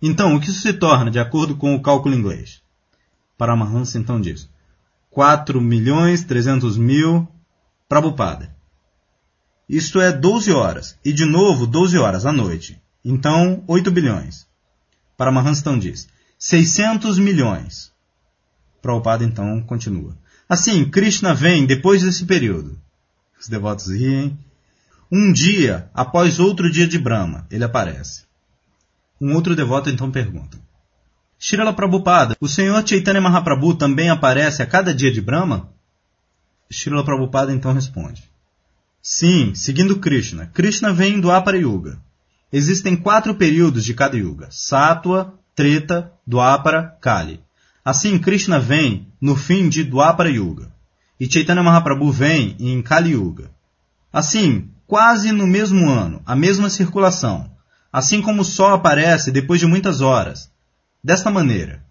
Então, 0.00 0.34
o 0.34 0.40
que 0.40 0.50
isso 0.50 0.60
se 0.60 0.72
torna, 0.72 1.10
de 1.10 1.18
acordo 1.18 1.56
com 1.56 1.74
o 1.74 1.82
cálculo 1.82 2.14
inglês? 2.14 2.62
Paramahansa 3.36 3.98
então 3.98 4.20
diz: 4.20 4.48
4 5.10 5.60
milhões 5.60 6.22
300 6.24 6.76
mil 6.78 7.28
Prabhupada. 7.88 8.54
Isto 9.68 10.00
é 10.00 10.12
12 10.12 10.52
horas, 10.52 10.98
e 11.04 11.12
de 11.12 11.24
novo 11.24 11.66
12 11.66 11.98
horas 11.98 12.26
à 12.26 12.32
noite. 12.32 12.80
Então, 13.04 13.64
8 13.66 13.90
bilhões. 13.90 14.46
Paramahansa 15.16 15.60
então 15.60 15.78
diz: 15.78 16.08
600 16.38 17.18
milhões. 17.18 17.93
Prabhupada 18.84 19.24
então 19.24 19.62
continua. 19.62 20.14
Assim, 20.46 20.84
Krishna 20.84 21.34
vem 21.34 21.64
depois 21.64 22.02
desse 22.02 22.26
período. 22.26 22.78
Os 23.40 23.48
devotos 23.48 23.88
riem. 23.88 24.38
Um 25.10 25.32
dia 25.32 25.88
após 25.94 26.38
outro 26.38 26.70
dia 26.70 26.86
de 26.86 26.98
Brahma, 26.98 27.46
ele 27.50 27.64
aparece. 27.64 28.24
Um 29.18 29.34
outro 29.34 29.56
devoto 29.56 29.88
então 29.88 30.10
pergunta: 30.10 30.58
Shirala 31.38 31.72
Prabhupada, 31.72 32.36
o 32.38 32.46
Senhor 32.46 32.86
Chaitanya 32.86 33.22
Mahaprabhu 33.22 33.74
também 33.74 34.10
aparece 34.10 34.62
a 34.62 34.66
cada 34.66 34.94
dia 34.94 35.10
de 35.10 35.22
Brahma? 35.22 35.72
Shirala 36.70 37.04
Prabhupada 37.04 37.52
então 37.52 37.72
responde: 37.72 38.22
Sim, 39.00 39.54
seguindo 39.54 39.98
Krishna. 39.98 40.50
Krishna 40.52 40.92
vem 40.92 41.20
do 41.20 41.30
Apara 41.30 41.56
Yuga. 41.56 41.98
Existem 42.52 42.96
quatro 42.96 43.34
períodos 43.34 43.82
de 43.82 43.94
cada 43.94 44.16
yuga: 44.16 44.48
Sattva, 44.50 45.32
Treta, 45.54 46.12
Dwapara, 46.26 46.98
Kali. 47.00 47.43
Assim, 47.84 48.18
Krishna 48.18 48.58
vem 48.58 49.06
no 49.20 49.36
fim 49.36 49.68
de 49.68 49.84
Dwapara 49.84 50.30
Yuga. 50.30 50.72
E 51.20 51.30
Chaitanya 51.30 51.62
Mahaprabhu 51.62 52.10
vem 52.10 52.56
em 52.58 52.80
Kali 52.80 53.10
Yuga. 53.10 53.50
Assim, 54.10 54.70
quase 54.86 55.32
no 55.32 55.46
mesmo 55.46 55.88
ano, 55.88 56.22
a 56.24 56.34
mesma 56.34 56.70
circulação, 56.70 57.50
assim 57.92 58.22
como 58.22 58.42
o 58.42 58.44
Sol 58.44 58.72
aparece 58.72 59.30
depois 59.30 59.60
de 59.60 59.66
muitas 59.66 60.00
horas, 60.00 60.50
desta 61.02 61.30
maneira. 61.30 61.84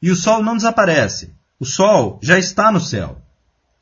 E 0.00 0.10
o 0.10 0.16
Sol 0.16 0.42
não 0.42 0.56
desaparece. 0.56 1.34
O 1.58 1.64
Sol 1.64 2.20
já 2.22 2.38
está 2.38 2.70
no 2.70 2.80
céu. 2.80 3.20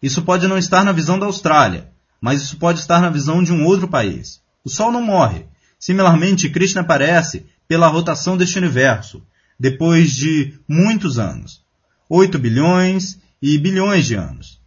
Isso 0.02 0.22
pode 0.22 0.48
não 0.48 0.56
estar 0.56 0.82
na 0.82 0.92
visão 0.92 1.18
da 1.18 1.26
Austrália, 1.26 1.90
mas 2.20 2.40
isso 2.40 2.56
pode 2.56 2.80
estar 2.80 3.00
na 3.00 3.10
visão 3.10 3.42
de 3.42 3.52
um 3.52 3.64
outro 3.66 3.88
país. 3.88 4.40
O 4.64 4.70
Sol 4.70 4.90
não 4.90 5.02
morre. 5.02 5.46
Similarmente, 5.78 6.48
Krishna 6.48 6.80
aparece 6.80 7.44
pela 7.68 7.88
rotação 7.88 8.36
deste 8.36 8.58
universo, 8.58 9.22
depois 9.62 10.16
de 10.16 10.58
muitos 10.66 11.20
anos 11.20 11.62
8 12.10 12.36
bilhões 12.36 13.20
e 13.40 13.56
bilhões 13.58 14.06
de 14.06 14.16
anos. 14.16 14.60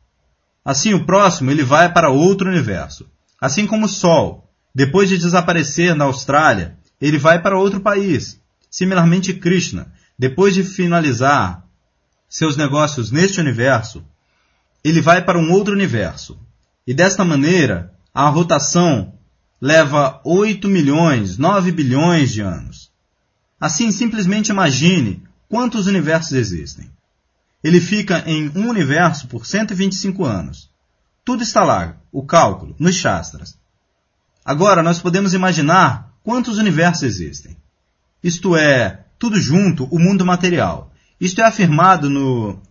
Assim, 0.63 0.93
o 0.93 1.05
próximo 1.05 1.51
ele 1.51 1.63
vai 1.63 1.91
para 1.91 2.09
outro 2.09 2.49
universo. 2.49 3.05
Assim 3.39 3.67
como 3.67 3.87
o 3.87 3.89
Sol, 3.89 4.49
depois 4.73 5.09
de 5.09 5.17
desaparecer 5.17 5.93
na 5.95 6.05
Austrália, 6.05 6.77
ele 7.01 7.17
vai 7.17 7.41
para 7.41 7.59
outro 7.59 7.81
país. 7.81 8.39
Similarmente, 8.71 9.33
Krishna, 9.33 9.91
depois 10.17 10.53
de 10.53 10.63
finalizar 10.63 11.65
seus 12.29 12.55
negócios 12.55 13.11
neste 13.11 13.41
universo, 13.41 14.01
ele 14.81 15.01
vai 15.01 15.21
para 15.21 15.37
um 15.37 15.51
outro 15.51 15.73
universo. 15.73 16.39
E 16.87 16.93
desta 16.93 17.25
maneira, 17.25 17.93
a 18.13 18.29
rotação 18.29 19.13
leva 19.61 20.21
8 20.23 20.69
milhões, 20.69 21.37
9 21.37 21.73
bilhões 21.73 22.31
de 22.31 22.39
anos. 22.39 22.84
Assim, 23.59 23.91
simplesmente 23.91 24.49
imagine 24.49 25.23
quantos 25.49 25.87
universos 25.87 26.33
existem. 26.33 26.89
Ele 27.63 27.79
fica 27.79 28.23
em 28.27 28.49
um 28.55 28.69
universo 28.69 29.27
por 29.27 29.45
125 29.45 30.23
anos. 30.25 30.69
Tudo 31.23 31.41
está 31.41 31.63
lá, 31.63 31.97
o 32.11 32.23
cálculo, 32.23 32.75
nos 32.77 32.95
Shastras. 32.95 33.57
Agora, 34.43 34.83
nós 34.83 34.99
podemos 34.99 35.33
imaginar 35.33 36.13
quantos 36.23 36.57
universos 36.59 37.03
existem. 37.03 37.57
Isto 38.23 38.55
é, 38.55 39.05
tudo 39.17 39.39
junto, 39.39 39.85
o 39.85 39.97
mundo 39.97 40.25
material. 40.25 40.91
Isto 41.19 41.41
é 41.41 41.45
afirmado 41.45 42.09
no 42.09 42.61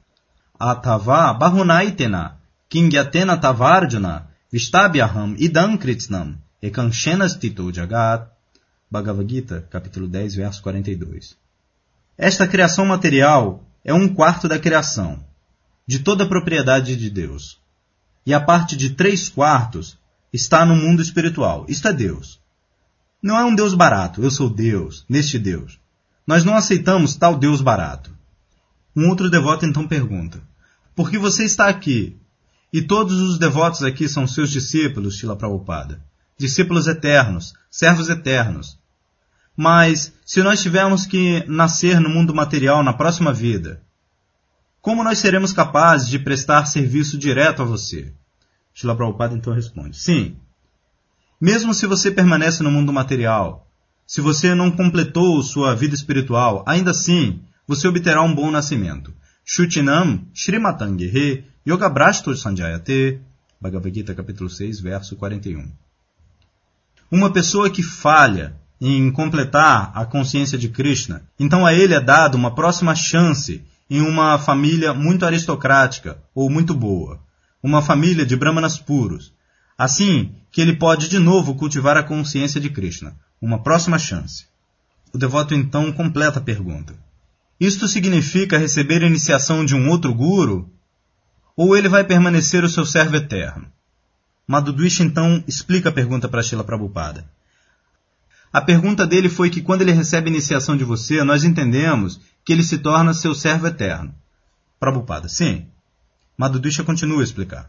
Atava 0.59 1.32
Bahunaitena, 1.35 2.37
Kingyatena 2.68 3.37
Tavarjuna, 3.37 4.28
Vistabhyaham 4.53 5.35
Idam 5.39 5.76
Kritsnam, 5.76 6.37
Ekanchenas 6.62 7.35
Tito 7.35 7.72
Jagat, 7.72 8.28
Bhagavad 8.95 9.29
Gita, 9.29 9.67
capítulo 9.71 10.07
10, 10.07 10.37
verso 10.37 10.63
42. 10.63 11.37
Esta 12.17 12.47
criação 12.47 12.87
material 12.87 13.69
é 13.85 13.93
um 13.93 14.07
quarto 14.15 14.47
da 14.47 14.57
criação, 14.57 15.19
de 15.85 15.99
toda 15.99 16.23
a 16.23 16.29
propriedade 16.29 16.97
de 16.97 17.11
Deus. 17.11 17.59
E 18.25 18.33
a 18.33 18.41
parte 18.41 18.77
de 18.77 18.91
três 18.91 19.29
quartos 19.29 19.99
está 20.33 20.65
no 20.65 20.77
mundo 20.77 21.03
espiritual. 21.03 21.67
Isto 21.69 21.89
é 21.89 21.93
Deus. 21.93 22.41
Não 23.21 23.37
é 23.37 23.45
um 23.45 23.57
Deus 23.57 23.75
barato, 23.75 24.23
eu 24.23 24.31
sou 24.31 24.49
Deus, 24.49 25.05
neste 25.09 25.41
Deus. 25.41 25.81
Nós 26.25 26.45
não 26.45 26.55
aceitamos 26.55 27.17
tal 27.17 27.37
Deus 27.37 27.61
barato. 27.61 28.17
Um 28.95 29.09
outro 29.09 29.29
devoto 29.29 29.67
então 29.67 29.89
pergunta: 29.89 30.41
Por 30.95 31.11
que 31.11 31.19
você 31.19 31.43
está 31.43 31.69
aqui? 31.69 32.17
E 32.73 32.81
todos 32.81 33.21
os 33.21 33.41
devotos 33.41 33.83
aqui 33.83 34.09
são 34.09 34.25
seus 34.25 34.51
discípulos, 34.51 35.17
Shila 35.17 35.35
Prabhupada. 35.35 36.01
Discípulos 36.39 36.87
eternos, 36.87 37.55
servos 37.69 38.09
eternos. 38.09 38.79
Mas, 39.57 40.13
se 40.25 40.43
nós 40.43 40.63
tivermos 40.63 41.07
que 41.07 41.45
nascer 41.47 42.01
no 42.01 42.09
mundo 42.09 42.35
material 42.35 42.83
na 42.83 42.93
próxima 42.93 43.33
vida, 43.33 43.83
como 44.81 45.05
nós 45.05 45.19
seremos 45.19 45.53
capazes 45.53 46.09
de 46.09 46.19
prestar 46.19 46.67
serviço 46.67 47.17
direto 47.17 47.63
a 47.63 47.65
você? 47.65 48.13
Shila 48.75 48.97
Prabhupada 48.97 49.35
então 49.35 49.53
responde: 49.53 49.97
Sim, 49.97 50.37
mesmo 51.41 51.73
se 51.73 51.87
você 51.87 52.11
permanece 52.11 52.63
no 52.63 52.71
mundo 52.71 52.93
material, 52.93 53.71
se 54.07 54.21
você 54.21 54.55
não 54.55 54.71
completou 54.71 55.43
sua 55.43 55.75
vida 55.75 55.95
espiritual, 55.95 56.65
ainda 56.67 56.91
assim 56.91 57.41
você 57.67 57.89
obterá 57.89 58.23
um 58.23 58.35
bom 58.35 58.51
nascimento. 58.51 59.15
Shutinam 59.45 60.27
Srimatangehe 60.35 61.45
Yogabrashto 61.67 62.35
Sanjayate 62.35 63.21
Bhagavad 63.61 63.95
Gita 63.95 64.15
capítulo 64.15 64.51
6, 64.51 64.81
verso 64.81 65.17
41. 65.17 65.71
Uma 67.11 67.33
pessoa 67.33 67.71
que 67.71 67.83
falha 67.83 68.57
em 68.81 69.11
completar 69.11 69.93
a 69.95 70.05
consciência 70.05 70.59
de 70.59 70.68
Krishna, 70.68 71.22
então 71.39 71.64
a 71.64 71.72
ele 71.72 71.95
é 71.95 72.01
dado 72.01 72.37
uma 72.37 72.55
próxima 72.55 72.95
chance 72.95 73.62
em 73.89 74.01
uma 74.01 74.39
família 74.39 74.93
muito 74.93 75.25
aristocrática 75.25 76.18
ou 76.35 76.51
muito 76.51 76.75
boa, 76.75 77.20
uma 77.62 77.81
família 77.81 78.27
de 78.27 78.37
brahmanas 78.37 78.79
puros, 78.79 79.33
Assim 79.77 80.33
que 80.53 80.61
ele 80.61 80.77
pode 80.77 81.09
de 81.09 81.18
novo 81.18 81.57
cultivar 81.57 81.97
a 81.97 82.03
consciência 82.03 82.61
de 82.61 82.70
Krishna, 82.70 83.16
uma 83.43 83.62
próxima 83.62 83.99
chance. 83.99 84.47
o 85.12 85.18
devoto 85.18 85.55
então 85.55 85.93
completa 85.93 86.39
a 86.39 86.43
pergunta. 86.43 86.95
Isto 87.59 87.87
significa 87.87 88.59
receber 88.59 89.03
a 89.03 89.07
iniciação 89.07 89.64
de 89.64 89.75
um 89.75 89.89
outro 89.89 90.12
guru? 90.12 90.68
Ou 91.57 91.77
ele 91.77 91.89
vai 91.89 92.03
permanecer 92.03 92.64
o 92.64 92.68
seu 92.68 92.85
servo 92.85 93.14
eterno? 93.16 93.66
Madhudwish 94.47 95.03
então 95.03 95.43
explica 95.47 95.89
a 95.89 95.93
pergunta 95.93 96.29
para 96.29 96.43
Shila 96.43 96.64
Prabhupada. 96.64 97.25
A 98.55 98.61
pergunta 98.61 99.05
dele 99.05 99.29
foi 99.29 99.51
que 99.51 99.61
quando 99.61 99.83
ele 99.83 99.91
recebe 99.91 100.29
a 100.29 100.33
iniciação 100.33 100.77
de 100.77 100.85
você, 100.85 101.25
nós 101.25 101.43
entendemos 101.43 102.21
que 102.45 102.53
ele 102.53 102.63
se 102.63 102.79
torna 102.79 103.13
seu 103.13 103.35
servo 103.35 103.67
eterno. 103.67 104.15
Prabhupada, 104.79 105.29
sim. 105.29 105.67
Madhudwish 106.39 106.81
continua 106.85 107.21
a 107.21 107.25
explicar. 107.25 107.69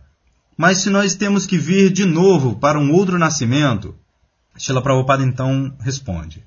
Mas 0.56 0.78
se 0.78 0.92
nós 0.92 1.16
temos 1.16 1.48
que 1.48 1.58
vir 1.58 1.92
de 1.92 2.06
novo 2.06 2.58
para 2.58 2.78
um 2.78 2.92
outro 2.92 3.18
nascimento, 3.18 3.96
Shila 4.60 4.80
Prabhupada 4.80 5.24
então 5.24 5.76
responde. 5.80 6.46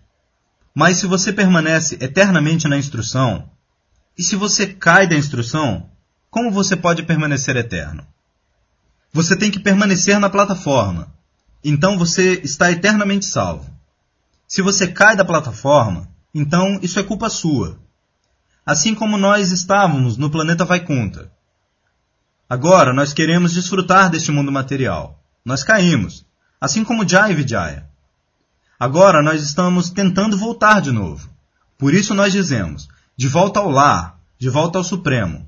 Mas 0.73 0.99
se 0.99 1.09
você 1.09 1.33
permanece 1.33 1.99
eternamente 2.01 2.69
na 2.69 2.79
instrução, 2.79 3.51
e 4.17 4.23
se 4.23 4.37
você 4.37 4.69
cai 4.69 5.09
da 5.09 5.17
instrução, 5.17 5.91
como 6.31 6.53
você 6.53 6.77
pode 6.77 7.03
permanecer 7.03 7.57
eterno? 7.57 8.07
Você 9.13 9.35
tem 9.35 9.51
que 9.51 9.59
permanecer 9.59 10.21
na 10.21 10.31
plataforma. 10.31 11.13
Então 11.65 11.99
você 11.99 12.35
está 12.45 12.71
eternamente 12.71 13.27
salvo. 13.27 13.78
Se 14.49 14.63
você 14.63 14.89
cai 14.89 15.15
da 15.15 15.27
plataforma, 15.27 16.09
então 16.35 16.79
isso 16.83 16.99
é 16.99 17.03
culpa 17.03 17.29
sua. 17.29 17.79
Assim 18.65 18.95
como 18.95 19.19
nós 19.19 19.53
estávamos 19.53 20.17
no 20.17 20.31
planeta 20.31 20.65
Vaikunta. 20.65 21.31
Agora 22.49 22.95
nós 22.95 23.13
queremos 23.13 23.53
desfrutar 23.53 24.09
deste 24.09 24.33
mundo 24.33 24.51
material. 24.51 25.23
Nós 25.45 25.63
caímos, 25.63 26.25
assim 26.59 26.83
como 26.83 27.07
Jai 27.07 27.35
Vijaya. 27.35 27.91
Agora 28.81 29.23
nós 29.23 29.43
estamos 29.43 29.91
tentando 29.91 30.39
voltar 30.39 30.81
de 30.81 30.93
novo. 30.93 31.29
Por 31.77 31.93
isso 31.93 32.15
nós 32.15 32.33
dizemos: 32.33 32.89
de 33.15 33.29
volta 33.29 33.61
ao 33.61 33.71
lar, 33.71 34.19
de 34.39 34.49
volta 34.49 34.79
ao 34.79 34.85
Supremo. 34.85 35.47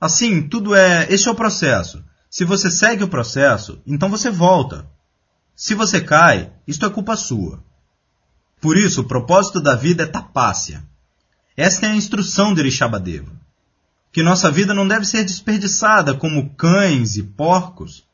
Assim, 0.00 0.48
tudo 0.48 0.72
é. 0.72 1.12
Este 1.12 1.28
é 1.28 1.32
o 1.32 1.34
processo. 1.34 2.04
Se 2.30 2.44
você 2.44 2.70
segue 2.70 3.02
o 3.02 3.08
processo, 3.08 3.82
então 3.84 4.08
você 4.08 4.30
volta. 4.30 4.86
Se 5.56 5.74
você 5.74 6.00
cai, 6.00 6.52
isto 6.64 6.86
é 6.86 6.90
culpa 6.90 7.16
sua. 7.16 7.60
Por 8.64 8.78
isso, 8.78 9.02
o 9.02 9.04
propósito 9.04 9.60
da 9.60 9.74
vida 9.74 10.04
é 10.04 10.06
tapácia. 10.06 10.82
Esta 11.54 11.84
é 11.84 11.90
a 11.90 11.94
instrução 11.94 12.54
de 12.54 12.62
Rishabhadeva. 12.62 13.30
Que 14.10 14.22
nossa 14.22 14.50
vida 14.50 14.72
não 14.72 14.88
deve 14.88 15.04
ser 15.04 15.22
desperdiçada 15.22 16.14
como 16.14 16.48
cães 16.54 17.18
e 17.18 17.22
porcos. 17.22 18.06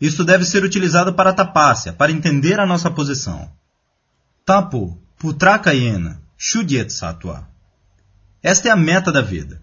Isto 0.00 0.24
deve 0.24 0.44
ser 0.44 0.64
utilizado 0.64 1.14
para 1.14 1.32
tapácia, 1.32 1.92
para 1.92 2.10
entender 2.10 2.58
a 2.58 2.66
nossa 2.66 2.90
posição. 2.90 3.48
Tapo, 4.44 5.00
putrakayena, 5.16 6.20
shudyet 6.36 6.92
satwa. 6.92 7.46
Esta 8.42 8.70
é 8.70 8.72
a 8.72 8.76
meta 8.76 9.12
da 9.12 9.22
vida. 9.22 9.62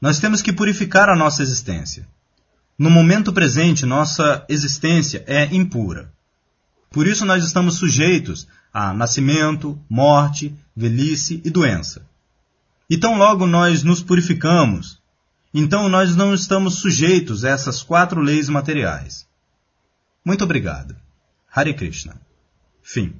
Nós 0.00 0.20
temos 0.20 0.40
que 0.40 0.52
purificar 0.52 1.08
a 1.08 1.16
nossa 1.16 1.42
existência. 1.42 2.06
No 2.78 2.90
momento 2.90 3.32
presente, 3.32 3.84
nossa 3.86 4.46
existência 4.48 5.24
é 5.26 5.52
impura. 5.52 6.12
Por 6.92 7.08
isso, 7.08 7.26
nós 7.26 7.44
estamos 7.44 7.74
sujeitos 7.74 8.46
a 8.78 8.92
nascimento, 8.92 9.82
morte, 9.88 10.54
velhice 10.76 11.40
e 11.42 11.48
doença. 11.48 12.06
E 12.90 12.98
tão 12.98 13.16
logo 13.16 13.46
nós 13.46 13.82
nos 13.82 14.02
purificamos, 14.02 15.00
então 15.54 15.88
nós 15.88 16.14
não 16.14 16.34
estamos 16.34 16.74
sujeitos 16.74 17.42
a 17.42 17.48
essas 17.48 17.82
quatro 17.82 18.20
leis 18.20 18.50
materiais. 18.50 19.26
Muito 20.22 20.44
obrigado. 20.44 20.94
Hare 21.50 21.72
Krishna. 21.72 22.20
Fim. 22.82 23.14